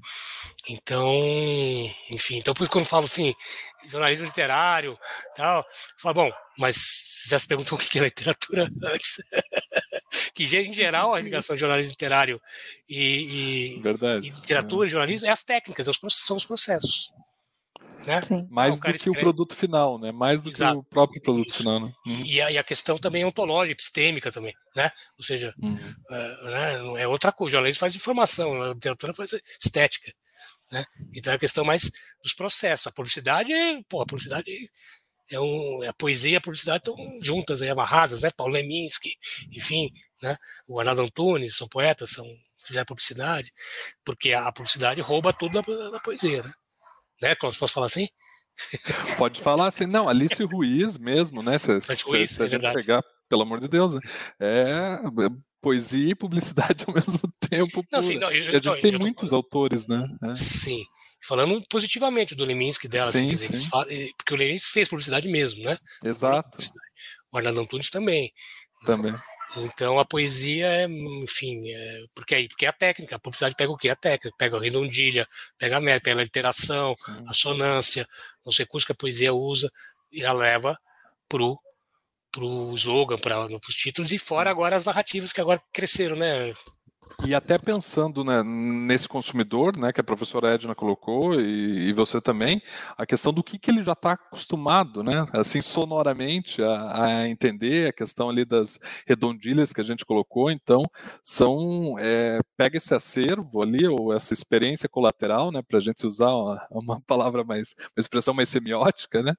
Então, 0.69 1.11
enfim, 2.13 2.37
então 2.37 2.53
por 2.53 2.65
isso 2.65 2.73
quando 2.73 2.85
eu 2.85 2.91
falo 2.91 3.05
assim, 3.05 3.35
jornalismo 3.89 4.27
literário, 4.27 4.99
tal, 5.35 5.61
eu 5.61 5.65
falo, 5.99 6.15
bom, 6.15 6.33
mas 6.59 7.25
já 7.29 7.39
se 7.39 7.47
perguntou 7.47 7.79
o 7.79 7.81
que 7.81 7.99
é 7.99 8.03
literatura 8.03 8.69
antes? 8.85 9.17
que 10.35 10.45
em 10.45 10.73
geral 10.73 11.15
a 11.15 11.21
ligação 11.21 11.57
de 11.57 11.61
jornalismo 11.61 11.93
literário 11.93 12.41
e, 12.89 12.97
e, 12.97 14.27
e 14.27 14.31
literatura 14.31 14.87
é. 14.87 14.89
e 14.89 14.91
jornalismo 14.91 15.27
é 15.27 15.31
as 15.31 15.43
técnicas, 15.43 15.89
são 16.11 16.37
os 16.37 16.47
processos. 16.47 17.13
Né? 18.09 18.47
Mais 18.51 18.77
então, 18.77 18.91
do 18.91 18.93
que 18.93 18.97
escreve... 18.97 19.19
o 19.19 19.21
produto 19.21 19.55
final, 19.55 19.99
né? 19.99 20.11
Mais 20.11 20.41
do 20.41 20.49
Exato. 20.49 20.73
que 20.73 20.79
o 20.79 20.83
próprio 20.83 21.21
produto 21.21 21.51
Isso. 21.51 21.59
final. 21.59 21.81
Né? 21.81 21.93
Uhum. 22.07 22.25
E, 22.25 22.41
a, 22.41 22.51
e, 22.53 22.59
a, 22.59 22.65
questão 22.65 22.97
também 22.97 23.23
ontológica, 23.23 23.73
epistêmica 23.73 24.33
também, 24.33 24.55
né? 24.75 24.91
Ou 25.19 25.23
seja, 25.23 25.55
uhum. 25.63 25.79
é, 26.11 26.51
né? 26.51 27.03
é 27.03 27.07
outra 27.07 27.31
coisa. 27.31 27.49
O 27.49 27.53
jornalismo 27.53 27.81
faz 27.81 27.95
informação, 27.95 28.63
a 28.63 28.69
literatura 28.69 29.13
faz 29.13 29.33
estética. 29.63 30.11
Né? 30.73 30.85
Então 31.15 31.33
é 31.33 31.37
a 31.37 31.39
questão 31.39 31.65
mais 31.65 31.91
dos 32.23 32.33
processos. 32.33 32.87
A 32.87 32.93
publicidade 32.93 33.53
é, 33.53 33.83
pô, 33.89 34.01
a 34.01 34.07
publicidade 34.07 34.51
é 35.31 35.39
um, 35.39 35.83
a 35.87 35.93
poesia 35.93 36.33
e 36.33 36.37
a 36.37 36.41
publicidade 36.41 36.79
estão 36.79 36.97
juntas, 37.21 37.61
aí, 37.61 37.69
amarradas, 37.69 38.23
né? 38.23 38.31
Paulo 38.35 38.55
Leminski, 38.55 39.15
enfim, 39.53 39.91
né? 40.23 40.37
O 40.67 40.81
Arnaldo 40.81 41.03
Antunes 41.03 41.57
são 41.57 41.69
poetas, 41.69 42.11
são 42.11 42.27
fizeram 42.61 42.87
publicidade, 42.87 43.53
porque 44.05 44.33
a 44.33 44.51
publicidade 44.53 45.01
rouba 45.01 45.33
tudo 45.33 45.61
da, 45.61 45.91
da 45.91 46.01
poesia, 46.01 46.43
né? 46.43 46.53
Né? 47.23 47.35
Posso 47.35 47.73
falar 47.73 47.87
assim? 47.87 48.09
Pode 49.17 49.41
falar 49.41 49.67
assim, 49.67 49.87
não, 49.87 50.09
Alice 50.09 50.43
Ruiz 50.43 50.99
mesmo, 50.99 51.43
né? 51.43 51.59
Se, 51.59 51.81
se, 51.81 52.03
Ruiz, 52.05 52.31
se 52.31 52.43
a 52.43 52.47
é 52.47 52.49
gente 52.49 52.73
pegar, 52.73 53.03
pelo 53.29 53.43
amor 53.43 53.61
de 53.61 53.69
Deus, 53.69 53.93
né? 53.93 54.01
é 54.41 54.99
poesia 55.61 56.11
e 56.11 56.15
publicidade 56.15 56.85
ao 56.89 56.95
mesmo 56.95 57.21
tempo. 57.49 57.85
Não, 57.93 58.03
sim, 58.03 58.19
não, 58.19 58.31
eu, 58.31 58.57
a 58.57 58.61
gente 58.61 58.81
tem 58.81 58.93
muitos 58.93 59.33
autores, 59.33 59.87
né? 59.87 60.05
É. 60.25 60.35
Sim. 60.35 60.85
Falando 61.25 61.61
positivamente 61.69 62.35
do 62.35 62.45
Leminski 62.45 62.89
dela, 62.89 63.11
sim, 63.11 63.27
assim, 63.33 63.49
dizer, 63.49 63.69
falam, 63.69 63.87
porque 64.17 64.35
o 64.35 64.37
Leminski 64.37 64.71
fez 64.71 64.89
publicidade 64.89 65.29
mesmo, 65.29 65.65
né? 65.65 65.77
Exato. 66.05 66.59
O 67.33 67.37
Arnaldo 67.37 67.61
Antunes 67.61 67.91
também. 67.91 68.33
Também. 68.85 69.15
Então 69.57 69.99
a 69.99 70.05
poesia 70.05 70.67
é, 70.67 70.85
enfim, 70.85 71.71
é, 71.73 72.05
porque 72.15 72.35
aí 72.35 72.49
porque 72.49 72.67
é 72.67 72.69
a 72.69 72.73
técnica, 72.73 73.17
a 73.17 73.19
publicidade 73.19 73.55
pega 73.57 73.73
o 73.73 73.77
quê? 73.77 73.89
A 73.89 73.97
técnica, 73.97 74.37
pega 74.37 74.57
a 74.57 74.61
redondilha, 74.61 75.27
pega 75.57 75.79
a 75.79 75.81
métrica, 75.81 76.11
pega 76.11 76.21
a 76.21 76.25
literação, 76.25 76.95
Sim. 76.95 77.25
a 77.27 77.33
sonância, 77.33 78.07
os 78.45 78.59
recursos 78.59 78.87
que 78.87 78.93
a 78.93 78.97
poesia 78.97 79.33
usa 79.33 79.71
e 80.13 80.25
a 80.25 80.33
leva 80.33 80.79
pro 81.29 81.59
pro 82.31 82.73
slogan, 82.75 83.17
para 83.17 83.47
os 83.47 83.75
títulos 83.75 84.13
e 84.13 84.19
fora 84.19 84.51
agora 84.51 84.77
as 84.77 84.85
narrativas 84.85 85.33
que 85.33 85.41
agora 85.41 85.61
cresceram, 85.73 86.17
né? 86.17 86.53
E 87.27 87.35
até 87.35 87.59
pensando 87.59 88.25
né, 88.25 88.43
nesse 88.43 89.09
consumidor, 89.09 89.77
né, 89.77 89.93
que 89.93 90.01
a 90.01 90.05
professora 90.05 90.55
Edna 90.55 90.75
colocou, 90.75 91.39
e, 91.39 91.89
e 91.89 91.93
você 91.93 92.21
também, 92.21 92.63
a 92.97 93.05
questão 93.05 93.33
do 93.33 93.43
que, 93.43 93.59
que 93.59 93.71
ele 93.71 93.83
já 93.83 93.93
está 93.93 94.13
acostumado, 94.13 95.03
né, 95.03 95.27
assim, 95.33 95.61
sonoramente, 95.61 96.63
a, 96.63 97.05
a, 97.05 97.29
entender, 97.29 97.89
a 97.89 97.93
questão 97.93 98.31
ali 98.31 98.45
das 98.45 98.79
redondilhas 99.07 99.73
que 99.73 99.81
a 99.81 99.85
gente 99.85 100.05
colocou, 100.05 100.51
então, 100.51 100.85
são, 101.23 101.97
é, 101.99 102.41
pega 102.57 102.77
esse 102.77 102.95
acervo 102.95 103.63
ali, 103.63 103.87
ou 103.87 104.13
essa 104.13 104.33
experiência 104.33 104.89
colateral, 104.89 105.51
né, 105.51 105.61
para 105.61 105.79
a 105.79 105.83
gente 105.83 106.07
usar 106.07 106.31
uma, 106.33 106.67
uma, 106.71 107.01
palavra 107.01 107.45
mais, 107.45 107.75
uma 107.79 108.01
expressão 108.01 108.33
mais 108.33 108.49
semiótica, 108.49 109.23
né, 109.23 109.35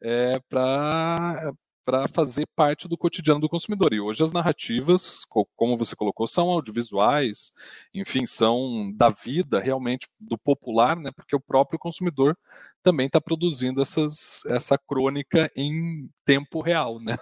é, 0.00 0.40
para 0.48 1.52
para 1.84 2.08
fazer 2.08 2.46
parte 2.56 2.88
do 2.88 2.96
cotidiano 2.96 3.40
do 3.40 3.48
consumidor. 3.48 3.92
E 3.92 4.00
hoje 4.00 4.22
as 4.22 4.32
narrativas, 4.32 5.24
como 5.56 5.76
você 5.76 5.94
colocou, 5.94 6.26
são 6.26 6.48
audiovisuais, 6.48 7.52
enfim, 7.92 8.26
são 8.26 8.90
da 8.94 9.10
vida 9.10 9.60
realmente 9.60 10.08
do 10.18 10.38
popular, 10.38 10.96
né? 10.96 11.10
Porque 11.14 11.36
o 11.36 11.40
próprio 11.40 11.78
consumidor 11.78 12.36
também 12.82 13.06
está 13.06 13.20
produzindo 13.20 13.82
essas, 13.82 14.44
essa 14.46 14.78
crônica 14.78 15.50
em 15.56 16.08
tempo 16.24 16.60
real, 16.60 17.00
né? 17.00 17.16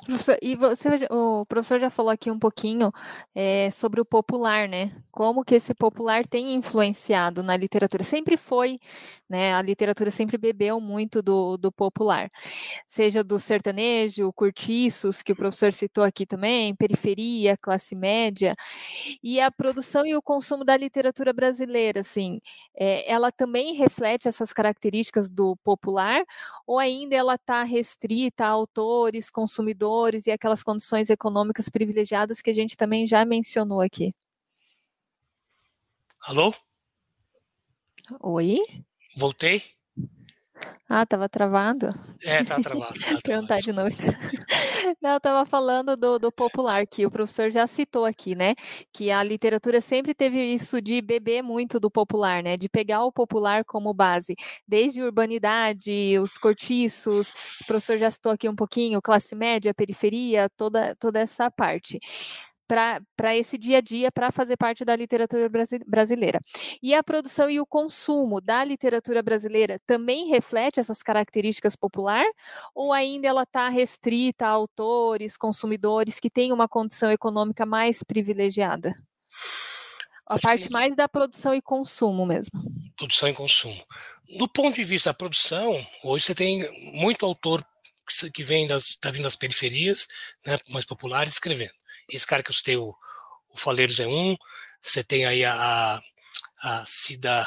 Professor, 0.00 0.36
e 0.42 0.56
você, 0.56 0.88
o 1.10 1.44
professor 1.46 1.78
já 1.78 1.88
falou 1.90 2.10
aqui 2.10 2.28
um 2.30 2.38
pouquinho 2.38 2.90
é, 3.34 3.70
sobre 3.70 4.00
o 4.00 4.04
popular, 4.04 4.66
né? 4.66 4.90
Como 5.12 5.44
que 5.44 5.54
esse 5.54 5.74
popular 5.74 6.26
tem 6.26 6.54
influenciado 6.54 7.40
na 7.42 7.56
literatura? 7.56 8.02
Sempre 8.02 8.36
foi, 8.36 8.80
né? 9.28 9.54
A 9.54 9.62
literatura 9.62 10.10
sempre 10.10 10.36
bebeu 10.38 10.80
muito 10.80 11.22
do, 11.22 11.56
do 11.56 11.70
popular, 11.70 12.30
seja 12.86 13.22
do 13.22 13.38
sertanejo, 13.38 14.32
curtiços, 14.32 15.22
que 15.22 15.32
o 15.32 15.36
professor 15.36 15.72
citou 15.72 16.02
aqui 16.02 16.26
também, 16.26 16.74
periferia, 16.74 17.56
classe 17.56 17.94
média, 17.94 18.54
e 19.22 19.40
a 19.40 19.50
produção 19.50 20.06
e 20.06 20.14
o 20.16 20.22
consumo 20.22 20.64
da 20.64 20.76
literatura 20.76 21.32
brasileira, 21.32 22.00
assim, 22.00 22.40
é, 22.74 23.10
ela 23.10 23.30
também 23.30 23.74
reflete 23.74 24.26
essas 24.26 24.52
características 24.52 25.28
do 25.28 25.56
popular, 25.62 26.22
ou 26.66 26.78
ainda 26.78 27.14
ela 27.14 27.34
está 27.34 27.62
restrita 27.62 28.44
a 28.46 28.48
autores, 28.48 29.30
consumidores 29.30 29.81
e 30.26 30.30
aquelas 30.30 30.62
condições 30.62 31.10
econômicas 31.10 31.68
privilegiadas 31.68 32.40
que 32.40 32.50
a 32.50 32.54
gente 32.54 32.76
também 32.76 33.06
já 33.06 33.24
mencionou 33.24 33.80
aqui. 33.80 34.14
Alô? 36.20 36.54
Oi? 38.20 38.58
Voltei? 39.16 39.62
Ah, 40.88 41.04
estava 41.04 41.26
travado? 41.26 41.88
É, 42.22 42.44
tá 42.44 42.60
travado. 42.60 42.92
Tá 43.00 43.18
Perguntar 43.24 43.56
de 43.56 43.72
novo. 43.72 43.96
Não, 45.00 45.12
eu 45.12 45.16
estava 45.16 45.46
falando 45.46 45.96
do, 45.96 46.18
do 46.18 46.30
popular, 46.30 46.86
que 46.86 47.06
o 47.06 47.10
professor 47.10 47.50
já 47.50 47.66
citou 47.66 48.04
aqui, 48.04 48.34
né? 48.34 48.54
Que 48.92 49.10
a 49.10 49.22
literatura 49.22 49.80
sempre 49.80 50.14
teve 50.14 50.38
isso 50.52 50.82
de 50.82 51.00
beber 51.00 51.42
muito 51.42 51.80
do 51.80 51.90
popular, 51.90 52.42
né? 52.42 52.58
De 52.58 52.68
pegar 52.68 53.04
o 53.04 53.12
popular 53.12 53.64
como 53.64 53.94
base, 53.94 54.34
desde 54.68 55.02
urbanidade, 55.02 56.18
os 56.18 56.36
cortiços, 56.36 57.30
o 57.62 57.66
professor 57.66 57.96
já 57.96 58.10
citou 58.10 58.32
aqui 58.32 58.48
um 58.48 58.56
pouquinho, 58.56 59.00
classe 59.00 59.34
média, 59.34 59.72
periferia, 59.72 60.50
toda, 60.58 60.94
toda 60.96 61.20
essa 61.20 61.50
parte 61.50 61.98
para 62.66 63.36
esse 63.36 63.58
dia 63.58 63.78
a 63.78 63.80
dia, 63.80 64.10
para 64.10 64.30
fazer 64.30 64.56
parte 64.56 64.84
da 64.84 64.96
literatura 64.96 65.50
brasileira. 65.86 66.40
E 66.82 66.94
a 66.94 67.02
produção 67.02 67.50
e 67.50 67.60
o 67.60 67.66
consumo 67.66 68.40
da 68.40 68.64
literatura 68.64 69.22
brasileira 69.22 69.80
também 69.86 70.28
reflete 70.28 70.80
essas 70.80 71.02
características 71.02 71.76
popular, 71.76 72.24
ou 72.74 72.92
ainda 72.92 73.28
ela 73.28 73.42
está 73.42 73.68
restrita 73.68 74.46
a 74.46 74.50
autores, 74.50 75.36
consumidores 75.36 76.18
que 76.18 76.30
têm 76.30 76.52
uma 76.52 76.68
condição 76.68 77.10
econômica 77.10 77.66
mais 77.66 78.02
privilegiada? 78.02 78.94
A 80.26 80.36
Acho 80.36 80.42
parte 80.42 80.68
que... 80.68 80.72
mais 80.72 80.94
da 80.96 81.08
produção 81.08 81.54
e 81.54 81.60
consumo 81.60 82.24
mesmo. 82.24 82.52
Produção 82.96 83.28
e 83.28 83.34
consumo. 83.34 83.84
Do 84.38 84.48
ponto 84.48 84.76
de 84.76 84.84
vista 84.84 85.10
da 85.10 85.14
produção, 85.14 85.84
hoje 86.04 86.24
você 86.24 86.34
tem 86.34 86.66
muito 86.94 87.26
autor 87.26 87.62
que 88.32 88.42
vem 88.42 88.66
das, 88.66 88.94
tá 88.94 89.10
vindo 89.10 89.24
das 89.24 89.36
periferias, 89.36 90.06
né, 90.46 90.56
mais 90.68 90.84
populares, 90.84 91.34
escrevendo. 91.34 91.72
Esse 92.12 92.26
cara 92.26 92.42
que 92.42 92.52
citei, 92.52 92.76
o, 92.76 92.94
o 93.48 93.58
Faleiros 93.58 93.98
é 94.00 94.06
um. 94.06 94.36
Você 94.80 95.02
tem 95.02 95.24
aí 95.24 95.44
a, 95.44 96.00
a 96.62 96.86
Cida. 96.86 97.46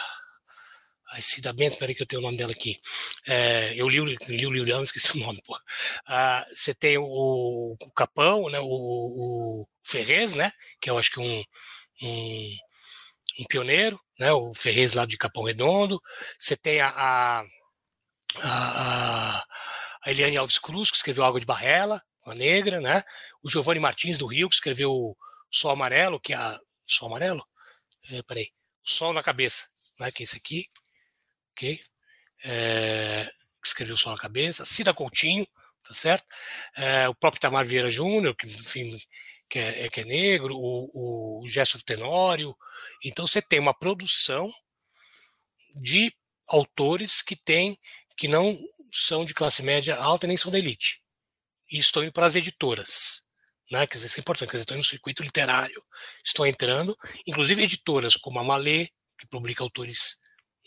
A 1.12 1.22
Cida 1.22 1.54
Bento, 1.54 1.78
peraí 1.78 1.96
que 1.96 2.02
eu 2.02 2.08
tenho 2.08 2.22
o 2.22 2.26
nome 2.26 2.36
dela 2.36 2.52
aqui. 2.52 2.78
É, 3.26 3.74
eu 3.76 3.88
li, 3.88 4.00
li 4.28 4.46
o 4.48 4.52
livro 4.52 4.84
esqueci 4.84 5.18
o 5.18 5.22
nome, 5.22 5.42
pô. 5.46 5.58
Ah, 6.06 6.46
você 6.54 6.74
tem 6.74 6.98
o, 6.98 7.06
o, 7.06 7.92
Capão, 7.96 8.50
né, 8.50 8.60
o, 8.60 8.66
o 8.66 9.68
Ferrez, 9.84 10.34
né, 10.34 10.52
que 10.82 10.90
eu 10.90 10.98
acho 10.98 11.12
que 11.12 11.20
um, 11.22 11.44
um, 12.02 12.58
um 13.40 13.46
pioneiro, 13.46 13.98
né, 14.20 14.34
o 14.34 14.54
Ferrez 14.54 14.94
lá 14.94 15.06
de 15.06 15.16
Capão 15.16 15.44
Redondo. 15.44 16.02
Você 16.38 16.58
tem 16.58 16.82
a, 16.82 16.90
a, 16.90 17.46
a, 18.42 19.46
a 20.02 20.12
Eliane 20.12 20.36
Alves 20.38 20.60
Cruz, 20.60 20.92
que 20.92 20.98
escreveu 20.98 21.24
Água 21.24 21.40
de 21.40 21.46
Barrela, 21.46 22.02
uma 22.26 22.36
negra, 22.36 22.82
né? 22.82 23.04
O 23.44 23.50
Giovanni 23.50 23.80
Martins 23.80 24.18
do 24.18 24.26
Rio, 24.26 24.50
que 24.50 24.56
escreveu 24.56 25.16
Sol 25.50 25.72
Amarelo, 25.72 26.20
que 26.20 26.34
é 26.34 26.36
a... 26.36 26.60
Sol 26.88 27.08
Amarelo? 27.08 27.46
É, 28.10 28.22
peraí. 28.24 28.52
Sol 28.84 29.14
na 29.14 29.22
Cabeça, 29.22 29.68
né? 30.00 30.12
Que 30.12 30.24
é 30.24 30.26
esse 30.26 30.36
aqui, 30.36 30.66
ok? 31.52 31.80
É, 32.44 33.30
que 33.62 33.68
escreveu 33.68 33.96
Sol 33.96 34.14
na 34.14 34.18
Cabeça. 34.18 34.66
Cida 34.66 34.94
Coutinho, 34.94 35.48
tá 35.88 35.94
certo? 35.94 36.26
É, 36.76 37.08
o 37.08 37.16
próprio 37.16 37.42
Tamar 37.42 37.66
Vieira 37.66 37.90
Júnior, 37.90 38.36
que, 38.36 38.48
enfim, 38.48 39.00
que 39.48 39.60
é, 39.60 39.90
que 39.90 40.02
é 40.02 40.06
negro, 40.06 40.56
o, 40.58 41.42
o 41.44 41.84
Tenório. 41.86 42.56
Então 43.04 43.28
você 43.28 43.42
tem 43.42 43.60
uma 43.60 43.74
produção 43.74 44.52
de 45.76 46.12
autores 46.48 47.22
que 47.22 47.36
tem 47.36 47.80
que 48.18 48.28
não 48.28 48.58
são 48.92 49.26
de 49.26 49.34
classe 49.34 49.62
média 49.62 49.98
alta 49.98 50.26
nem 50.26 50.38
são 50.38 50.52
da 50.52 50.58
elite 50.58 51.05
e 51.72 51.78
estou 51.78 52.04
indo 52.04 52.12
para 52.12 52.26
as 52.26 52.36
editoras. 52.36 53.24
Né, 53.72 53.88
quer 53.88 53.96
dizer, 53.96 54.08
isso 54.08 54.20
é 54.20 54.22
importante, 54.22 54.50
quer 54.50 54.58
dizer, 54.58 54.64
estou 54.64 54.78
no 54.78 54.84
circuito 54.84 55.24
literário, 55.24 55.84
estou 56.24 56.46
entrando, 56.46 56.96
inclusive 57.26 57.64
editoras 57.64 58.16
como 58.16 58.40
a 58.40 58.44
Malê, 58.44 58.90
que 59.18 59.26
publica 59.28 59.64
autores 59.64 60.18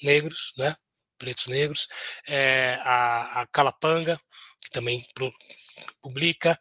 negros, 0.03 0.53
né, 0.57 0.74
pretos 1.16 1.46
negros, 1.46 1.88
é, 2.26 2.74
a, 2.82 3.42
a 3.42 3.46
Calapanga, 3.49 4.20
que 4.64 4.70
também 4.70 5.07
pro, 5.14 5.32
publica, 6.03 6.59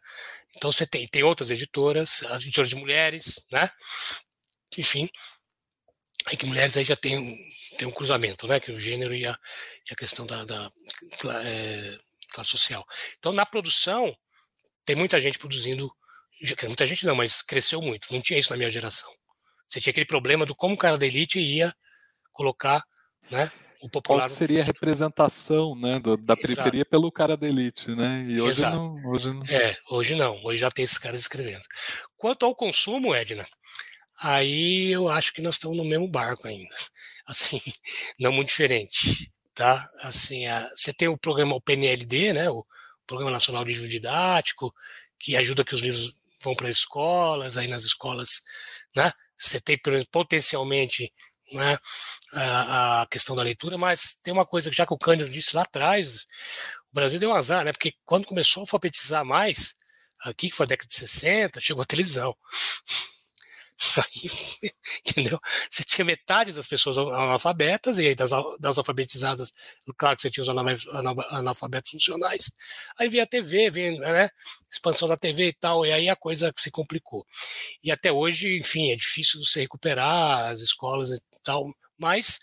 Então 0.56 0.72
você 0.72 0.86
tem, 0.86 1.06
tem 1.08 1.22
outras 1.22 1.50
editoras, 1.50 2.22
as 2.24 2.42
editoras 2.42 2.68
de 2.68 2.76
mulheres, 2.76 3.40
né? 3.50 3.70
Enfim, 4.76 5.08
aí 6.26 6.36
que 6.36 6.46
mulheres 6.46 6.76
aí 6.76 6.84
já 6.84 6.96
tem 6.96 7.16
um, 7.18 7.36
tem 7.78 7.86
um 7.88 7.92
cruzamento, 7.92 8.46
né? 8.46 8.60
Que 8.60 8.70
é 8.70 8.74
o 8.74 8.80
gênero 8.80 9.14
e 9.14 9.26
a, 9.26 9.38
e 9.88 9.92
a 9.92 9.96
questão 9.96 10.26
da, 10.26 10.44
da 10.44 10.70
é, 11.44 11.98
classe 12.30 12.50
social. 12.50 12.84
Então, 13.18 13.32
na 13.32 13.46
produção, 13.46 14.16
tem 14.88 14.96
muita 14.96 15.20
gente 15.20 15.38
produzindo, 15.38 15.92
muita 16.62 16.86
gente 16.86 17.04
não, 17.04 17.14
mas 17.14 17.42
cresceu 17.42 17.82
muito. 17.82 18.08
Não 18.10 18.22
tinha 18.22 18.38
isso 18.38 18.50
na 18.50 18.56
minha 18.56 18.70
geração. 18.70 19.12
Você 19.68 19.80
tinha 19.80 19.90
aquele 19.90 20.06
problema 20.06 20.46
do 20.46 20.54
como 20.54 20.74
o 20.74 20.78
cara 20.78 20.96
da 20.96 21.06
elite 21.06 21.38
ia 21.38 21.74
colocar, 22.32 22.82
né? 23.30 23.52
O 23.82 23.90
popular 23.90 24.30
Qual 24.30 24.30
seria 24.30 24.62
a 24.62 24.64
representação 24.64 25.76
né, 25.76 26.00
do, 26.00 26.16
da 26.16 26.34
periferia 26.34 26.80
Exato. 26.80 26.90
pelo 26.90 27.12
cara 27.12 27.36
da 27.36 27.46
elite, 27.46 27.90
né? 27.94 28.24
E 28.26 28.40
hoje 28.40 28.62
não, 28.62 28.94
hoje 29.10 29.30
não. 29.30 29.44
É, 29.44 29.76
hoje 29.90 30.14
não. 30.16 30.42
Hoje 30.42 30.58
já 30.58 30.70
tem 30.70 30.84
esses 30.84 30.98
caras 30.98 31.20
escrevendo. 31.20 31.62
Quanto 32.16 32.46
ao 32.46 32.56
consumo, 32.56 33.14
Edna, 33.14 33.46
aí 34.18 34.90
eu 34.90 35.10
acho 35.10 35.34
que 35.34 35.42
nós 35.42 35.56
estamos 35.56 35.76
no 35.76 35.84
mesmo 35.84 36.08
barco 36.08 36.48
ainda. 36.48 36.74
Assim, 37.28 37.60
não 38.18 38.32
muito 38.32 38.48
diferente, 38.48 39.30
tá? 39.54 39.86
Assim, 40.00 40.46
a, 40.46 40.66
você 40.74 40.94
tem 40.94 41.08
o 41.08 41.18
programa 41.18 41.54
o 41.54 41.60
PNLD, 41.60 42.32
né? 42.32 42.48
O 42.48 42.64
Programa 43.08 43.32
Nacional 43.32 43.64
de 43.64 43.72
Livro 43.72 43.88
Didático, 43.88 44.72
que 45.18 45.36
ajuda 45.36 45.64
que 45.64 45.74
os 45.74 45.80
livros 45.80 46.14
vão 46.42 46.54
para 46.54 46.68
escolas, 46.68 47.56
aí 47.56 47.66
nas 47.66 47.82
escolas, 47.82 48.42
né? 48.94 49.10
Você 49.36 49.60
tem 49.60 49.78
potencialmente 50.12 51.12
né, 51.52 51.78
a, 52.32 53.02
a, 53.02 53.06
questão 53.06 53.34
da 53.34 53.42
leitura, 53.42 53.78
mas 53.78 54.18
tem 54.22 54.32
uma 54.32 54.46
coisa 54.46 54.68
que 54.70 54.76
já 54.76 54.86
que 54.86 54.92
o 54.92 54.98
Cândido 54.98 55.30
disse 55.30 55.56
lá 55.56 55.62
atrás, 55.62 56.26
o 56.90 56.94
Brasil 56.94 57.18
deu 57.18 57.30
um 57.30 57.34
azar, 57.34 57.64
né? 57.64 57.72
Porque 57.72 57.94
quando 58.04 58.26
começou 58.26 58.60
a 58.60 58.62
alfabetizar 58.64 59.24
mais, 59.24 59.76
aqui 60.20 60.50
que 60.50 60.54
foi 60.54 60.66
a 60.66 60.68
década 60.68 60.88
de 60.88 60.94
60, 60.94 61.60
chegou 61.60 61.82
a 61.82 61.86
televisão. 61.86 62.36
Aí, 63.96 64.72
entendeu? 65.06 65.38
Você 65.70 65.84
tinha 65.84 66.04
metade 66.04 66.52
das 66.52 66.66
pessoas 66.66 66.98
analfabetas, 66.98 67.98
e 67.98 68.08
aí 68.08 68.14
das, 68.14 68.30
das 68.58 68.76
alfabetizadas, 68.78 69.52
claro 69.96 70.16
que 70.16 70.22
você 70.22 70.30
tinha 70.30 70.42
os 70.42 70.48
analfabetos 70.48 71.92
funcionais. 71.92 72.50
Aí 72.98 73.08
vinha 73.08 73.22
a 73.24 73.26
TV, 73.26 73.70
vinha, 73.70 73.92
né? 74.00 74.28
Expansão 74.70 75.08
da 75.08 75.16
TV 75.16 75.48
e 75.48 75.52
tal, 75.52 75.86
e 75.86 75.92
aí 75.92 76.08
a 76.08 76.16
coisa 76.16 76.52
se 76.56 76.70
complicou. 76.70 77.24
E 77.82 77.90
até 77.90 78.12
hoje, 78.12 78.58
enfim, 78.58 78.90
é 78.92 78.96
difícil 78.96 79.40
você 79.44 79.60
recuperar 79.60 80.46
as 80.50 80.60
escolas 80.60 81.10
e 81.10 81.20
tal, 81.44 81.72
mas 81.98 82.40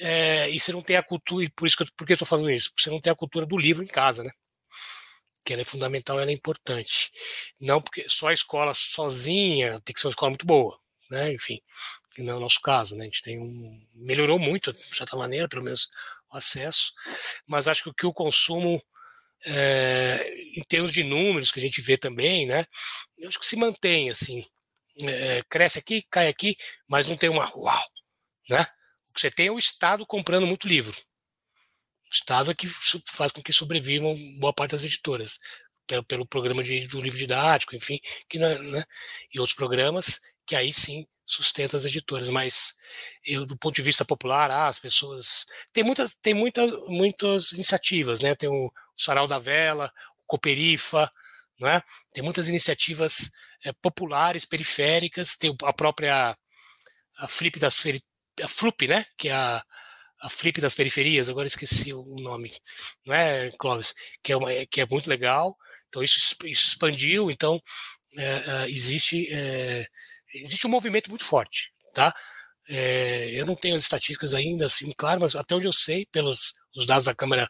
é, 0.00 0.50
e 0.50 0.58
você 0.58 0.72
não 0.72 0.82
tem 0.82 0.96
a 0.96 1.02
cultura, 1.02 1.44
e 1.44 1.50
por 1.50 1.66
isso 1.66 1.76
que 1.76 1.84
eu, 1.84 1.88
eu 2.08 2.14
estou 2.14 2.26
falando 2.28 2.50
isso? 2.50 2.70
Porque 2.70 2.82
você 2.82 2.90
não 2.90 3.00
tem 3.00 3.12
a 3.12 3.16
cultura 3.16 3.46
do 3.46 3.56
livro 3.56 3.84
em 3.84 3.88
casa, 3.88 4.24
né? 4.24 4.30
Que 5.44 5.52
ela 5.52 5.62
é 5.62 5.64
fundamental, 5.64 6.18
ela 6.18 6.30
é 6.30 6.34
importante. 6.34 7.10
Não 7.60 7.80
porque 7.80 8.06
só 8.08 8.28
a 8.28 8.32
escola 8.32 8.72
sozinha 8.74 9.80
tem 9.84 9.94
que 9.94 10.00
ser 10.00 10.06
uma 10.06 10.12
escola 10.12 10.30
muito 10.30 10.46
boa, 10.46 10.78
né? 11.10 11.32
Enfim, 11.32 11.60
que 12.14 12.22
não 12.22 12.34
é 12.34 12.36
o 12.36 12.40
nosso 12.40 12.60
caso, 12.60 12.96
né? 12.96 13.04
A 13.04 13.08
gente 13.08 13.22
tem 13.22 13.38
um 13.38 13.86
melhorou 13.94 14.38
muito 14.38 14.72
de 14.72 14.96
certa 14.96 15.16
maneira, 15.16 15.48
pelo 15.48 15.64
menos 15.64 15.88
o 16.30 16.36
acesso, 16.36 16.92
mas 17.46 17.68
acho 17.68 17.82
que 17.84 17.90
o 17.90 17.94
que 17.94 18.06
o 18.06 18.12
consumo 18.12 18.82
é, 19.46 20.26
em 20.56 20.62
termos 20.62 20.92
de 20.92 21.04
números 21.04 21.50
que 21.50 21.58
a 21.58 21.62
gente 21.62 21.80
vê 21.80 21.98
também, 21.98 22.46
né? 22.46 22.64
Eu 23.18 23.28
acho 23.28 23.38
que 23.38 23.46
se 23.46 23.56
mantém 23.56 24.10
assim, 24.10 24.44
é, 25.02 25.42
cresce 25.48 25.78
aqui, 25.78 26.02
cai 26.10 26.28
aqui, 26.28 26.56
mas 26.88 27.08
não 27.08 27.16
tem 27.16 27.30
uma 27.30 27.50
uau, 27.56 27.84
né? 28.48 28.66
O 29.10 29.14
que 29.14 29.20
você 29.20 29.30
tem 29.30 29.48
é 29.48 29.52
o 29.52 29.58
Estado 29.58 30.06
comprando 30.06 30.46
muito 30.46 30.68
livro. 30.68 30.96
Estado 32.14 32.50
é 32.50 32.54
que 32.54 32.68
faz 33.06 33.32
com 33.32 33.42
que 33.42 33.52
sobrevivam 33.52 34.16
boa 34.38 34.52
parte 34.52 34.72
das 34.72 34.84
editoras, 34.84 35.38
pelo, 35.86 36.04
pelo 36.04 36.26
programa 36.26 36.62
de, 36.62 36.86
do 36.86 37.00
livro 37.00 37.18
didático, 37.18 37.76
enfim, 37.76 38.00
que 38.28 38.38
é, 38.38 38.58
né, 38.58 38.84
e 39.32 39.38
outros 39.38 39.56
programas 39.56 40.20
que 40.46 40.54
aí 40.56 40.72
sim 40.72 41.06
sustenta 41.26 41.76
as 41.76 41.84
editoras, 41.84 42.28
mas 42.28 42.74
eu, 43.24 43.46
do 43.46 43.56
ponto 43.56 43.74
de 43.74 43.82
vista 43.82 44.04
popular, 44.04 44.50
ah, 44.50 44.68
as 44.68 44.78
pessoas 44.78 45.46
tem 45.72 45.82
muitas 45.82 46.14
tem 46.14 46.34
muitas 46.34 46.70
muitas 46.86 47.52
iniciativas, 47.52 48.20
né? 48.20 48.34
Tem 48.34 48.48
o, 48.48 48.66
o 48.66 48.72
Sarau 49.02 49.26
da 49.26 49.38
Vela, 49.38 49.90
o 50.22 50.26
Coperifa, 50.26 51.10
não 51.58 51.68
é? 51.68 51.82
Tem 52.12 52.22
muitas 52.22 52.48
iniciativas 52.48 53.30
é, 53.64 53.72
populares, 53.72 54.44
periféricas, 54.44 55.36
tem 55.36 55.56
a 55.62 55.72
própria 55.72 56.36
a 57.16 57.28
Flip 57.28 57.58
das 57.58 57.82
a 58.42 58.48
Flup, 58.48 58.86
né? 58.86 59.06
Que 59.16 59.28
é 59.28 59.34
a 59.34 59.64
a 60.24 60.30
Flip 60.30 60.58
das 60.58 60.74
periferias, 60.74 61.28
agora 61.28 61.46
esqueci 61.46 61.92
o 61.92 62.16
nome, 62.20 62.50
não 63.04 63.14
é, 63.14 63.50
Clóvis? 63.58 63.94
Que 64.22 64.32
é, 64.32 64.36
uma, 64.36 64.48
que 64.70 64.80
é 64.80 64.86
muito 64.86 65.08
legal. 65.08 65.54
Então 65.88 66.02
isso, 66.02 66.34
isso 66.44 66.68
expandiu, 66.70 67.30
então 67.30 67.62
é, 68.16 68.70
existe, 68.70 69.28
é, 69.30 69.86
existe 70.34 70.66
um 70.66 70.70
movimento 70.70 71.10
muito 71.10 71.24
forte, 71.24 71.72
tá? 71.94 72.14
É, 72.66 73.30
eu 73.38 73.44
não 73.44 73.54
tenho 73.54 73.76
as 73.76 73.82
estatísticas 73.82 74.32
ainda, 74.32 74.64
assim, 74.66 74.90
claro, 74.96 75.20
mas 75.20 75.36
até 75.36 75.54
onde 75.54 75.66
eu 75.66 75.72
sei, 75.72 76.06
pelos 76.06 76.54
os 76.74 76.86
dados 76.86 77.04
da 77.04 77.14
Câmara 77.14 77.48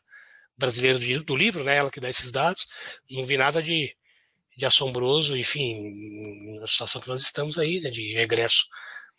Brasileira 0.59 0.99
do, 0.99 1.25
do 1.25 1.37
Livro, 1.37 1.63
né, 1.63 1.77
ela 1.77 1.91
que 1.91 2.01
dá 2.01 2.09
esses 2.09 2.33
dados, 2.33 2.67
não 3.09 3.23
vi 3.23 3.37
nada 3.37 3.63
de, 3.63 3.97
de 4.57 4.67
assombroso, 4.67 5.37
enfim, 5.37 6.59
na 6.59 6.67
situação 6.67 7.01
que 7.01 7.09
nós 7.09 7.23
estamos 7.23 7.57
aí, 7.57 7.81
né, 7.81 7.91
de 7.91 8.15
regresso 8.15 8.67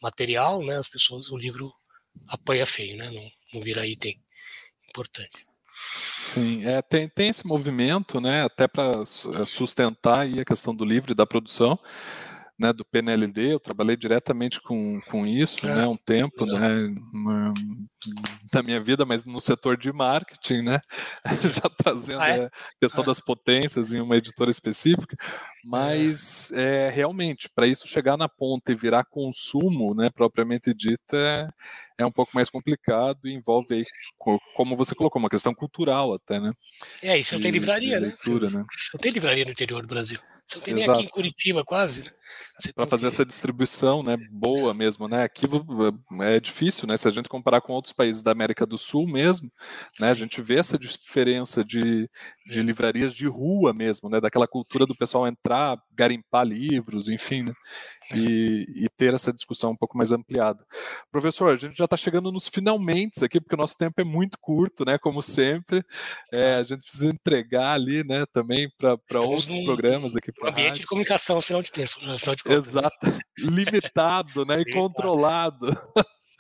material, 0.02 0.62
né, 0.66 0.78
as 0.78 0.90
pessoas, 0.90 1.30
o 1.30 1.38
livro 1.38 1.74
apanha 2.28 2.66
feio, 2.66 2.98
né, 2.98 3.10
não, 3.10 3.32
não 3.54 3.62
vira 3.62 3.88
item 3.88 4.20
importante. 4.90 5.46
Sim, 6.18 6.66
é, 6.66 6.82
tem, 6.82 7.10
tem 7.10 7.30
esse 7.30 7.46
movimento, 7.46 8.22
né, 8.22 8.44
até 8.44 8.68
para 8.68 9.02
é, 9.02 9.46
sustentar 9.46 10.20
aí 10.20 10.40
a 10.40 10.46
questão 10.46 10.74
do 10.74 10.86
livro 10.86 11.12
e 11.12 11.16
da 11.16 11.26
produção, 11.26 11.78
né, 12.58 12.72
do 12.72 12.86
PNLD, 12.86 13.54
eu 13.54 13.60
trabalhei 13.60 13.98
diretamente 13.98 14.62
com, 14.62 15.00
com 15.10 15.28
isso, 15.28 15.66
é, 15.66 15.76
né, 15.76 15.88
um 15.88 15.98
tempo, 15.98 16.46
né, 16.46 16.88
na 18.54 18.64
minha 18.64 18.82
vida, 18.82 19.06
mas 19.06 19.26
no 19.26 19.42
setor 19.42 19.76
de 19.76 19.92
marketing, 19.92 20.62
né, 20.62 20.80
já 21.62 21.70
trazendo 21.70 22.22
ah, 22.22 22.30
é? 22.30 22.46
a 22.46 22.52
questão 22.80 23.04
ah. 23.04 23.08
das 23.08 23.20
potências 23.20 23.92
em 23.92 24.00
uma 24.00 24.16
editora 24.16 24.50
específica, 24.50 25.18
mas 25.66 26.52
é, 26.54 26.90
realmente, 26.90 27.50
para 27.54 27.68
isso 27.68 27.88
chegar 27.88 28.16
na 28.16 28.30
ponta 28.30 28.72
e 28.72 28.76
virar 28.76 29.04
consumo, 29.04 29.94
né, 29.94 30.10
propriamente 30.10 30.74
dito, 30.74 31.16
é, 31.16 31.50
é 31.98 32.06
um 32.06 32.12
pouco 32.12 32.32
mais 32.34 32.50
complicado 32.50 33.28
e 33.28 33.34
envolve 33.34 33.76
aí, 33.76 33.84
como 34.56 34.78
você 34.78 34.96
colocou, 34.96 35.20
uma 35.20 35.30
questão 35.30 35.54
cultural 35.54 36.14
até, 36.14 36.40
né. 36.40 36.54
É, 37.02 37.18
isso 37.18 37.36
não 37.36 37.42
tem 37.42 37.52
livraria, 37.52 38.00
né? 38.00 38.08
Leitura, 38.08 38.50
né? 38.50 38.66
Não 38.94 39.00
tem 39.00 39.12
livraria 39.12 39.44
no 39.44 39.52
interior 39.52 39.82
do 39.82 39.88
Brasil. 39.88 40.20
Você 40.48 40.58
não 40.58 40.64
tem 40.64 40.74
Exato. 40.76 40.92
nem 40.92 41.00
aqui 41.00 41.06
em 41.06 41.10
Curitiba 41.10 41.64
quase, 41.64 42.04
né? 42.04 42.12
Para 42.76 42.88
fazer 42.88 43.08
essa 43.08 43.26
distribuição, 43.26 44.02
né, 44.02 44.18
boa 44.32 44.74
mesmo, 44.74 45.08
né? 45.08 45.24
Aqui 45.24 45.46
é 46.22 46.40
difícil, 46.40 46.88
né? 46.88 46.98
Se 46.98 47.08
a 47.08 47.12
gente 47.12 47.30
comparar 47.30 47.62
com 47.62 47.74
outros 47.74 47.94
países 47.94 48.22
da 48.22 48.32
América 48.32 48.66
do 48.66 48.78
Sul 48.78 49.08
mesmo, 49.08 49.52
né? 50.00 50.08
Sim. 50.08 50.12
A 50.14 50.16
gente 50.16 50.42
vê 50.42 50.58
essa 50.58 50.78
diferença 50.78 51.64
de, 51.64 52.10
de 52.48 52.62
livrarias 52.62 53.14
de 53.14 53.28
rua 53.28 53.74
mesmo, 53.74 54.10
né? 54.10 54.20
Daquela 54.22 54.48
cultura 54.48 54.86
Sim. 54.86 54.88
do 54.88 54.96
pessoal 54.96 55.28
entrar, 55.28 55.78
garimpar 55.94 56.46
livros, 56.46 57.10
enfim, 57.10 57.44
né? 57.44 57.54
E, 58.14 58.66
e, 58.86 58.90
ter 58.96 59.14
essa 59.14 59.34
discussão 59.34 59.72
um 59.72 59.76
pouco 59.76 59.98
mais 59.98 60.12
ampliada. 60.12 60.64
Professor, 61.12 61.52
a 61.52 61.56
gente 61.56 61.76
já 61.76 61.86
está 61.86 61.98
chegando 61.98 62.32
nos 62.32 62.48
finalmente 62.48 63.26
aqui, 63.26 63.42
porque 63.42 63.56
o 63.56 63.58
nosso 63.58 63.76
tempo 63.76 64.00
é 64.00 64.04
muito 64.04 64.38
curto, 64.40 64.86
né? 64.86 64.98
Como 65.00 65.22
sempre, 65.24 65.84
é, 66.32 66.56
a 66.56 66.64
gente 66.64 66.84
precisa 66.84 67.08
entregar 67.08 67.74
ali, 67.74 68.04
né? 68.04 68.26
Também 68.32 68.70
para 68.78 69.22
outros 69.22 69.48
programas 69.66 70.16
aqui. 70.16 70.32
Um 70.42 70.48
ambiente 70.48 70.68
rádio. 70.68 70.82
de 70.82 70.88
comunicação, 70.88 71.38
afinal 71.38 71.62
de 71.62 71.72
tempo, 71.72 71.94
afinal 72.16 72.36
de 72.36 72.44
contas. 72.44 72.74
Né? 72.74 72.82
Exato, 72.82 73.20
limitado, 73.38 74.46
né? 74.46 74.62
e 74.62 74.72
controlado. 74.72 75.78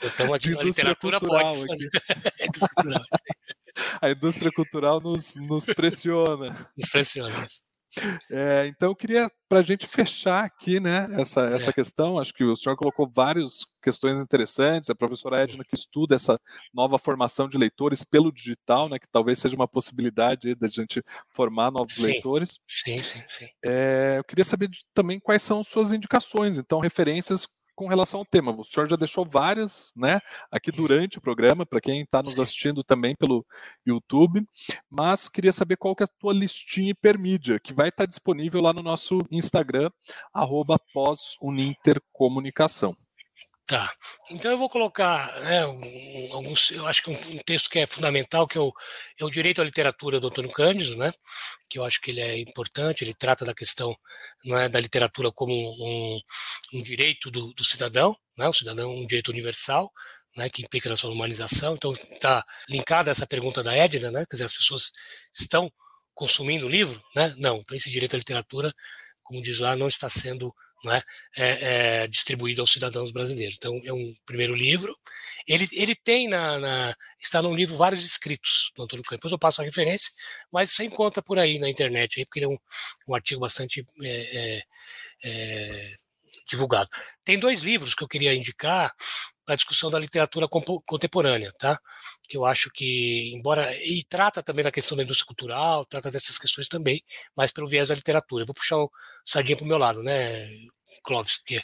Estamos 0.01 0.33
aqui 0.33 0.51
na 0.51 0.63
literatura 0.63 1.19
pode 1.19 1.67
fazer. 1.67 1.89
a 4.01 4.09
indústria 4.09 4.51
cultural 4.51 4.99
nos, 4.99 5.35
nos 5.35 5.65
pressiona. 5.65 6.69
Nos 6.77 6.89
pressiona. 6.89 7.47
É, 8.29 8.67
então 8.67 8.89
eu 8.89 8.95
queria 8.95 9.29
para 9.47 9.59
a 9.59 9.61
gente 9.61 9.87
fechar 9.87 10.43
aqui, 10.43 10.79
né, 10.79 11.07
essa, 11.13 11.45
essa 11.45 11.69
é. 11.69 11.73
questão. 11.73 12.17
Acho 12.17 12.33
que 12.33 12.43
o 12.43 12.55
senhor 12.55 12.75
colocou 12.75 13.09
várias 13.09 13.65
questões 13.81 14.19
interessantes. 14.19 14.89
A 14.89 14.95
professora 14.95 15.41
Edna 15.41 15.63
que 15.63 15.75
estuda 15.75 16.15
essa 16.15 16.39
nova 16.73 16.97
formação 16.97 17.47
de 17.47 17.57
leitores 17.57 18.03
pelo 18.03 18.31
digital, 18.31 18.89
né, 18.89 18.97
que 18.97 19.07
talvez 19.07 19.39
seja 19.39 19.55
uma 19.55 19.67
possibilidade 19.67 20.55
da 20.55 20.67
gente 20.67 21.03
formar 21.29 21.71
novos 21.71 21.95
sim. 21.95 22.05
leitores. 22.07 22.59
Sim, 22.67 23.01
sim, 23.03 23.23
sim. 23.27 23.47
É, 23.63 24.15
eu 24.17 24.23
queria 24.23 24.43
saber 24.43 24.69
também 24.93 25.19
quais 25.19 25.43
são 25.43 25.63
suas 25.63 25.93
indicações, 25.93 26.57
então 26.57 26.79
referências 26.79 27.47
com 27.75 27.87
relação 27.87 28.21
ao 28.21 28.25
tema. 28.25 28.55
O 28.57 28.63
senhor 28.63 28.89
já 28.89 28.95
deixou 28.95 29.25
várias, 29.25 29.91
né, 29.95 30.19
aqui 30.51 30.71
uhum. 30.71 30.77
durante 30.77 31.17
o 31.17 31.21
programa, 31.21 31.65
para 31.65 31.81
quem 31.81 32.01
está 32.01 32.23
nos 32.23 32.39
assistindo 32.39 32.83
também 32.83 33.15
pelo 33.15 33.45
YouTube, 33.85 34.43
mas 34.89 35.29
queria 35.29 35.53
saber 35.53 35.77
qual 35.77 35.95
que 35.95 36.03
é 36.03 36.05
a 36.05 36.19
tua 36.19 36.33
listinha 36.33 36.91
hipermídia, 36.91 37.59
que 37.59 37.73
vai 37.73 37.89
estar 37.89 38.03
tá 38.03 38.09
disponível 38.09 38.61
lá 38.61 38.73
no 38.73 38.81
nosso 38.81 39.19
Instagram, 39.31 39.91
arroba 40.33 40.77
pós-unintercomunicação. 40.93 42.95
Tá. 43.67 43.91
Então 44.29 44.51
eu 44.51 44.59
vou 44.59 44.69
colocar 44.69 45.41
né, 45.41 45.65
um, 45.65 46.33
alguns, 46.33 46.69
eu 46.69 46.85
acho 46.85 47.01
que 47.01 47.09
um, 47.09 47.13
um, 47.13 47.39
texto 47.39 47.67
que 47.67 47.79
é 47.79 47.87
fundamental, 47.87 48.47
que 48.47 48.59
é 48.59 48.61
o, 48.61 48.71
é 49.19 49.25
o 49.25 49.29
Direito 49.29 49.59
à 49.59 49.65
Literatura 49.65 50.19
do 50.19 50.27
Antônio 50.27 50.51
Cândido, 50.51 50.95
né? 50.95 51.11
Que 51.67 51.79
eu 51.79 51.83
acho 51.83 51.99
que 51.99 52.11
ele 52.11 52.21
é 52.21 52.37
importante, 52.37 53.03
ele 53.03 53.15
trata 53.15 53.43
da 53.43 53.55
questão 53.55 53.97
não 54.43 54.55
é, 54.55 54.69
da 54.69 54.79
literatura 54.79 55.31
como 55.31 55.51
um, 55.51 56.21
um 56.75 56.81
direito 56.83 57.31
do, 57.31 57.55
do, 57.55 57.63
cidadão, 57.63 58.15
né? 58.37 58.47
O 58.47 58.53
cidadão 58.53 58.91
um 58.93 59.07
direito 59.07 59.29
universal, 59.29 59.91
né, 60.37 60.47
que 60.47 60.61
implica 60.61 60.87
na 60.87 60.95
sua 60.95 61.11
humanização. 61.11 61.73
Então 61.73 61.91
está 61.91 62.45
linkada 62.69 63.09
essa 63.09 63.25
pergunta 63.25 63.63
da 63.63 63.75
Edna, 63.75 64.11
né? 64.11 64.25
Quer 64.29 64.35
dizer, 64.35 64.45
as 64.45 64.53
pessoas 64.53 64.91
estão 65.33 65.71
consumindo 66.13 66.67
o 66.67 66.69
livro, 66.69 67.03
né? 67.15 67.33
Não. 67.37 67.57
Então 67.57 67.75
esse 67.75 67.89
direito 67.89 68.15
à 68.15 68.19
literatura, 68.19 68.71
como 69.23 69.41
diz 69.41 69.59
lá, 69.59 69.75
não 69.75 69.87
está 69.87 70.07
sendo 70.07 70.53
é, 70.93 71.03
é, 71.35 72.03
é, 72.03 72.07
distribuído 72.07 72.61
aos 72.61 72.71
cidadãos 72.71 73.11
brasileiros. 73.11 73.55
Então, 73.57 73.79
é 73.83 73.93
um 73.93 74.13
primeiro 74.25 74.55
livro. 74.55 74.97
Ele, 75.47 75.67
ele 75.73 75.95
tem 75.95 76.27
na, 76.27 76.59
na 76.59 76.95
está 77.19 77.41
no 77.41 77.53
livro 77.53 77.75
vários 77.75 78.03
escritos 78.03 78.71
do 78.75 78.83
Antônio 78.83 79.03
Campos. 79.03 79.31
Eu 79.31 79.39
passo 79.39 79.61
a 79.61 79.65
referência, 79.65 80.11
mas 80.51 80.71
você 80.71 80.83
encontra 80.83 81.21
por 81.21 81.39
aí 81.39 81.59
na 81.59 81.69
internet, 81.69 82.19
aí, 82.19 82.25
porque 82.25 82.39
ele 82.39 82.45
é 82.45 82.49
um, 82.49 82.57
um 83.07 83.15
artigo 83.15 83.41
bastante 83.41 83.85
é, 84.01 84.57
é, 84.57 84.63
é 85.23 85.95
divulgado. 86.47 86.89
Tem 87.23 87.39
dois 87.39 87.61
livros 87.61 87.95
que 87.95 88.03
eu 88.03 88.07
queria 88.07 88.33
indicar 88.33 88.93
para 89.45 89.53
a 89.53 89.55
discussão 89.55 89.91
da 89.91 89.99
literatura 89.99 90.47
contemporânea, 90.47 91.53
tá? 91.59 91.79
Que 92.23 92.35
eu 92.35 92.45
acho 92.45 92.69
que, 92.71 93.31
embora 93.33 93.71
e 93.85 94.03
trata 94.03 94.41
também 94.41 94.63
da 94.63 94.71
questão 94.71 94.97
da 94.97 95.03
indústria 95.03 95.27
cultural, 95.27 95.85
trata 95.85 96.09
dessas 96.09 96.39
questões 96.39 96.67
também, 96.67 97.03
mas 97.35 97.51
pelo 97.51 97.67
viés 97.67 97.89
da 97.89 97.95
literatura. 97.95 98.43
Eu 98.43 98.47
vou 98.47 98.55
puxar 98.55 98.77
o 98.77 98.91
sardinha 99.23 99.55
para 99.55 99.65
o 99.65 99.67
meu 99.67 99.77
lado, 99.77 100.01
né, 100.01 100.49
Clóvis? 101.03 101.37
Porque 101.37 101.61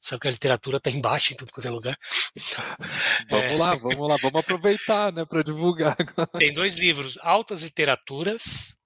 sabe 0.00 0.20
que 0.20 0.28
a 0.28 0.30
literatura 0.30 0.76
está 0.78 0.90
embaixo 0.90 1.32
em 1.32 1.36
tudo 1.36 1.52
quanto 1.52 1.68
é 1.68 1.70
lugar. 1.70 1.98
Então, 2.36 3.40
vamos 3.40 3.52
é... 3.52 3.56
lá, 3.56 3.74
vamos 3.76 4.08
lá, 4.08 4.16
vamos 4.20 4.40
aproveitar, 4.40 5.12
né, 5.12 5.24
para 5.24 5.42
divulgar. 5.42 5.96
Tem 6.38 6.52
dois 6.52 6.76
livros, 6.76 7.16
Altas 7.22 7.62
Literaturas 7.62 8.76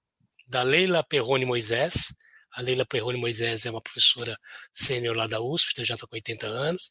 da 0.47 0.61
Leila 0.61 1.03
Perrone 1.03 1.45
Moisés 1.45 2.13
a 2.51 2.61
Leila 2.61 2.85
Perrone 2.85 3.19
Moisés 3.19 3.65
é 3.65 3.71
uma 3.71 3.81
professora 3.81 4.37
sênior 4.73 5.15
lá 5.15 5.27
da 5.27 5.39
USP, 5.39 5.83
já 5.83 5.95
está 5.95 6.07
com 6.07 6.15
80 6.15 6.47
anos. 6.47 6.89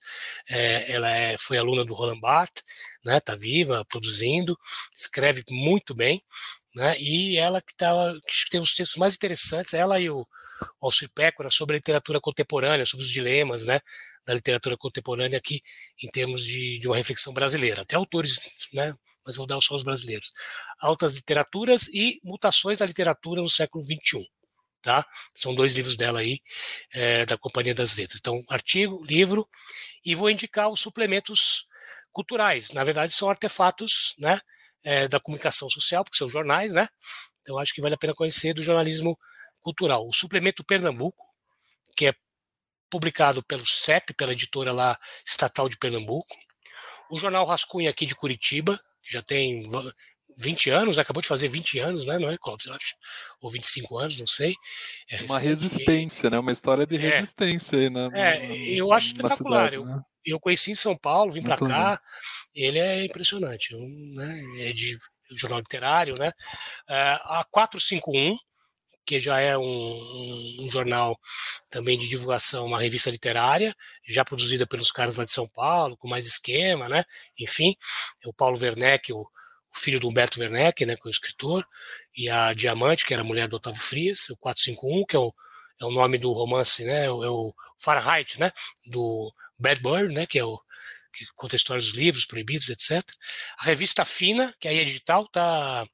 É, 0.49 0.93
ela 0.93 1.11
é, 1.11 1.37
foi 1.37 1.59
aluna 1.59 1.85
do 1.85 1.95
Roland 1.95 2.21
Barthes, 2.21 2.63
né? 3.05 3.19
Está 3.19 3.35
viva, 3.35 3.85
produzindo, 3.85 4.59
escreve 4.95 5.43
muito 5.51 5.95
bem, 5.95 6.23
né? 6.75 6.97
E 6.99 7.37
ela 7.37 7.61
que, 7.61 7.75
tava, 7.77 8.19
que 8.27 8.51
tem 8.51 8.61
os 8.61 8.75
textos 8.75 8.97
mais 8.97 9.15
interessantes, 9.15 9.75
ela 9.75 10.01
e 10.01 10.09
o 10.09 10.27
Alcir 10.81 11.09
Pécora 11.15 11.51
sobre 11.51 11.77
a 11.77 11.79
literatura 11.79 12.21
contemporânea, 12.21 12.85
sobre 12.85 13.05
os 13.05 13.11
dilemas, 13.11 13.65
né? 13.67 13.81
Da 14.27 14.35
literatura 14.35 14.77
contemporânea 14.77 15.39
aqui 15.39 15.63
em 16.03 16.09
termos 16.09 16.45
de, 16.45 16.79
de 16.79 16.89
uma 16.89 16.97
reflexão 16.97 17.33
brasileira. 17.33 17.83
Até 17.83 17.97
autores, 17.97 18.41
né? 18.73 18.95
Mas 19.25 19.37
vou 19.37 19.47
dar 19.47 19.61
só 19.61 19.75
os 19.75 19.83
brasileiros. 19.83 20.33
Altas 20.81 21.15
literaturas 21.15 21.89
e 21.89 22.19
mutações 22.25 22.79
da 22.79 22.87
literatura 22.87 23.41
no 23.41 23.49
século 23.49 23.85
XXI 23.85 24.27
tá? 24.83 25.05
São 25.35 25.55
dois 25.55 25.75
livros 25.75 25.97
dela 25.97 26.21
aí, 26.21 26.41
é, 26.93 27.27
da 27.27 27.37
Companhia 27.37 27.75
das 27.75 27.97
Letras. 27.97 28.19
Então, 28.21 28.43
artigo, 28.49 29.05
livro, 29.05 29.49
e 30.05 30.15
vou 30.15 30.31
indicar 30.31 30.69
os 30.69 30.81
suplementos 30.81 31.65
culturais. 32.13 32.71
Na 32.71 32.85
verdade, 32.85 33.13
são 33.13 33.29
artefatos, 33.29 34.15
né, 34.19 34.41
é, 34.83 35.09
da 35.09 35.21
comunicação 35.21 35.69
social, 35.69 36.05
porque 36.05 36.17
são 36.17 36.29
jornais, 36.29 36.73
né? 36.73 36.89
Então, 37.43 37.59
acho 37.59 37.75
que 37.75 37.81
vale 37.81 37.95
a 37.95 37.99
pena 37.99 38.15
conhecer 38.15 38.55
do 38.55 38.63
jornalismo 38.63 39.19
cultural. 39.61 40.07
O 40.07 40.13
suplemento 40.13 40.65
Pernambuco, 40.65 41.25
que 41.97 42.07
é 42.07 42.15
publicado 42.91 43.43
pelo 43.43 43.67
CEP, 43.67 44.15
pela 44.15 44.33
editora 44.33 44.73
lá 44.73 44.99
estatal 45.27 45.69
de 45.69 45.77
Pernambuco. 45.77 46.35
O 47.11 47.19
jornal 47.19 47.47
Rascunha 47.47 47.91
aqui 47.91 48.07
de 48.07 48.15
Curitiba, 48.15 48.81
que 49.03 49.13
já 49.13 49.23
tem 49.23 49.69
20 50.39 50.71
anos, 50.71 50.99
acabou 50.99 51.21
de 51.21 51.29
fazer 51.29 51.49
20 51.49 51.79
anos, 51.81 52.07
né? 52.07 52.19
Não 52.19 52.31
é, 52.31 52.37
Clóvis, 52.39 52.67
eu 52.67 52.75
acho? 52.75 52.95
Ou 53.41 53.51
25 53.51 53.99
anos, 53.99 54.19
não 54.19 54.27
sei. 54.27 54.55
É 55.11 55.23
uma 55.23 55.39
resistência, 55.39 56.31
né? 56.31 56.39
Uma 56.39 56.53
história 56.53 56.87
de 56.87 56.97
é. 56.97 56.99
resistência 56.99 57.79
aí, 57.79 57.91
né? 57.91 58.09
É, 58.15 58.75
eu 58.75 58.93
acho 58.93 59.09
espetacular. 59.09 59.73
Cidade, 59.73 59.77
eu, 59.77 59.85
né? 59.85 60.03
eu 60.25 60.39
conheci 60.39 60.71
em 60.71 60.77
São 60.77 60.97
Paulo, 60.97 61.33
vim 61.33 61.43
para 61.43 61.57
cá, 61.57 62.01
bem. 62.55 62.65
ele 62.65 62.79
é 62.79 63.05
impressionante, 63.05 63.75
né? 64.15 64.41
É 64.61 64.73
de 64.73 64.97
jornal 65.33 65.59
literário, 65.59 66.15
né? 66.17 66.29
Uh, 66.89 67.41
a 67.41 67.47
451, 67.51 68.37
que 69.09 69.19
já 69.19 69.41
é 69.41 69.57
um, 69.57 69.63
um, 69.65 70.57
um, 70.61 70.69
jornal 70.69 71.19
também 71.71 71.99
de 71.99 72.07
divulgação, 72.07 72.67
uma 72.67 72.79
revista 72.79 73.11
literária, 73.11 73.75
já 74.07 74.23
produzida 74.23 74.67
pelos 74.67 74.93
caras 74.93 75.17
lá 75.17 75.25
de 75.25 75.33
São 75.33 75.49
Paulo, 75.49 75.97
com 75.97 76.07
mais 76.07 76.27
esquema, 76.27 76.91
né? 76.91 77.05
Enfim, 77.39 77.75
o 78.27 78.35
Paulo 78.35 78.59
Werneck, 78.61 79.11
o, 79.15 79.21
o 79.21 79.27
filho 79.73 79.99
do 79.99 80.09
Humberto 80.09 80.39
Werneck, 80.39 80.85
né, 80.85 80.95
que 80.95 81.03
é 81.03 81.09
o 81.09 81.11
escritor, 81.11 81.67
e 82.15 82.29
a 82.29 82.53
Diamante, 82.53 83.07
que 83.07 83.15
era 83.15 83.23
a 83.23 83.25
mulher 83.25 83.49
do 83.49 83.57
Otávio 83.57 83.81
Frias, 83.81 84.29
o 84.29 84.37
451, 84.37 85.07
que 85.07 85.17
é 85.17 85.19
o, 85.19 85.33
é 85.81 85.85
o 85.87 85.91
nome 85.91 86.19
do 86.19 86.31
romance, 86.33 86.85
né, 86.85 87.07
é 87.07 87.11
o 87.11 87.55
Fahrenheit, 87.79 88.39
né, 88.39 88.53
do 88.85 89.33
Bradbury, 89.59 90.13
né, 90.13 90.27
que 90.27 90.39
é 90.39 90.45
o 90.45 90.61
que 91.15 91.25
conta 91.35 91.57
a 91.57 91.57
história 91.57 91.81
dos 91.81 91.93
livros 91.95 92.27
proibidos, 92.27 92.69
etc. 92.69 93.03
A 93.59 93.65
revista 93.65 94.05
Fina, 94.05 94.55
que 94.61 94.69
aí 94.69 94.79
é 94.79 94.85
digital, 94.85 95.27
tá, 95.29 95.87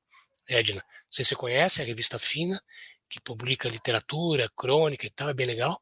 Edna? 0.49 0.81
Não 0.81 1.13
sei 1.13 1.25
se 1.25 1.31
você 1.31 1.37
conhece, 1.37 1.81
a 1.81 1.85
revista 1.85 2.19
Fina, 2.19 2.61
que 3.15 3.21
publica 3.21 3.69
literatura, 3.69 4.51
crônica 4.57 5.07
e 5.07 5.11
tal, 5.11 5.29
é 5.29 5.35
bem 5.35 5.47
legal. 5.47 5.81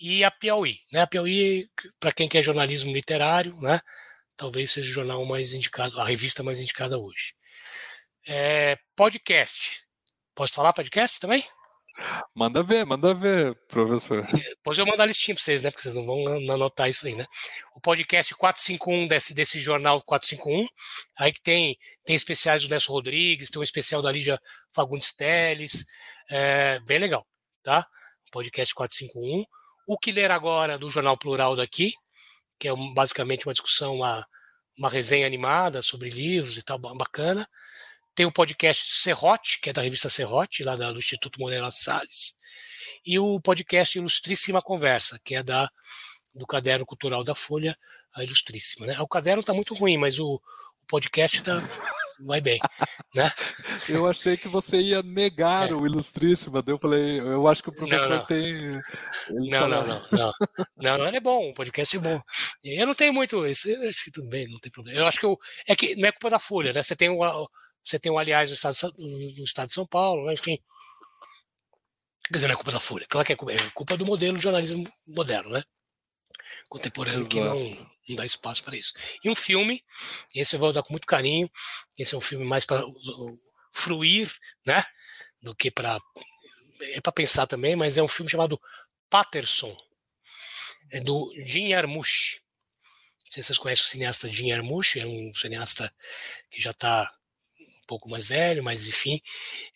E 0.00 0.24
a 0.24 0.30
Piauí, 0.30 0.80
né? 0.92 1.02
A 1.02 1.06
Piauí, 1.06 1.68
para 2.00 2.12
quem 2.12 2.28
quer 2.28 2.42
jornalismo 2.42 2.92
literário, 2.92 3.56
né? 3.60 3.80
talvez 4.38 4.70
seja 4.70 4.88
o 4.88 4.94
jornal 4.94 5.22
mais 5.26 5.52
indicado, 5.52 6.00
a 6.00 6.06
revista 6.06 6.42
mais 6.42 6.60
indicada 6.60 6.98
hoje. 6.98 7.34
É, 8.26 8.78
podcast. 8.96 9.84
Posso 10.34 10.54
falar 10.54 10.72
podcast 10.72 11.18
também? 11.18 11.44
Manda 12.32 12.62
ver, 12.62 12.86
manda 12.86 13.12
ver, 13.12 13.56
professor. 13.66 14.24
Depois 14.30 14.78
eu 14.78 14.86
mando 14.86 15.02
a 15.02 15.06
listinha 15.06 15.34
para 15.34 15.42
vocês, 15.42 15.62
né? 15.62 15.70
Porque 15.70 15.82
vocês 15.82 15.96
não 15.96 16.06
vão 16.06 16.52
anotar 16.52 16.88
isso 16.88 17.04
aí, 17.04 17.16
né? 17.16 17.26
O 17.74 17.80
podcast 17.80 18.32
451 18.36 19.08
desse, 19.08 19.34
desse 19.34 19.58
jornal 19.58 20.00
451, 20.02 20.68
aí 21.18 21.32
que 21.32 21.42
tem, 21.42 21.76
tem 22.04 22.14
especiais 22.14 22.62
do 22.62 22.70
Nelson 22.70 22.92
Rodrigues, 22.92 23.50
tem 23.50 23.58
um 23.58 23.64
especial 23.64 24.00
da 24.00 24.12
Lídia 24.12 24.40
Fagundes 24.72 25.12
Teles, 25.12 25.84
é, 26.28 26.78
bem 26.80 26.98
legal, 26.98 27.26
tá? 27.62 27.86
Podcast 28.30 28.74
451. 28.74 29.44
O 29.86 29.98
que 29.98 30.12
ler 30.12 30.30
agora 30.30 30.78
do 30.78 30.90
Jornal 30.90 31.16
Plural 31.16 31.56
daqui, 31.56 31.94
que 32.58 32.68
é 32.68 32.72
basicamente 32.94 33.46
uma 33.46 33.52
discussão, 33.52 33.96
uma, 33.96 34.26
uma 34.76 34.90
resenha 34.90 35.26
animada 35.26 35.80
sobre 35.82 36.10
livros 36.10 36.56
e 36.56 36.62
tal, 36.62 36.78
bacana. 36.78 37.48
Tem 38.14 38.26
o 38.26 38.32
podcast 38.32 39.00
Serrote, 39.00 39.60
que 39.60 39.70
é 39.70 39.72
da 39.72 39.82
revista 39.82 40.10
Serrote, 40.10 40.62
lá 40.62 40.76
do 40.76 40.98
Instituto 40.98 41.40
Moreira 41.40 41.70
Salles. 41.70 42.36
E 43.06 43.18
o 43.18 43.40
podcast 43.40 43.96
Ilustríssima 43.96 44.60
Conversa, 44.60 45.20
que 45.24 45.34
é 45.34 45.42
da 45.42 45.70
do 46.34 46.46
Caderno 46.46 46.86
Cultural 46.86 47.24
da 47.24 47.34
Folha, 47.34 47.76
a 48.14 48.22
Ilustríssima. 48.22 48.86
Né? 48.86 49.00
O 49.00 49.08
caderno 49.08 49.40
está 49.40 49.52
muito 49.52 49.74
ruim, 49.74 49.96
mas 49.98 50.18
o, 50.18 50.34
o 50.34 50.86
podcast 50.86 51.38
está 51.38 51.60
vai 52.20 52.40
bem, 52.40 52.58
né? 53.14 53.30
Eu 53.88 54.06
achei 54.06 54.36
que 54.36 54.48
você 54.48 54.80
ia 54.80 55.02
negar 55.02 55.70
é. 55.70 55.74
o 55.74 55.86
Ilustríssima, 55.86 56.62
eu 56.66 56.78
falei, 56.78 57.20
eu 57.20 57.46
acho 57.48 57.62
que 57.62 57.68
o 57.68 57.72
professor 57.72 58.10
não, 58.10 58.16
não. 58.18 58.26
tem... 58.26 58.58
Não, 59.30 59.60
tá... 59.60 59.68
não, 59.68 59.86
não, 59.86 60.06
não, 60.10 60.32
não, 60.76 60.98
não, 60.98 61.08
ele 61.08 61.16
é 61.16 61.20
bom, 61.20 61.50
o 61.50 61.54
podcast 61.54 61.96
é 61.96 62.00
bom. 62.00 62.20
Eu 62.62 62.86
não 62.86 62.94
tenho 62.94 63.12
muito 63.12 63.46
isso, 63.46 63.68
eu 63.68 63.88
acho 63.88 64.04
que 64.04 64.10
tudo 64.10 64.28
bem, 64.28 64.48
não 64.48 64.58
tem 64.58 64.70
problema. 64.70 65.00
Eu 65.00 65.06
acho 65.06 65.18
que 65.18 65.26
eu, 65.26 65.38
é 65.66 65.74
que 65.74 65.96
não 65.96 66.08
é 66.08 66.12
culpa 66.12 66.30
da 66.30 66.38
Folha, 66.38 66.72
né? 66.72 66.82
Você 66.82 66.96
tem 66.96 67.08
um, 67.08 67.18
você 67.82 67.98
tem 67.98 68.12
um 68.12 68.18
aliás 68.18 68.50
no 68.50 68.56
estado, 68.56 68.76
no 68.98 69.44
estado 69.44 69.68
de 69.68 69.74
São 69.74 69.86
Paulo, 69.86 70.26
né? 70.26 70.34
enfim. 70.34 70.58
Quer 72.26 72.34
dizer, 72.34 72.48
não 72.48 72.54
é 72.54 72.56
culpa 72.56 72.72
da 72.72 72.80
Folha, 72.80 73.06
claro 73.08 73.26
que 73.26 73.32
é 73.32 73.36
culpa, 73.36 73.52
é 73.52 73.70
culpa 73.70 73.96
do 73.96 74.04
modelo 74.04 74.36
de 74.36 74.42
jornalismo 74.42 74.84
moderno, 75.06 75.50
né? 75.50 75.62
Contemporâneo 76.68 77.26
que 77.26 77.40
não 77.40 77.98
não 78.08 78.16
dá 78.16 78.24
espaço 78.24 78.64
para 78.64 78.76
isso. 78.76 78.94
E 79.22 79.28
um 79.28 79.34
filme, 79.34 79.84
esse 80.34 80.56
eu 80.56 80.60
vou 80.60 80.72
dar 80.72 80.82
com 80.82 80.92
muito 80.92 81.06
carinho, 81.06 81.50
esse 81.98 82.14
é 82.14 82.18
um 82.18 82.22
filme 82.22 82.44
mais 82.44 82.64
para 82.64 82.82
fruir, 83.70 84.32
né, 84.66 84.84
do 85.42 85.54
que 85.54 85.70
para 85.70 86.00
é 86.80 87.00
para 87.00 87.12
pensar 87.12 87.46
também, 87.46 87.74
mas 87.74 87.98
é 87.98 88.02
um 88.02 88.08
filme 88.08 88.30
chamado 88.30 88.60
Patterson, 89.10 89.76
é 90.90 91.00
do 91.00 91.32
Jim 91.44 91.70
Jarmusch. 91.70 92.40
Não 93.24 93.32
sei 93.32 93.42
se 93.42 93.48
vocês 93.48 93.58
conhecem 93.58 93.84
o 93.84 93.88
cineasta 93.88 94.32
Jim 94.32 94.48
Jarmusch, 94.48 94.96
é 94.96 95.06
um 95.06 95.34
cineasta 95.34 95.92
que 96.50 96.62
já 96.62 96.70
está 96.70 97.12
um 97.60 97.86
pouco 97.86 98.08
mais 98.08 98.26
velho, 98.28 98.62
mas 98.62 98.88
enfim, 98.88 99.20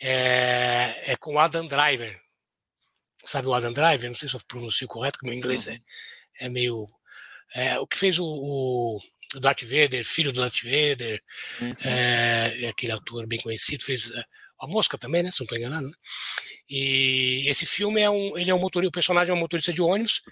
é, 0.00 1.12
é 1.12 1.16
com 1.16 1.38
Adam 1.38 1.66
Driver. 1.66 2.20
Sabe 3.24 3.48
o 3.48 3.54
Adam 3.54 3.72
Driver? 3.72 4.08
Não 4.08 4.14
sei 4.14 4.28
se 4.28 4.34
eu 4.34 4.40
pronuncio 4.46 4.88
correto, 4.88 5.18
porque 5.18 5.28
meu 5.28 5.36
inglês 5.36 5.68
é, 5.68 5.80
é 6.40 6.48
meio 6.48 6.86
é, 7.54 7.78
o 7.78 7.86
que 7.86 7.98
fez 7.98 8.18
o, 8.18 8.24
o, 8.24 9.00
Darth 9.40 9.62
Vader, 9.62 10.04
filho 10.04 10.32
do 10.32 10.40
Darth 10.40 10.62
Vader, 10.62 11.22
sim, 11.58 11.74
sim. 11.74 11.88
É, 11.88 12.64
é, 12.64 12.68
aquele 12.68 12.92
ator 12.92 13.26
bem 13.26 13.38
conhecido, 13.38 13.84
fez 13.84 14.10
é, 14.10 14.24
a 14.60 14.66
Mosca 14.66 14.96
também, 14.98 15.22
né? 15.22 15.30
Se 15.30 15.40
não 15.40 15.44
estou 15.44 15.58
enganado. 15.58 15.86
Né? 15.86 15.94
E 16.68 17.48
esse 17.48 17.66
filme 17.66 18.00
é 18.00 18.10
um, 18.10 18.36
ele 18.38 18.50
é 18.50 18.54
um 18.54 18.58
motorista, 18.58 18.88
o 18.88 18.92
personagem 18.92 19.32
é 19.32 19.34
um 19.34 19.40
motorista 19.40 19.72
de 19.72 19.82
ônibus 19.82 20.22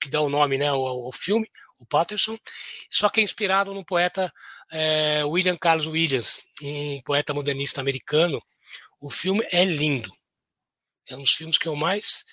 que 0.00 0.08
dá 0.08 0.20
o 0.20 0.28
nome, 0.28 0.58
né, 0.58 0.68
ao, 0.68 0.84
ao 0.84 1.12
filme. 1.12 1.48
o 1.78 1.86
Patterson, 1.86 2.38
só 2.90 3.08
que 3.08 3.20
é 3.20 3.24
inspirado 3.24 3.74
no 3.74 3.84
poeta 3.84 4.32
é, 4.70 5.24
William 5.24 5.56
Carlos 5.56 5.86
Williams, 5.86 6.40
um 6.62 7.00
poeta 7.04 7.34
modernista 7.34 7.80
americano. 7.80 8.40
O 9.00 9.10
filme 9.10 9.44
é 9.50 9.64
lindo. 9.64 10.12
É 11.08 11.16
um 11.16 11.20
dos 11.20 11.34
filmes 11.34 11.58
que 11.58 11.66
eu 11.66 11.74
mais 11.74 12.24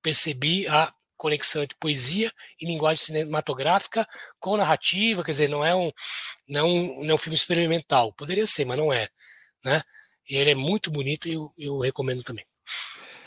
percebi 0.00 0.68
a 0.68 0.92
conexão 1.16 1.62
entre 1.62 1.76
poesia 1.78 2.32
e 2.60 2.66
linguagem 2.66 3.04
cinematográfica 3.04 4.06
com 4.38 4.56
narrativa, 4.56 5.24
quer 5.24 5.32
dizer, 5.32 5.48
não 5.48 5.64
é 5.64 5.74
um, 5.74 5.90
não, 6.48 6.68
é 6.68 7.04
não 7.04 7.10
é 7.10 7.14
um 7.14 7.18
filme 7.18 7.36
experimental. 7.36 8.12
Poderia 8.12 8.46
ser, 8.46 8.64
mas 8.64 8.78
não 8.78 8.92
é. 8.92 9.08
Né? 9.64 9.82
E 10.28 10.36
ele 10.36 10.50
é 10.50 10.54
muito 10.54 10.90
bonito 10.90 11.28
e 11.28 11.34
eu, 11.34 11.52
eu 11.58 11.78
recomendo 11.78 12.22
também. 12.22 12.44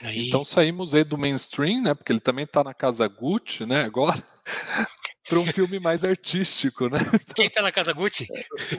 Aí... 0.02 0.28
Então 0.28 0.44
saímos 0.44 0.94
aí 0.94 1.04
do 1.04 1.18
mainstream, 1.18 1.82
né? 1.82 1.94
Porque 1.94 2.12
ele 2.12 2.20
também 2.20 2.46
está 2.46 2.64
na 2.64 2.74
casa 2.74 3.08
Gucci, 3.08 3.66
né? 3.66 3.84
Agora 3.84 4.14
para 5.28 5.40
um 5.40 5.46
filme 5.46 5.80
mais 5.80 6.04
artístico, 6.04 6.88
né? 6.90 7.00
Então, 7.02 7.36
Quem 7.36 7.48
está 7.48 7.62
na 7.62 7.72
casa 7.72 7.94
Gucci? 7.94 8.28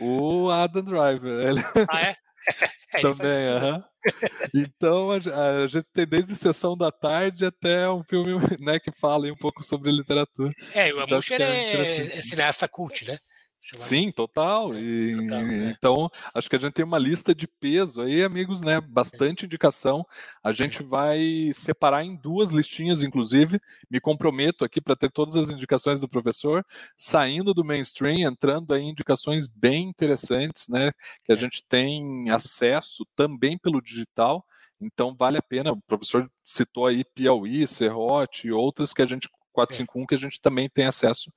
O 0.01 0.51
Adam 0.51 0.83
Driver. 0.83 1.49
Ele... 1.49 1.61
Ah 1.91 2.01
é? 2.01 2.17
é 2.95 3.01
Também, 3.01 3.47
aham. 3.47 3.85
Então 4.55 5.11
a, 5.11 5.17
a, 5.17 5.67
gente 5.67 5.87
tem 5.93 6.07
desde 6.07 6.35
sessão 6.35 6.77
da 6.77 6.91
tarde 6.91 7.45
até 7.45 7.91
um 7.91 8.03
filme 8.05 8.33
né, 8.61 8.79
que 8.79 8.91
fala 8.93 9.31
um 9.31 9.37
pouco 9.37 9.63
sobre 9.63 9.91
literatura. 9.91 10.53
É, 10.75 10.93
o 10.95 11.03
então, 11.03 11.21
é, 11.33 11.73
é, 11.75 12.19
é 12.19 12.23
cineasta 12.23 12.67
cult, 12.69 13.05
né? 13.05 13.19
Sim, 13.63 14.11
total. 14.11 14.75
E, 14.75 15.13
total 15.13 15.43
né? 15.43 15.75
Então, 15.77 16.11
acho 16.35 16.49
que 16.49 16.57
a 16.57 16.59
gente 16.59 16.73
tem 16.73 16.85
uma 16.85 16.99
lista 16.99 17.35
de 17.35 17.47
peso 17.47 18.01
aí, 18.01 18.23
amigos, 18.23 18.63
né? 18.63 18.81
Bastante 18.81 19.45
indicação. 19.45 20.07
A 20.43 20.53
gente 20.53 20.83
vai 20.83 21.51
separar 21.53 22.05
em 22.05 22.17
duas 22.17 22.51
listinhas, 22.51 23.03
inclusive. 23.03 23.61
Me 23.91 24.01
comprometo 24.01 24.65
aqui 24.65 24.81
para 24.81 24.97
ter 24.97 25.11
todas 25.11 25.37
as 25.37 25.51
indicações 25.51 26.01
do 26.01 26.09
professor, 26.09 26.65
saindo 26.97 27.53
do 27.53 27.65
mainstream, 27.65 28.21
entrando 28.21 28.73
aí 28.73 28.83
em 28.83 28.91
indicações 28.91 29.47
bem 29.47 29.89
interessantes, 29.89 30.69
né? 30.69 30.91
Que 31.25 31.33
a 31.33 31.35
é. 31.35 31.39
gente 31.39 31.65
tem 31.69 32.31
acesso 32.31 33.07
também 33.15 33.59
pelo 33.59 33.83
digital. 33.83 34.45
Então, 34.81 35.15
vale 35.15 35.37
a 35.37 35.43
pena. 35.43 35.73
O 35.73 35.81
professor 35.83 36.31
citou 36.45 36.87
aí 36.87 37.05
Piauí, 37.05 37.67
Serrote 37.67 38.47
e 38.47 38.53
outras 38.53 38.93
que 38.93 39.03
a 39.03 39.07
gente 39.07 39.29
451 39.59 40.07
que 40.07 40.15
a 40.15 40.19
gente 40.19 40.41
também 40.41 40.69
tem 40.69 40.87
acesso 40.87 41.33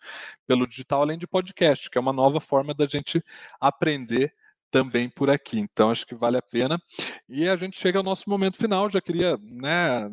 pelo 0.45 0.67
digital, 0.67 1.01
além 1.01 1.17
de 1.17 1.27
podcast, 1.27 1.89
que 1.89 1.97
é 1.97 2.01
uma 2.01 2.13
nova 2.13 2.39
forma 2.39 2.73
da 2.73 2.85
gente 2.85 3.23
aprender 3.59 4.33
também 4.69 5.09
por 5.09 5.29
aqui. 5.29 5.59
Então, 5.59 5.89
acho 5.89 6.05
que 6.05 6.15
vale 6.15 6.37
a 6.37 6.41
pena. 6.41 6.81
E 7.27 7.47
a 7.47 7.55
gente 7.55 7.79
chega 7.79 7.97
ao 7.97 8.03
nosso 8.03 8.29
momento 8.29 8.57
final. 8.57 8.89
Já 8.89 9.01
queria 9.01 9.37
né, 9.41 10.09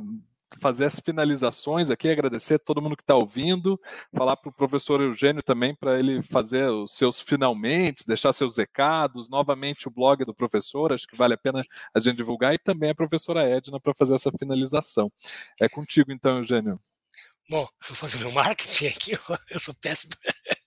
fazer 0.60 0.86
as 0.86 0.98
finalizações 0.98 1.90
aqui, 1.90 2.08
agradecer 2.08 2.54
a 2.54 2.58
todo 2.58 2.80
mundo 2.82 2.96
que 2.96 3.02
está 3.02 3.14
ouvindo, 3.14 3.78
falar 4.16 4.36
para 4.36 4.48
o 4.48 4.52
professor 4.52 5.00
Eugênio 5.00 5.42
também 5.42 5.74
para 5.74 5.98
ele 5.98 6.22
fazer 6.22 6.68
os 6.70 6.92
seus 6.92 7.20
finalmente, 7.20 8.06
deixar 8.06 8.32
seus 8.32 8.56
recados, 8.56 9.28
novamente 9.28 9.86
o 9.86 9.90
blog 9.90 10.24
do 10.24 10.34
professor, 10.34 10.92
acho 10.92 11.06
que 11.06 11.16
vale 11.16 11.34
a 11.34 11.38
pena 11.38 11.62
a 11.94 12.00
gente 12.00 12.16
divulgar, 12.16 12.54
e 12.54 12.58
também 12.58 12.90
a 12.90 12.94
professora 12.94 13.42
Edna 13.42 13.78
para 13.78 13.94
fazer 13.94 14.14
essa 14.14 14.32
finalização. 14.32 15.12
É 15.60 15.68
contigo 15.68 16.10
então, 16.10 16.38
Eugênio. 16.38 16.80
Bom, 17.48 17.66
vou 17.88 17.96
fazer 17.96 18.18
meu 18.18 18.30
marketing 18.30 18.86
aqui, 18.86 19.12
eu 19.50 19.60
sou 19.60 19.74
péssimo. 19.74 20.12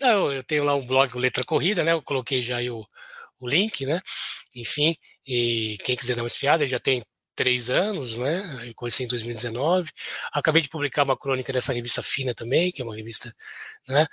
Não, 0.00 0.32
eu 0.32 0.42
tenho 0.42 0.64
lá 0.64 0.74
um 0.74 0.86
blog, 0.86 1.16
Letra 1.18 1.44
Corrida, 1.44 1.84
né? 1.84 1.92
Eu 1.92 2.02
coloquei 2.02 2.42
já 2.42 2.58
aí 2.58 2.70
o, 2.70 2.84
o 3.40 3.48
link, 3.48 3.86
né? 3.86 4.00
Enfim, 4.56 4.96
e 5.26 5.78
quem 5.84 5.96
quiser 5.96 6.16
dar 6.16 6.22
uma 6.22 6.28
espiada, 6.28 6.66
já 6.66 6.78
tem 6.80 7.04
três 7.36 7.70
anos, 7.70 8.18
né? 8.18 8.68
Eu 8.68 8.74
comecei 8.74 9.06
em 9.06 9.08
2019. 9.08 9.90
Acabei 10.32 10.62
de 10.62 10.68
publicar 10.68 11.04
uma 11.04 11.16
crônica 11.16 11.52
dessa 11.52 11.72
revista 11.72 12.02
Fina 12.02 12.34
também, 12.34 12.72
que 12.72 12.82
é 12.82 12.84
uma 12.84 12.96
revista, 12.96 13.34
né? 13.88 14.06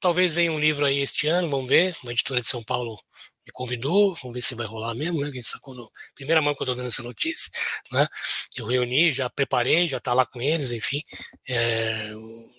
Talvez 0.00 0.34
venha 0.34 0.52
um 0.52 0.60
livro 0.60 0.84
aí 0.86 1.00
este 1.00 1.28
ano, 1.28 1.48
vamos 1.48 1.68
ver. 1.68 1.96
Uma 2.02 2.12
editora 2.12 2.40
de 2.40 2.46
São 2.48 2.62
Paulo 2.62 2.98
me 3.46 3.52
convidou, 3.52 4.14
vamos 4.14 4.34
ver 4.34 4.42
se 4.42 4.54
vai 4.54 4.66
rolar 4.66 4.94
mesmo, 4.94 5.20
né? 5.20 5.30
Sacou 5.42 5.74
no, 5.74 5.90
primeira 6.14 6.40
mão 6.40 6.54
que 6.54 6.62
eu 6.62 6.64
estou 6.64 6.74
dando 6.74 6.86
essa 6.86 7.02
notícia, 7.02 7.50
né? 7.92 8.06
Eu 8.56 8.66
reuni, 8.66 9.12
já 9.12 9.28
preparei, 9.28 9.86
já 9.86 9.98
está 9.98 10.14
lá 10.14 10.24
com 10.24 10.40
eles, 10.40 10.72
enfim. 10.72 11.02
É, 11.48 12.12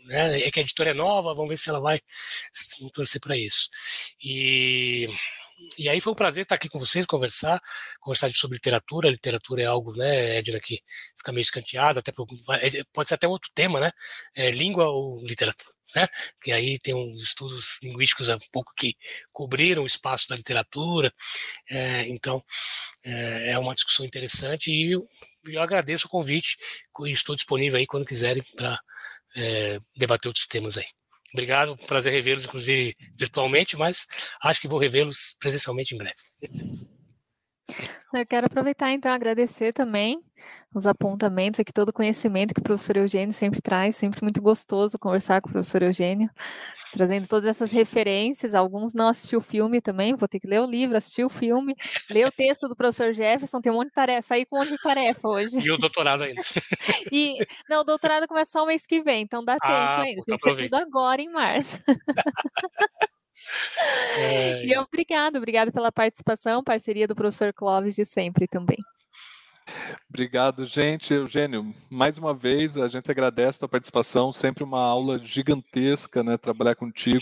né? 0.06 0.42
é 0.42 0.52
que 0.52 0.60
a 0.60 0.64
editora 0.64 0.92
é 0.92 0.94
nova, 0.94 1.34
vamos 1.34 1.50
ver 1.50 1.58
se 1.58 1.70
ela 1.70 1.80
vai 1.80 2.00
vamos 2.80 2.94
torcer 2.94 3.20
para 3.20 3.38
isso. 3.38 3.70
E, 4.24 5.08
e 5.78 5.90
aí 5.90 6.02
foi 6.02 6.14
um 6.14 6.16
prazer 6.16 6.44
estar 6.44 6.56
aqui 6.56 6.70
com 6.70 6.80
vocês, 6.80 7.06
conversar, 7.06 7.62
conversar 8.00 8.32
sobre 8.32 8.56
literatura. 8.58 9.10
Literatura 9.10 9.64
é 9.64 9.66
algo, 9.66 9.96
né, 9.96 10.38
Edna, 10.38 10.60
que 10.60 10.82
fica 11.18 11.32
meio 11.32 11.42
escanteado, 11.42 12.00
até 12.00 12.12
pode 12.94 13.08
ser 13.08 13.16
até 13.16 13.28
outro 13.28 13.52
tema, 13.54 13.80
né? 13.80 13.92
É, 14.36 14.52
língua 14.52 14.86
ou 14.90 15.26
literatura 15.26 15.76
né? 15.96 16.08
Que 16.42 16.52
aí 16.52 16.78
tem 16.78 16.94
uns 16.94 17.24
estudos 17.24 17.80
linguísticos 17.82 18.30
há 18.30 18.38
pouco 18.52 18.74
que 18.76 18.96
cobriram 19.32 19.84
o 19.84 19.86
espaço 19.86 20.28
da 20.28 20.36
literatura, 20.36 21.12
é, 21.70 22.08
então 22.10 22.44
é, 23.04 23.52
é, 23.52 23.60
uma 23.60 23.74
discussão 23.74 24.06
interessante 24.06 24.72
e 24.72 24.94
eu, 24.94 25.08
eu 25.48 25.62
agradeço 25.62 26.08
o 26.08 26.10
convite 26.10 26.58
e 27.06 27.12
estou 27.12 27.36
disponível 27.36 27.80
aí 27.80 27.88
quando 27.88 28.06
quiserem 28.06 28.44
para 28.56 28.80
é, 29.36 29.80
debater 29.96 30.28
outros 30.28 30.48
temas 30.48 30.78
aí. 30.78 30.88
Obrigado, 31.36 31.76
prazer 31.86 32.14
revê-los, 32.14 32.46
inclusive 32.46 32.96
virtualmente, 33.14 33.76
mas 33.76 34.08
acho 34.42 34.62
que 34.62 34.70
vou 34.70 34.80
revê-los 34.80 35.36
presencialmente 35.38 35.94
em 35.94 35.98
breve. 35.98 36.16
Eu 38.14 38.26
quero 38.26 38.46
aproveitar 38.46 38.94
então 38.94 39.12
agradecer 39.12 39.74
também 39.74 40.24
os 40.74 40.86
apontamentos 40.86 41.60
aqui, 41.60 41.72
todo 41.72 41.90
o 41.90 41.94
conhecimento 41.94 42.54
que 42.54 42.60
o 42.60 42.64
professor 42.64 42.98
Eugênio 42.98 43.34
sempre 43.34 43.62
traz, 43.62 43.96
sempre 43.96 44.22
muito 44.22 44.42
gostoso 44.42 45.00
conversar 45.00 45.42
com 45.42 45.50
o 45.50 45.52
professor 45.52 45.84
Eugênio, 45.84 46.30
trazendo 46.92 47.28
todas 47.28 47.48
essas 47.48 47.72
referências, 47.72 48.54
alguns 48.54 48.94
não 48.94 49.08
assistiu 49.08 49.40
o 49.40 49.42
filme 49.42 49.80
também, 49.80 50.16
vou 50.16 50.28
ter 50.28 50.40
que 50.40 50.48
ler 50.48 50.60
o 50.60 50.66
livro, 50.66 50.98
assistir 50.98 51.24
o 51.24 51.30
filme, 51.30 51.76
ler 52.10 52.28
o 52.28 52.32
texto 52.32 52.68
do 52.68 52.76
professor 52.76 53.14
Jefferson, 53.14 53.62
tem 53.62 53.72
um 53.72 53.76
monte 53.76 53.88
de 53.88 53.94
tarefa, 53.94 54.28
sair 54.28 54.46
com 54.46 54.58
um 54.58 54.60
monte 54.60 54.72
de 54.72 54.82
tarefa 54.82 55.28
hoje. 55.28 55.60
E 55.60 55.72
o 55.72 55.78
doutorado 55.78 56.24
ainda. 56.24 56.42
e, 57.12 57.38
não, 57.70 57.82
o 57.82 57.84
doutorado 57.84 58.28
começa 58.28 58.52
só 58.52 58.64
o 58.64 58.68
mês 58.68 58.86
que 58.86 59.02
vem, 59.02 59.24
então 59.24 59.44
dá 59.44 59.58
ah, 59.62 59.68
tempo 59.68 60.02
ainda, 60.02 60.22
tem 60.26 60.38
que 60.38 60.44
ser 60.44 60.70
tudo 60.70 60.76
agora 60.76 61.22
em 61.22 61.30
março. 61.30 61.80
É... 64.18 64.66
E 64.66 64.78
obrigado, 64.78 65.38
obrigado 65.38 65.72
pela 65.72 65.92
participação, 65.92 66.64
parceria 66.64 67.08
do 67.08 67.16
professor 67.16 67.54
Clóvis 67.54 67.96
de 67.96 68.06
sempre 68.06 68.48
também. 68.48 68.78
Obrigado, 70.16 70.64
gente. 70.64 71.14
Eugênio, 71.14 71.76
mais 71.90 72.18
uma 72.18 72.34
vez 72.34 72.78
a 72.78 72.88
gente 72.88 73.12
agradece 73.12 73.58
a 73.58 73.60
tua 73.60 73.68
participação, 73.68 74.32
sempre 74.32 74.64
uma 74.64 74.80
aula 74.80 75.20
gigantesca, 75.20 76.24
né? 76.24 76.38
Trabalhar 76.38 76.74
contigo. 76.74 77.20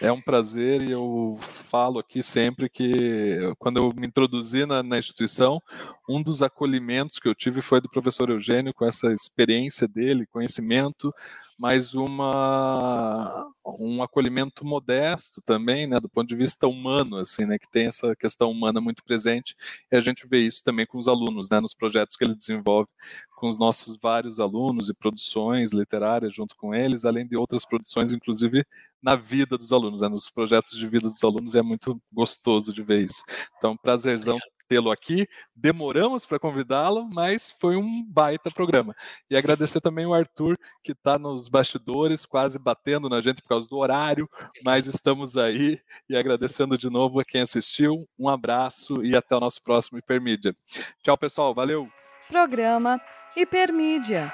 É 0.00 0.10
um 0.10 0.18
prazer 0.18 0.80
e 0.80 0.92
eu 0.92 1.38
falo 1.70 1.98
aqui 1.98 2.22
sempre 2.22 2.70
que 2.70 3.36
quando 3.58 3.76
eu 3.76 3.92
me 3.94 4.06
introduzi 4.06 4.64
na, 4.64 4.82
na 4.82 4.98
instituição, 4.98 5.60
um 6.08 6.22
dos 6.22 6.42
acolhimentos 6.42 7.18
que 7.18 7.28
eu 7.28 7.34
tive 7.34 7.60
foi 7.60 7.82
do 7.82 7.90
professor 7.90 8.30
Eugênio, 8.30 8.72
com 8.72 8.86
essa 8.86 9.12
experiência 9.12 9.86
dele, 9.86 10.24
conhecimento, 10.24 11.12
mas 11.58 11.92
uma 11.92 13.46
um 13.64 14.02
acolhimento 14.02 14.64
modesto 14.64 15.40
também, 15.42 15.86
né, 15.86 16.00
do 16.00 16.08
ponto 16.08 16.28
de 16.28 16.34
vista 16.34 16.66
humano, 16.66 17.18
assim, 17.18 17.44
né, 17.44 17.58
que 17.58 17.70
tem 17.70 17.86
essa 17.86 18.14
questão 18.16 18.50
humana 18.50 18.80
muito 18.80 19.04
presente, 19.04 19.54
e 19.90 19.96
a 19.96 20.00
gente 20.00 20.26
vê 20.26 20.40
isso 20.40 20.62
também 20.64 20.84
com 20.84 20.98
os 20.98 21.06
alunos, 21.06 21.48
né, 21.48 21.60
nos 21.60 21.74
projetos 21.74 22.16
que 22.22 22.24
ele 22.24 22.34
desenvolve 22.36 22.88
com 23.34 23.48
os 23.48 23.58
nossos 23.58 23.96
vários 24.00 24.38
alunos 24.38 24.88
e 24.88 24.94
produções 24.94 25.72
literárias 25.72 26.32
junto 26.32 26.54
com 26.56 26.72
eles, 26.72 27.04
além 27.04 27.26
de 27.26 27.36
outras 27.36 27.64
produções, 27.64 28.12
inclusive 28.12 28.64
na 29.02 29.16
vida 29.16 29.58
dos 29.58 29.72
alunos, 29.72 30.00
né, 30.00 30.08
nos 30.08 30.30
projetos 30.30 30.78
de 30.78 30.86
vida 30.86 31.08
dos 31.08 31.22
alunos, 31.24 31.56
é 31.56 31.62
muito 31.62 32.00
gostoso 32.12 32.72
de 32.72 32.82
ver 32.84 33.04
isso. 33.04 33.24
Então, 33.58 33.76
prazerzão 33.76 34.38
tê-lo 34.68 34.90
aqui. 34.90 35.26
Demoramos 35.54 36.24
para 36.24 36.38
convidá-lo, 36.38 37.06
mas 37.12 37.54
foi 37.60 37.76
um 37.76 38.02
baita 38.08 38.50
programa. 38.50 38.94
E 39.28 39.36
agradecer 39.36 39.80
também 39.80 40.06
o 40.06 40.14
Arthur, 40.14 40.56
que 40.82 40.92
está 40.92 41.18
nos 41.18 41.48
bastidores, 41.48 42.24
quase 42.24 42.58
batendo 42.58 43.08
na 43.08 43.20
gente 43.20 43.42
por 43.42 43.48
causa 43.48 43.66
do 43.66 43.76
horário, 43.76 44.28
mas 44.64 44.86
estamos 44.86 45.36
aí. 45.36 45.78
E 46.08 46.16
agradecendo 46.16 46.78
de 46.78 46.88
novo 46.88 47.20
a 47.20 47.24
quem 47.24 47.42
assistiu. 47.42 48.08
Um 48.18 48.28
abraço 48.28 49.04
e 49.04 49.14
até 49.14 49.36
o 49.36 49.40
nosso 49.40 49.62
próximo 49.62 49.98
Hipermídia. 49.98 50.54
Tchau, 51.02 51.18
pessoal. 51.18 51.52
Valeu. 51.54 52.01
Programa 52.32 52.98
Hipermídia. 53.36 54.32